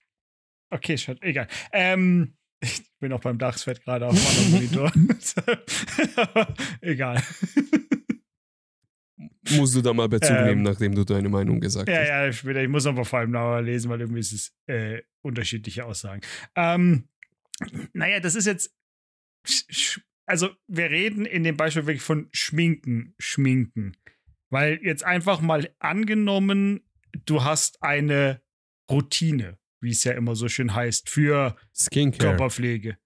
[0.69, 1.47] Okay, schon, egal.
[1.71, 4.91] Ähm, ich bin auch beim Dachsfett gerade auf anderen Monitor.
[6.81, 7.21] egal.
[9.51, 12.07] musst du da mal Bezug Ähm, nehmen, nachdem du deine Meinung gesagt Ja, hast.
[12.07, 12.61] ja, später.
[12.63, 16.21] Ich muss aber vor allem genauer lesen, weil irgendwie ist es äh, unterschiedliche Aussagen.
[16.55, 17.07] Ähm,
[17.93, 18.75] naja, das ist jetzt.
[20.27, 23.95] Also, wir reden in dem Beispiel wirklich von Schminken, Schminken.
[24.49, 26.87] Weil jetzt einfach mal angenommen,
[27.25, 28.41] du hast eine
[28.89, 32.29] Routine, wie es ja immer so schön heißt, für Skincare.
[32.29, 32.97] Körperpflege.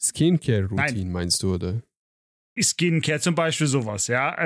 [0.00, 1.82] Skincare-Routine meinst du, oder?
[2.60, 4.36] Skincare zum Beispiel sowas, ja.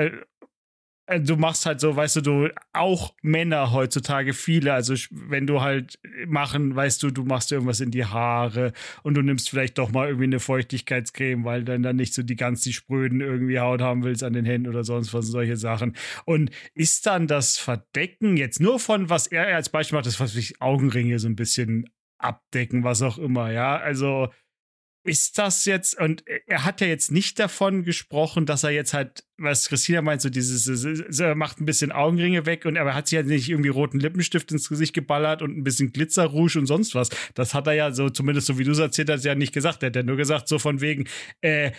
[1.05, 5.61] Äh, Du machst halt so, weißt du, du, auch Männer heutzutage viele, also wenn du
[5.61, 8.73] halt machen, weißt du, du machst irgendwas in die Haare
[9.03, 12.35] und du nimmst vielleicht doch mal irgendwie eine Feuchtigkeitscreme, weil dann dann nicht so die
[12.35, 15.95] ganz die spröden irgendwie Haut haben willst an den Händen oder sonst was, solche Sachen.
[16.25, 20.35] Und ist dann das Verdecken jetzt nur von, was er als Beispiel macht, das was
[20.35, 24.29] ich Augenringe so ein bisschen abdecken, was auch immer, ja, also
[25.05, 29.25] ist das jetzt, und er hat ja jetzt nicht davon gesprochen, dass er jetzt halt,
[29.37, 30.65] was Christina meint, so dieses,
[31.19, 33.99] er macht ein bisschen Augenringe weg und aber er hat sich ja nicht irgendwie roten
[33.99, 37.09] Lippenstift ins Gesicht geballert und ein bisschen Glitzerrouge und sonst was.
[37.33, 39.83] Das hat er ja so, zumindest so wie du es erzählt hast, ja nicht gesagt.
[39.83, 41.07] Er hat ja nur gesagt, so von wegen,
[41.41, 41.71] äh,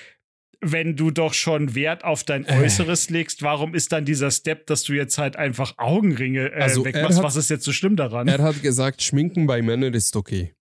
[0.60, 2.58] wenn du doch schon Wert auf dein Äh.
[2.64, 6.84] Äußeres legst, warum ist dann dieser Step, dass du jetzt halt einfach Augenringe äh, Also
[6.84, 7.18] wegmachst?
[7.18, 8.28] hat- Was ist jetzt so schlimm daran?
[8.28, 10.54] Er hat gesagt, Schminken bei Männern ist okay.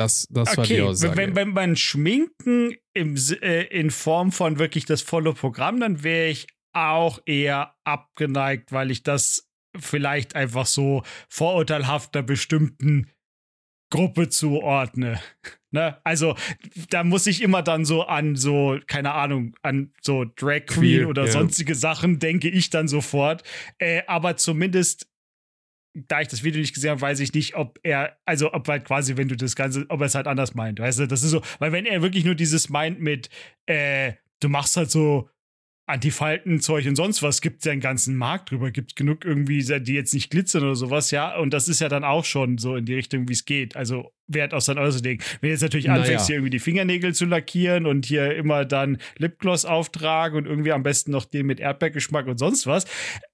[0.00, 1.16] Das, das war die Okay, Aussage.
[1.18, 6.30] wenn, wenn man Schminken im, äh, in Form von wirklich das volle Programm, dann wäre
[6.30, 13.10] ich auch eher abgeneigt, weil ich das vielleicht einfach so vorurteilhaft einer bestimmten
[13.90, 15.20] Gruppe zuordne.
[15.72, 15.98] Ne?
[16.02, 16.34] Also
[16.88, 21.08] da muss ich immer dann so an so, keine Ahnung, an so Drag Queen Queer,
[21.08, 21.30] oder ja.
[21.30, 23.44] sonstige Sachen denke ich dann sofort.
[23.78, 25.06] Äh, aber zumindest
[25.94, 28.84] da ich das Video nicht gesehen habe, weiß ich nicht, ob er, also ob halt
[28.84, 30.78] quasi, wenn du das Ganze, ob er es halt anders meint.
[30.78, 33.28] Weißt du, das ist so, weil wenn er wirklich nur dieses meint mit,
[33.66, 35.28] äh, du machst halt so
[35.90, 40.14] Antifaltenzeug und sonst was, gibt ja einen ganzen Markt drüber, gibt genug irgendwie, die jetzt
[40.14, 42.94] nicht glitzern oder sowas, ja, und das ist ja dann auch schon so in die
[42.94, 43.76] Richtung, wie es geht.
[43.76, 45.24] Also Wert aus dann auszulegen.
[45.40, 46.00] Wenn jetzt natürlich Naja.
[46.02, 50.70] anfängst, hier irgendwie die Fingernägel zu lackieren und hier immer dann Lipgloss auftragen und irgendwie
[50.72, 52.84] am besten noch den mit Erdbeergeschmack und sonst was,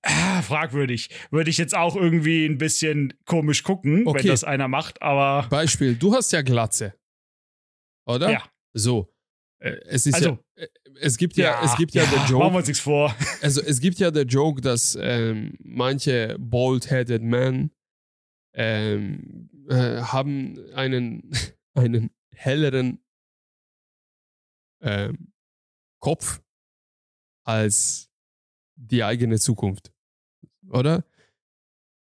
[0.02, 1.10] ah, fragwürdig.
[1.30, 4.20] Würde ich jetzt auch irgendwie ein bisschen komisch gucken, Okay.
[4.20, 6.94] wenn das einer macht, aber Beispiel, du hast ja Glatze.
[8.06, 8.30] Oder?
[8.30, 8.42] Ja.
[8.72, 9.12] So.
[9.58, 10.68] Äh, Es ist Also- ja, äh,
[11.00, 13.14] es gibt ja, es gibt ja, der machen wir Joke, uns nichts vor.
[13.42, 17.70] also es gibt ja der Joke, dass ähm, manche bald-headed men
[18.54, 21.30] ähm, äh, haben einen,
[21.74, 22.98] einen helleren
[24.82, 25.32] ähm,
[26.00, 26.40] Kopf
[27.44, 28.10] als
[28.76, 29.92] die eigene Zukunft.
[30.70, 31.04] Oder?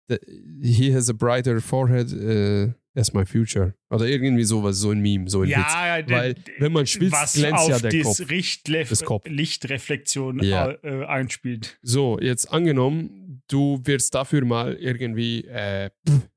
[0.09, 0.19] The-
[0.63, 3.75] He has a brighter forehead uh, as my future.
[3.89, 5.55] Oder irgendwie sowas, so ein Meme, so ein Witz.
[5.55, 8.89] Ja, Weil, wenn man schwitzt, was glänzt ja der das Kopf.
[8.89, 9.27] Das Kopf.
[9.27, 10.71] Lichtreflexion Ja.
[10.83, 11.77] äh, einspielt.
[11.81, 15.89] So, jetzt angenommen, du wirst dafür mal irgendwie äh,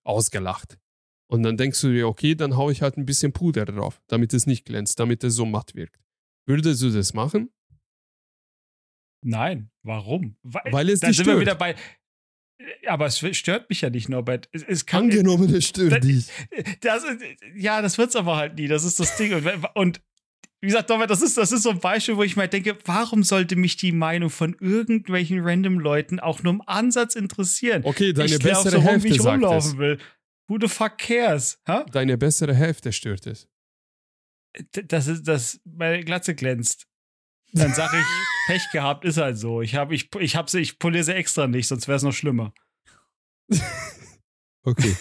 [0.05, 0.79] ausgelacht.
[1.29, 4.35] Und dann denkst du dir, okay, dann hau ich halt ein bisschen Puder drauf, damit
[4.35, 5.99] es nicht glänzt, damit es so matt wirkt.
[6.47, 7.51] Würdest du das machen?
[9.25, 10.37] Nein, warum?
[10.43, 11.41] Weil, Weil es da dich sind wir stört.
[11.43, 11.75] wieder bei.
[12.87, 14.49] Aber es stört mich ja nicht, Norbert.
[14.53, 16.27] Es, es kann, Angenommen, es stört Das- dich.
[16.81, 17.05] Das,
[17.55, 18.69] ja, das wird's aber halt nie.
[18.69, 19.33] Das ist das Ding.
[19.35, 20.01] Und, und
[20.61, 23.25] wie gesagt, Norbert, das ist, das ist so ein Beispiel, wo ich mal denke, warum
[23.25, 27.83] sollte mich die Meinung von irgendwelchen random Leuten auch nur im Ansatz interessieren?
[27.85, 29.33] Okay, deine ich bessere so rum, Hälfte ich sagt es.
[29.33, 29.99] rumlaufen will.
[30.49, 31.59] Who the fuck cares?
[31.67, 31.85] Ha?
[31.91, 33.49] Deine bessere Hälfte stört es.
[34.87, 36.87] Das ist, das, meine Glatze glänzt.
[37.53, 38.07] Dann sag ich,
[38.47, 39.61] Pech gehabt, ist halt so.
[39.63, 42.13] Ich habe, ich, ich hab sie, ich poliere sie extra nicht, sonst wäre es noch
[42.13, 42.53] schlimmer.
[44.65, 44.95] Okay.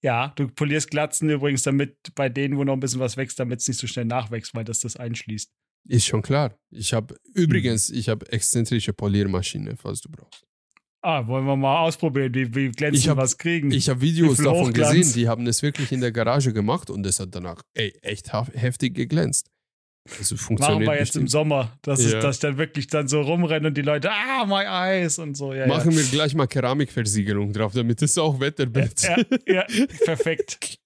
[0.00, 3.60] Ja, du polierst Glatzen übrigens damit bei denen, wo noch ein bisschen was wächst, damit
[3.60, 5.50] es nicht so schnell nachwächst, weil das das einschließt.
[5.88, 6.56] Ist schon klar.
[6.70, 10.44] Ich habe übrigens, ich habe exzentrische Poliermaschine, falls du brauchst.
[11.02, 13.72] Ah, wollen wir mal ausprobieren, wie, wie glänzend Ich hab- was kriegen.
[13.72, 14.94] Ich habe Videos davon Hochglanz.
[14.96, 18.32] gesehen, die haben es wirklich in der Garage gemacht und es hat danach ey, echt
[18.32, 19.50] heftig geglänzt.
[20.18, 21.26] Also Machen wir jetzt im.
[21.28, 22.18] Sommer, dass, Ja.
[22.18, 25.36] es, dass ich dann wirklich dann so rumrennen und die Leute, ah, my eyes und
[25.36, 25.52] so.
[25.54, 29.02] Ja, Machen wir gleich mal Keramikversiegelung drauf, damit es auch wetterbett.
[29.02, 29.16] ja.
[29.46, 30.78] ja, ja, perfekt.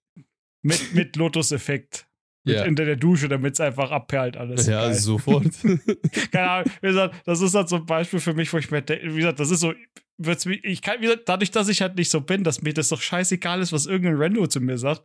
[0.62, 2.06] Mit, mit Lotus-Effekt.
[2.46, 2.64] Ja.
[2.64, 4.66] Unter der Dusche, damit es einfach abperlt alles.
[4.66, 4.94] Ja, Geil.
[4.94, 5.44] sofort.
[6.32, 8.80] Keine Ahnung, wie gesagt, das ist halt so ein Beispiel für mich, wo ich mir
[8.80, 9.74] denke, wie gesagt, das ist so,
[10.16, 12.72] wird's mich, ich kann, wie gesagt, dadurch, dass ich halt nicht so bin, dass mir
[12.72, 15.02] das doch scheißegal ist, was irgendein Rando zu mir sagt,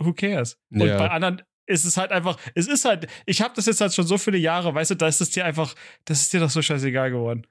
[0.00, 0.56] who cares?
[0.72, 0.98] Und Ja.
[0.98, 4.06] bei anderen ist es halt einfach, es ist halt, ich habe das jetzt halt schon
[4.06, 5.74] so viele Jahre, weißt du, da ist es dir einfach,
[6.04, 7.46] das ist dir doch so scheißegal geworden.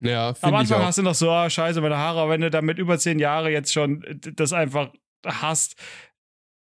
[0.00, 2.78] ja, Am Anfang hast du noch so, ah, scheiße, meine Haare, aber wenn du damit
[2.78, 4.92] über zehn Jahre jetzt schon das einfach
[5.26, 5.76] hast,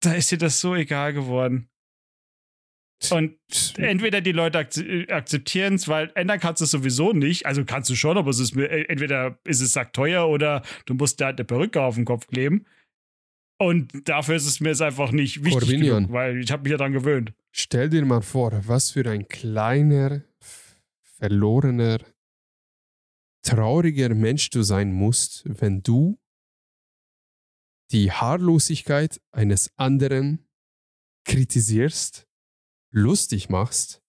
[0.01, 1.69] da ist dir das so egal geworden.
[3.11, 3.37] Und
[3.77, 7.45] entweder die Leute akzeptieren es, weil ändern kannst du es sowieso nicht.
[7.45, 10.93] Also kannst du schon, aber es ist mir, äh, entweder ist es sackteuer oder du
[10.93, 12.65] musst da halt eine Perücke auf den Kopf kleben.
[13.57, 16.03] Und dafür ist es mir jetzt einfach nicht wichtig Corbinian.
[16.03, 17.33] genug, weil ich habe mich ja daran gewöhnt.
[17.51, 20.23] Stell dir mal vor, was für ein kleiner,
[21.17, 21.99] verlorener,
[23.43, 26.19] trauriger Mensch du sein musst, wenn du
[27.91, 30.45] die Haarlosigkeit eines anderen
[31.23, 32.27] kritisierst,
[32.91, 34.01] lustig machst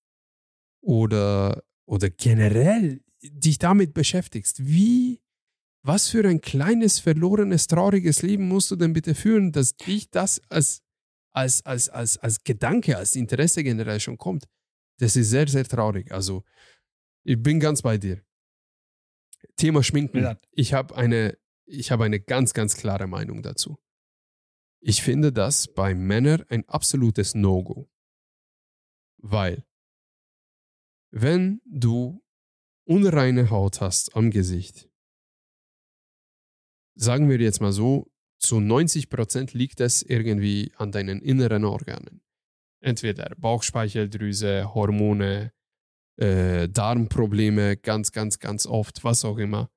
[0.81, 4.67] oder, oder generell dich damit beschäftigst.
[4.67, 5.21] Wie,
[5.87, 10.41] was für ein kleines, verlorenes, trauriges Leben musst du denn bitte führen, dass dich das
[10.49, 10.83] als
[11.37, 14.47] als, als, als, als Gedanke, als Interesse generell schon kommt.
[14.99, 16.11] Das ist sehr, sehr traurig.
[16.11, 16.45] Also,
[17.25, 18.25] ich bin ganz bei dir.
[19.57, 20.39] Thema Schminken.
[20.53, 21.37] Ich habe eine,
[21.67, 23.79] ich habe eine ganz, ganz klare Meinung dazu.
[24.81, 27.91] Ich finde das bei Männern ein absolutes No-Go.
[29.19, 29.67] Weil,
[31.11, 32.25] wenn du
[32.85, 34.89] unreine Haut hast am Gesicht,
[36.97, 42.21] sagen wir jetzt mal so, zu 90% liegt es irgendwie an deinen inneren Organen.
[42.81, 45.53] Entweder Bauchspeicheldrüse, Hormone,
[46.17, 49.71] äh, Darmprobleme, ganz, ganz, ganz oft, was auch immer.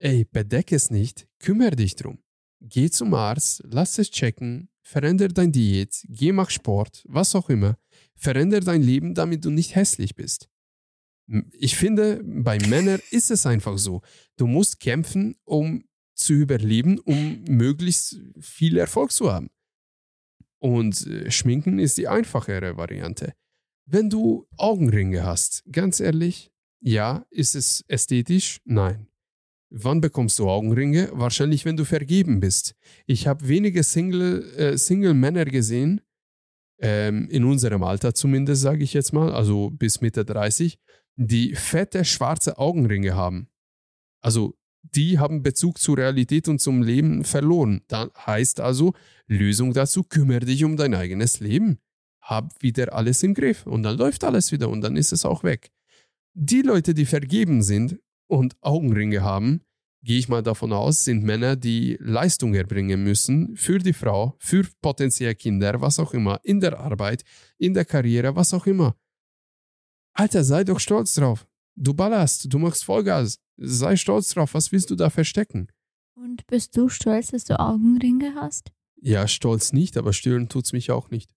[0.00, 2.18] Ey, bedeck es nicht, kümmere dich drum.
[2.60, 7.78] Geh zum Arzt, lass es checken, veränder dein Diät, geh mach Sport, was auch immer.
[8.14, 10.48] Veränder dein Leben, damit du nicht hässlich bist.
[11.52, 14.00] Ich finde, bei Männern ist es einfach so.
[14.36, 15.84] Du musst kämpfen, um
[16.18, 19.50] zu überleben, um möglichst viel Erfolg zu haben.
[20.60, 23.34] Und äh, Schminken ist die einfachere Variante.
[23.86, 26.50] Wenn du Augenringe hast, ganz ehrlich,
[26.80, 28.60] ja, ist es ästhetisch?
[28.64, 29.06] Nein.
[29.70, 31.10] Wann bekommst du Augenringe?
[31.12, 32.74] Wahrscheinlich, wenn du vergeben bist.
[33.06, 35.14] Ich habe wenige Single, äh, Single
[35.46, 36.00] gesehen,
[36.80, 40.78] ähm, in unserem Alter zumindest, sage ich jetzt mal, also bis Mitte 30,
[41.16, 43.48] die fette schwarze Augenringe haben.
[44.20, 47.82] Also die haben Bezug zur Realität und zum Leben verloren.
[47.88, 48.94] Das heißt also,
[49.26, 51.78] Lösung dazu, kümmere dich um dein eigenes Leben.
[52.22, 55.44] Hab wieder alles im Griff und dann läuft alles wieder und dann ist es auch
[55.44, 55.70] weg.
[56.34, 57.98] Die Leute, die vergeben sind
[58.28, 59.62] und Augenringe haben,
[60.02, 64.66] gehe ich mal davon aus, sind Männer, die Leistung erbringen müssen für die Frau, für
[64.80, 67.24] potenzielle Kinder, was auch immer, in der Arbeit,
[67.58, 68.96] in der Karriere, was auch immer.
[70.12, 71.46] Alter, sei doch stolz drauf.
[71.80, 73.38] Du ballerst, du machst Vollgas.
[73.56, 74.54] Sei stolz drauf.
[74.54, 75.68] Was willst du da verstecken?
[76.16, 78.72] Und bist du stolz, dass du Augenringe hast?
[79.00, 81.30] Ja, stolz nicht, aber stören tut's mich auch nicht.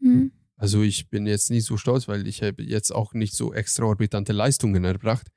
[0.00, 0.30] Hm.
[0.54, 4.32] Also ich bin jetzt nicht so stolz, weil ich habe jetzt auch nicht so extraorbitante
[4.32, 5.28] Leistungen erbracht.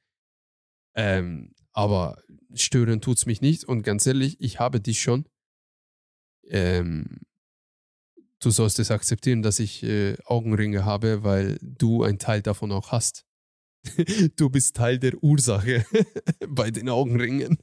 [0.96, 2.22] Ähm, aber
[2.54, 3.64] stören tut's mich nicht.
[3.64, 5.26] Und ganz ehrlich, ich habe dich schon.
[6.48, 7.22] Ähm,
[8.40, 12.92] du sollst es akzeptieren, dass ich äh, Augenringe habe, weil du einen Teil davon auch
[12.92, 13.26] hast.
[14.36, 15.86] du bist Teil der Ursache
[16.48, 17.58] bei den Augenringen.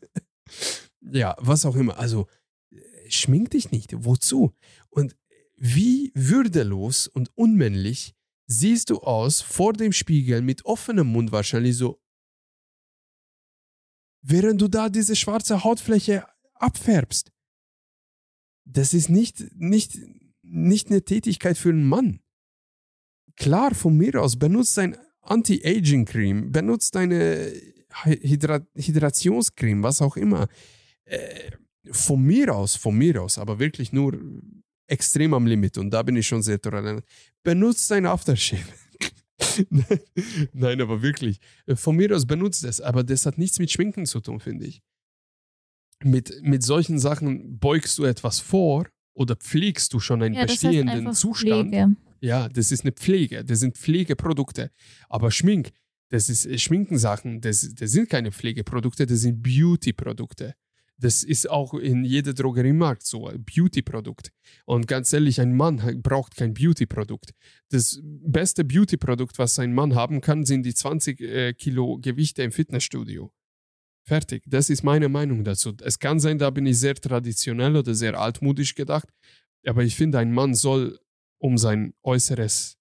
[1.01, 1.99] ja, was auch immer.
[1.99, 2.27] Also,
[2.70, 3.93] äh, schmink dich nicht.
[4.05, 4.55] Wozu?
[4.90, 5.16] Und
[5.57, 8.15] wie würdelos und unmännlich
[8.47, 12.01] siehst du aus vor dem Spiegel mit offenem Mund wahrscheinlich so,
[14.23, 17.32] während du da diese schwarze Hautfläche abfärbst.
[18.65, 19.99] Das ist nicht, nicht,
[20.43, 22.20] nicht eine Tätigkeit für einen Mann.
[23.36, 24.97] Klar, von mir aus, benutzt dein
[25.29, 27.53] Anti-Aging-Cream, benutzt deine
[28.05, 30.49] Hydra Hydrationscreme, was auch immer.
[31.05, 31.51] Äh,
[31.91, 34.19] von mir aus, von mir aus, aber wirklich nur
[34.87, 37.03] extrem am Limit und da bin ich schon sehr tolerant.
[37.43, 38.63] Benutzt dein Aftershave.
[40.53, 41.39] Nein, aber wirklich.
[41.75, 44.83] Von mir aus benutzt es, aber das hat nichts mit Schminken zu tun, finde ich.
[46.03, 51.13] Mit, mit solchen Sachen beugst du etwas vor oder pflegst du schon einen Ja, bestehenden
[51.13, 51.71] Zustand.
[51.71, 51.97] Pflege.
[52.20, 54.70] Ja, das ist eine Pflege, das sind Pflegeprodukte.
[55.09, 55.70] Aber Schmink,
[56.09, 60.55] das ist äh, Schminkensachen, das, das sind keine Pflegeprodukte, das sind Beauty-Produkte.
[61.01, 64.32] Das ist auch in jeder Drogeriemarkt so, Beauty-Produkt.
[64.65, 67.35] Und ganz ehrlich, ein Mann braucht kein Beauty-Produkt.
[67.69, 72.51] Das beste Beauty-Produkt, was ein Mann haben kann, sind die 20 äh, Kilo Gewichte im
[72.51, 73.32] Fitnessstudio.
[74.03, 74.43] Fertig.
[74.47, 75.73] Das ist meine Meinung dazu.
[75.82, 79.09] Es kann sein, da bin ich sehr traditionell oder sehr altmodisch gedacht.
[79.66, 80.99] Aber ich finde, ein Mann soll
[81.39, 82.78] um sein Äußeres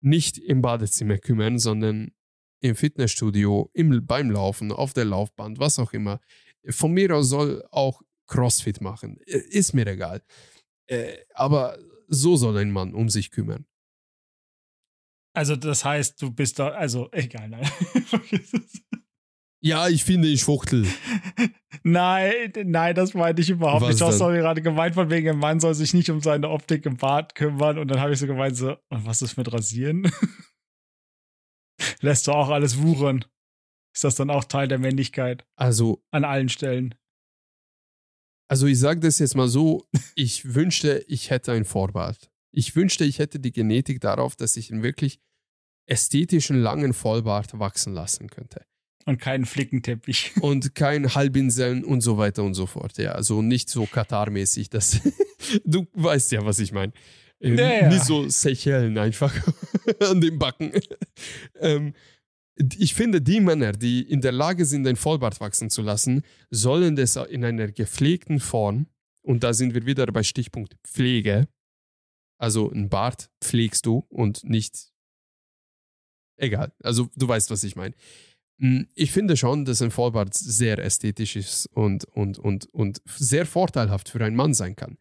[0.00, 2.12] nicht im Badezimmer kümmern, sondern
[2.60, 6.20] im Fitnessstudio, im, beim Laufen, auf der Laufband, was auch immer.
[6.68, 9.18] Von mir aus soll auch CrossFit machen.
[9.26, 10.22] Äh, Ist mir egal.
[10.86, 13.66] Äh, aber so soll ein Mann um sich kümmern.
[15.34, 17.68] Also, das heißt, du bist da, also, egal, nein.
[19.64, 20.86] Ja, ich finde, ich fuchtel.
[21.82, 24.00] nein, nein, das meinte ich überhaupt Was nicht.
[24.02, 26.84] Du hast doch gerade gemeint, von wegen, ein Mann soll sich nicht um seine Optik
[26.84, 27.78] im Bart kümmern.
[27.78, 30.12] Und dann habe ich so gemeint, so, und was ist mit Rasieren?
[32.00, 33.24] Lässt du auch alles wuchern?
[33.94, 35.46] Ist das dann auch Teil der Männlichkeit?
[35.56, 36.94] Also, An allen Stellen.
[38.50, 42.30] also ich sage das jetzt mal so, ich wünschte, ich hätte ein Vorbart.
[42.52, 45.20] Ich wünschte, ich hätte die Genetik darauf, dass ich einen wirklich
[45.88, 48.66] ästhetischen langen Vollbart wachsen lassen könnte.
[49.06, 50.32] Und keinen Flickenteppich.
[50.40, 52.96] und kein Halbinseln und so weiter und so fort.
[52.98, 55.00] Ja, also nicht so Katar-mäßig, das
[55.64, 56.92] du weißt ja, was ich meine.
[57.40, 57.88] Äh, Ja, ja.
[57.88, 59.34] Nicht so Seychellen einfach
[60.00, 60.72] an den Backen.
[61.60, 61.94] ähm,
[62.56, 66.94] ich finde, die Männer, die in der Lage sind, ein Vollbart wachsen zu lassen, sollen
[66.94, 68.86] das in einer gepflegten Form,
[69.26, 71.48] und da sind wir wieder bei Stichpunkt Pflege,
[72.38, 74.92] also ein Bart pflegst du und nicht,
[76.36, 77.94] egal, also du weißt, was ich meine.
[78.58, 83.46] Mm, Ich finde schon, dass ein Vollbart sehr ästhetisch ist und, und, und, und sehr
[83.46, 84.96] vorteilhaft für einen Mann sein kann.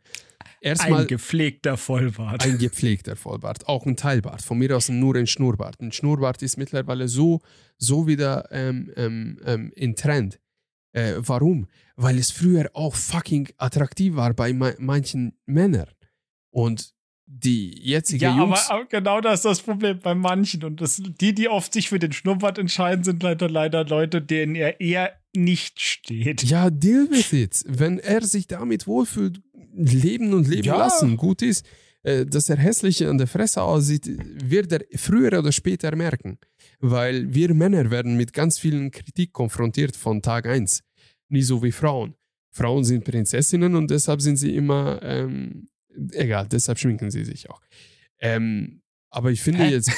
[0.61, 2.43] Erstmal Ein gepflegter Vollbart.
[2.45, 4.41] ein gepflegter Vollbart, auch ein Teilbart.
[4.41, 5.81] Von mir aus nur ein Schnurrbart.
[5.81, 7.41] Ein Schnurrbart ist mittlerweile so,
[7.77, 10.39] so wieder ähm, ähm, ähm, in Trend.
[10.93, 11.67] Äh, warum?
[11.97, 15.89] Weil es früher auch fucking attraktiv war bei ma manchen Männern.
[16.49, 16.93] Und
[17.35, 18.69] die jetzige Ja, aber, Jungs.
[18.69, 20.63] aber genau das ist das Problem bei manchen.
[20.63, 24.55] Und das, die, die oft sich für den Schnurrbart entscheiden, sind leider, leider Leute, denen
[24.55, 26.43] er eher nicht steht.
[26.43, 27.63] Ja, deal with it.
[27.67, 29.41] Wenn er sich damit wohlfühlt,
[29.75, 30.77] leben und leben Ja.
[30.77, 31.65] lassen, gut ist,
[32.03, 34.05] äh, dass er hässlich an der Fresse aussieht,
[34.43, 36.37] wird er früher oder später merken.
[36.79, 40.81] Weil wir Männer werden mit ganz vielen Kritik konfrontiert von Tag 1.
[41.29, 42.13] Nie so wie Frauen.
[42.51, 45.69] Frauen sind Prinzessinnen und deshalb sind sie immer, ähm,
[46.11, 47.61] egal, deshalb schminken sie sich auch.
[48.19, 49.71] Ähm, aber ich finde Hä?
[49.71, 49.91] jetzt,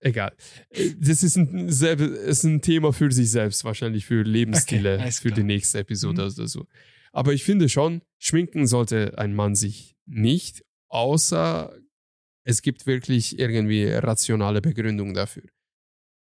[0.00, 0.34] egal.
[0.70, 5.30] Äh, Das ist ein, ist ein Thema für sich selbst, wahrscheinlich für Lebensstile, Okay, für
[5.30, 6.32] die nächste Episode Mhm.
[6.32, 6.66] oder so.
[7.12, 11.74] Aber ich finde schon, schminken sollte ein Mann sich nicht, außer
[12.44, 15.44] es gibt wirklich irgendwie rationale Begründung dafür.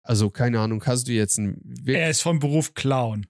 [0.03, 3.27] Also keine Ahnung, hast du jetzt ein Er ist vom Beruf Clown.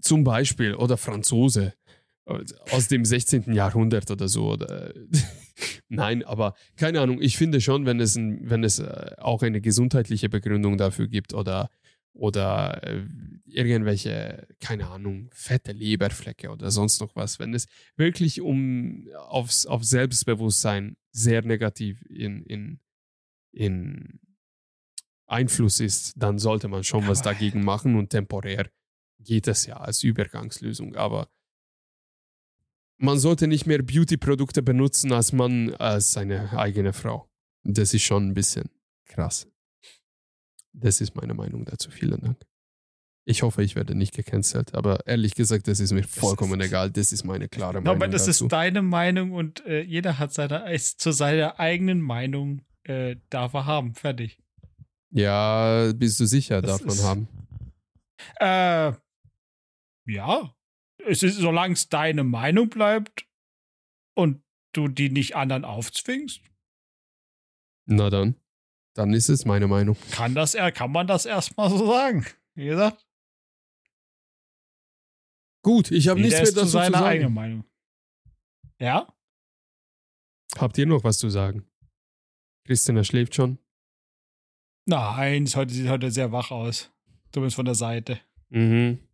[0.00, 1.74] zum Beispiel oder Franzose
[2.24, 3.52] aus dem 16.
[3.52, 4.92] Jahrhundert oder so oder
[5.88, 7.20] nein, aber keine Ahnung.
[7.20, 11.34] Ich finde schon, wenn es ein, wenn es äh, auch eine gesundheitliche Begründung dafür gibt
[11.34, 11.70] oder
[12.12, 13.06] oder äh,
[13.46, 17.66] irgendwelche, keine Ahnung, fette Leberflecke oder sonst noch was, wenn es
[17.96, 22.80] wirklich um aufs, auf Selbstbewusstsein sehr negativ in, in,
[23.52, 24.20] in
[25.26, 28.68] Einfluss ist, dann sollte man schon was dagegen machen und temporär
[29.20, 30.96] geht es ja als Übergangslösung.
[30.96, 31.28] Aber
[33.00, 37.28] man sollte nicht mehr Beauty-Produkte benutzen als Mann als seine eigene Frau.
[37.64, 38.68] Das ist schon ein bisschen
[39.06, 39.48] krass.
[40.72, 41.90] Das ist meine Meinung dazu.
[41.90, 42.38] Vielen Dank.
[43.26, 46.90] Ich hoffe, ich werde nicht gecancelt, aber ehrlich gesagt, das ist mir vollkommen ist- egal.
[46.90, 48.44] Das ist meine klare Meinung aber das dazu.
[48.46, 53.52] ist deine Meinung und äh, jeder hat seine, ist zu seiner eigenen Meinung äh, darf
[53.54, 53.94] er haben.
[53.94, 54.38] Fertig.
[55.10, 57.28] ja, bist du sicher, Das darf man haben.
[58.40, 58.92] Äh,
[60.06, 60.54] ja.
[61.06, 63.26] Es ist, solange es deine Meinung bleibt
[64.14, 66.40] und du die nicht anderen aufzwingst,
[67.86, 68.36] Na dann.
[68.94, 69.96] Dann ist es meine Meinung.
[70.10, 72.26] kann das er, kann man das erstmal so sagen.
[72.54, 73.06] Wie gesagt,
[75.62, 77.34] Gut, ich habe nichts mehr dazu zu seiner eigenen sagen.
[77.34, 77.64] Meinung.
[78.78, 79.12] Ja?
[80.56, 81.66] Habt ihr noch was zu sagen?
[82.66, 83.58] Christina schläft schon.
[84.86, 86.90] Nein, heute, sieht heute sehr wach aus.
[87.32, 88.20] Zumindest von der Seite.
[88.48, 89.06] Mhm.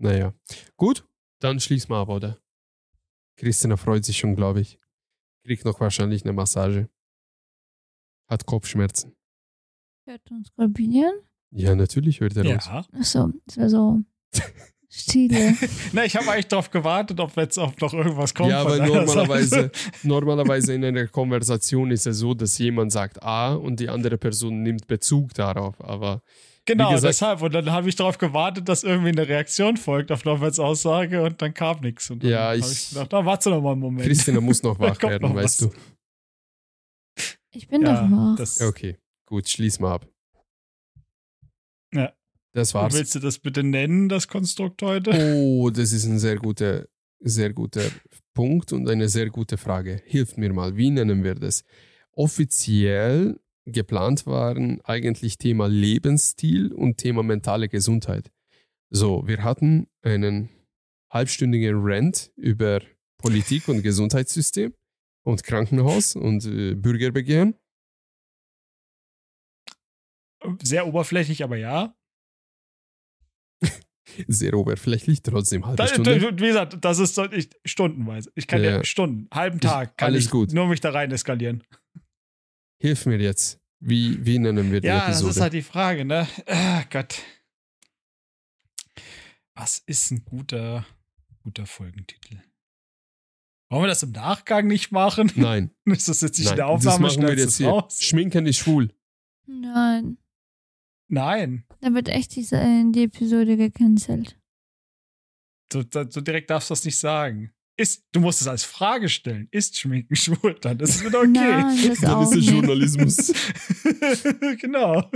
[0.00, 0.32] Naja.
[0.76, 1.06] Gut,
[1.40, 2.38] dann schließ mal ab, oder?
[3.36, 4.78] Christina freut sich schon, glaube ich.
[5.44, 6.88] Kriegt noch wahrscheinlich eine Massage.
[8.26, 9.14] Hat Kopfschmerzen.
[10.06, 11.12] Hört uns Skorpion?
[11.50, 12.66] Ja, natürlich hört er uns.
[12.66, 12.84] Ja.
[12.92, 14.00] Achso, das wäre so
[14.88, 15.54] Stile.
[15.92, 18.50] Na, ich habe eigentlich darauf gewartet, ob jetzt auch noch irgendwas kommt.
[18.50, 19.70] Ja, aber normalerweise,
[20.02, 24.62] normalerweise in einer Konversation ist es so, dass jemand sagt A und die andere Person
[24.62, 25.80] nimmt Bezug darauf.
[25.80, 26.22] Aber
[26.72, 27.42] Genau, gesagt- deshalb.
[27.42, 31.40] Und dann habe ich darauf gewartet, dass irgendwie eine Reaktion folgt auf Norberts Aussage und
[31.42, 32.10] dann kam nichts.
[32.10, 34.06] Und dann Ja, hab ich- gedacht, da warte noch mal einen Moment.
[34.06, 35.70] Christina muss noch wach werden, noch weißt was.
[35.70, 35.76] du.
[37.52, 38.36] Ich bin ja, doch wach.
[38.36, 40.06] das, Okay, gut, schließ mal ab.
[41.92, 42.12] Ja.
[42.52, 42.94] Das war's.
[42.94, 45.10] Willst du das bitte nennen, das Konstrukt heute?
[45.36, 46.86] Oh, das ist ein sehr guter,
[47.20, 47.82] sehr guter
[48.34, 50.00] Punkt und eine sehr gute Frage.
[50.04, 51.64] Hilft mir mal, wie nennen wir das?
[52.12, 58.30] Offiziell geplant waren eigentlich Thema Lebensstil und Thema mentale Gesundheit.
[58.90, 60.48] So, wir hatten einen
[61.12, 62.80] halbstündigen Rant über
[63.18, 64.74] Politik und Gesundheitssystem
[65.24, 67.54] und Krankenhaus und äh, Bürgerbegehren.
[70.62, 71.94] Sehr oberflächlich, aber ja.
[74.26, 76.20] Sehr oberflächlich, trotzdem halbe Da, Stunde.
[76.40, 78.32] wie gesagt, das ist ich, stundenweise.
[78.34, 78.84] Ich kann ja, Ja.
[78.84, 80.52] Stunden, halben Tag, kann alles ich gut.
[80.52, 81.62] nur mich da rein eskalieren.
[82.80, 83.60] Hilf mir jetzt.
[83.78, 85.30] Wie, wie nennen wir die Ja, das Episode?
[85.30, 86.26] ist halt die Frage, ne?
[86.46, 87.22] Ah, Gott.
[89.54, 90.86] Was ist ein guter,
[91.42, 92.40] guter Folgentitel?
[93.70, 95.30] Wollen wir das im Nachgang nicht machen?
[95.36, 97.06] Nein, Ist das jetzt nicht nein, in der Aufnahme?
[97.06, 97.68] das machen wir jetzt hier.
[97.68, 98.00] raus?
[98.02, 98.92] Schminken ist schwul.
[99.46, 100.18] Nein,
[101.08, 101.64] Nein.
[101.80, 104.38] da wird echt diese, äh, die Episode gecancelt.
[105.72, 107.52] So, so direkt darfst du das nicht sagen.
[107.80, 109.48] Ist, du musst es als Frage stellen.
[109.50, 110.54] Ist Schminken schwul?
[110.60, 111.30] Dann ist es wieder okay.
[111.30, 112.50] Nein, das Dann auch ist es.
[112.50, 113.32] Journalismus.
[114.60, 115.10] genau.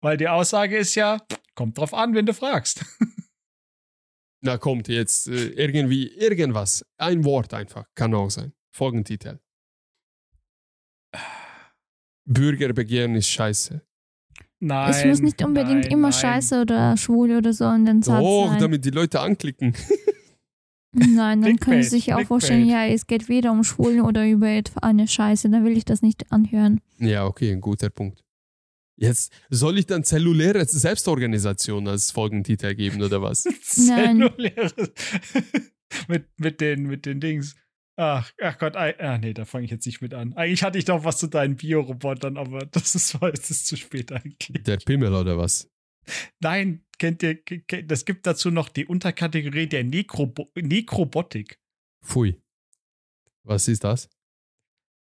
[0.00, 1.18] Weil die Aussage ist ja,
[1.54, 2.84] kommt drauf an, wen du fragst.
[4.42, 6.84] Na kommt jetzt äh, irgendwie irgendwas.
[6.96, 7.86] Ein Wort einfach.
[7.94, 8.54] Kann auch sein.
[8.74, 9.38] Folgentitel.
[12.24, 13.86] Bürgerbegehren ist scheiße.
[14.58, 14.90] Nein.
[14.90, 16.20] es muss nicht unbedingt nein, immer nein.
[16.20, 18.58] scheiße oder schwul oder so in den Satz Doch, sein.
[18.58, 19.76] damit die Leute anklicken.
[20.92, 24.48] Nein, dann können sie sich auch vorstellen, ja, es geht weder um Schwulen oder über
[24.48, 26.80] etwa eine Scheiße, dann will ich das nicht anhören.
[26.98, 28.24] ja, okay, ein guter Punkt.
[28.96, 33.44] Jetzt soll ich dann zelluläre Selbstorganisation als Folgentitel geben oder was?
[33.76, 34.18] Nein.
[34.18, 34.72] Zelluläre.
[36.08, 37.56] mit, mit, den, mit den Dings.
[37.96, 40.34] Ach, ach Gott, ah, nee, da fange ich jetzt nicht mit an.
[40.34, 44.12] Eigentlich hatte ich doch was zu deinen Biorobotern, aber das ist, jetzt ist zu spät
[44.12, 44.62] eigentlich.
[44.64, 45.70] Der Pimmel oder was?
[46.40, 47.42] Nein, kennt ihr,
[47.84, 51.58] das gibt dazu noch die Unterkategorie der Nekrobo Nekrobotik.
[52.04, 52.40] Pfui.
[53.44, 54.08] Was ist das?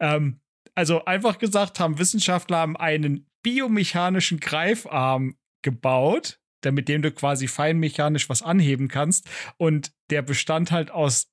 [0.02, 0.42] Ähm,
[0.76, 7.48] also einfach gesagt haben Wissenschaftler haben einen biomechanischen Greifarm gebaut, der, mit dem du quasi
[7.48, 9.30] feinmechanisch was anheben kannst.
[9.58, 11.32] Und der bestand halt aus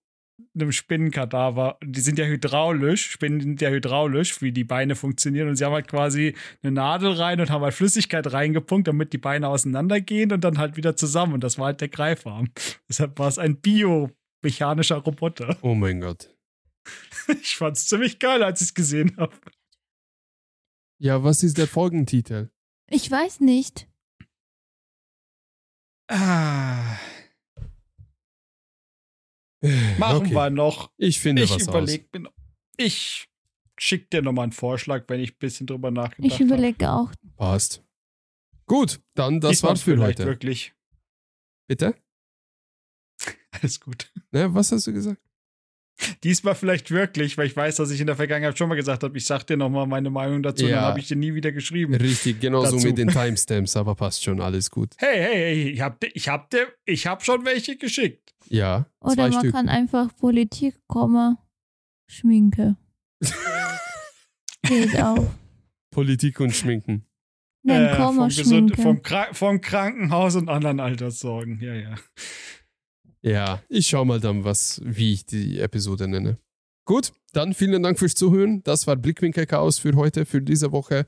[0.55, 1.79] einem Spinnenkadaver.
[1.83, 5.49] Die sind ja hydraulisch, Spinnen sind ja hydraulisch, wie die Beine funktionieren.
[5.49, 9.19] Und sie haben halt quasi eine Nadel rein und haben halt Flüssigkeit reingepunkt, damit die
[9.19, 11.35] Beine auseinandergehen und dann halt wieder zusammen.
[11.35, 12.49] Und das war halt der Greifarm.
[12.89, 15.57] Deshalb war es ein biomechanischer Roboter.
[15.63, 16.35] Oh mein Gott.
[17.41, 19.33] Ich fand's ziemlich geil, als ich es gesehen habe.
[20.99, 22.51] Ja, was ist der Folgentitel?
[22.91, 23.89] Ich weiß nicht.
[26.09, 26.99] Ah,
[29.99, 30.35] machen Okay.
[30.35, 30.91] wir noch.
[30.97, 31.69] Ich finde Ich was aus.
[31.69, 32.33] überlege mir noch.
[32.77, 33.29] Ich
[33.79, 36.45] schick dir nochmal einen Vorschlag, wenn ich ein bisschen drüber nachgedacht Ich habe.
[36.45, 37.11] überlege auch.
[37.37, 37.83] Passt.
[38.67, 40.27] Gut, dann das Diesmal war's für vielleicht heute.
[40.29, 40.75] Wirklich.
[41.69, 41.95] Bitte?
[43.51, 44.11] Alles gut.
[44.31, 45.21] Ne, was hast du gesagt?
[46.24, 49.16] Diesmal vielleicht wirklich, weil ich weiß, dass ich in der Vergangenheit schon mal gesagt habe,
[49.16, 50.77] ich sag dir nochmal meine Meinung dazu, Ja.
[50.77, 51.94] dann habe ich dir nie wieder geschrieben.
[51.94, 52.86] Richtig, genauso Dazu.
[52.89, 54.94] mit den Timestamps, aber passt schon, alles gut.
[54.98, 58.35] Hey, hey, hey, ich hab, ich hab, dir, ich hab schon welche geschickt.
[58.48, 59.52] Ja, Oder zwei man Stück.
[59.52, 61.39] kann einfach Politik, Komma,
[62.09, 62.77] Schminke.
[64.62, 65.27] Geht auch.
[65.90, 67.05] Politik und Schminken.
[67.64, 68.82] Nein, Äh, Komma, vom, Gesund, Schminke.
[68.82, 71.60] vom, Kra vom Krankenhaus und anderen Alterssorgen.
[71.60, 71.94] Ja, ja.
[73.23, 76.39] Ja, ich schau mal dann, was, wie ich die Episode nenne.
[76.85, 78.62] Gut, dann vielen Dank fürs Zuhören.
[78.65, 81.07] Das war Blickwinkel Chaos für heute, für diese Woche.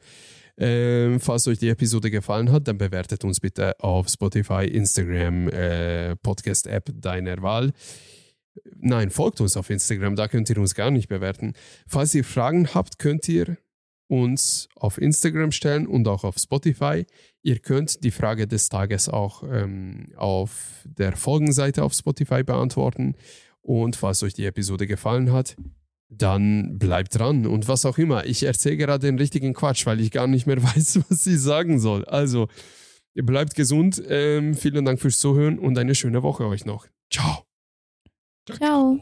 [0.56, 6.14] Ähm, falls euch die Episode gefallen hat, dann bewertet uns bitte auf Spotify, Instagram, äh,
[6.16, 7.72] Podcast-App deiner Wahl.
[8.76, 11.54] Nein, folgt uns auf Instagram, da könnt ihr uns gar nicht bewerten.
[11.88, 13.56] Falls ihr Fragen habt, könnt ihr
[14.22, 17.06] uns auf Instagram stellen und auch auf Spotify.
[17.42, 23.14] Ihr könnt die Frage des Tages auch ähm, auf der Folgenseite auf Spotify beantworten.
[23.60, 25.56] Und falls euch die Episode gefallen hat,
[26.08, 28.26] dann bleibt dran und was auch immer.
[28.26, 31.80] Ich erzähle gerade den richtigen Quatsch, weil ich gar nicht mehr weiß, was ich sagen
[31.80, 32.04] soll.
[32.04, 32.48] Also,
[33.14, 34.02] ihr bleibt gesund.
[34.08, 36.86] Ähm, vielen Dank fürs Zuhören und eine schöne Woche euch noch.
[37.10, 37.44] Ciao.
[38.46, 39.00] Ciao.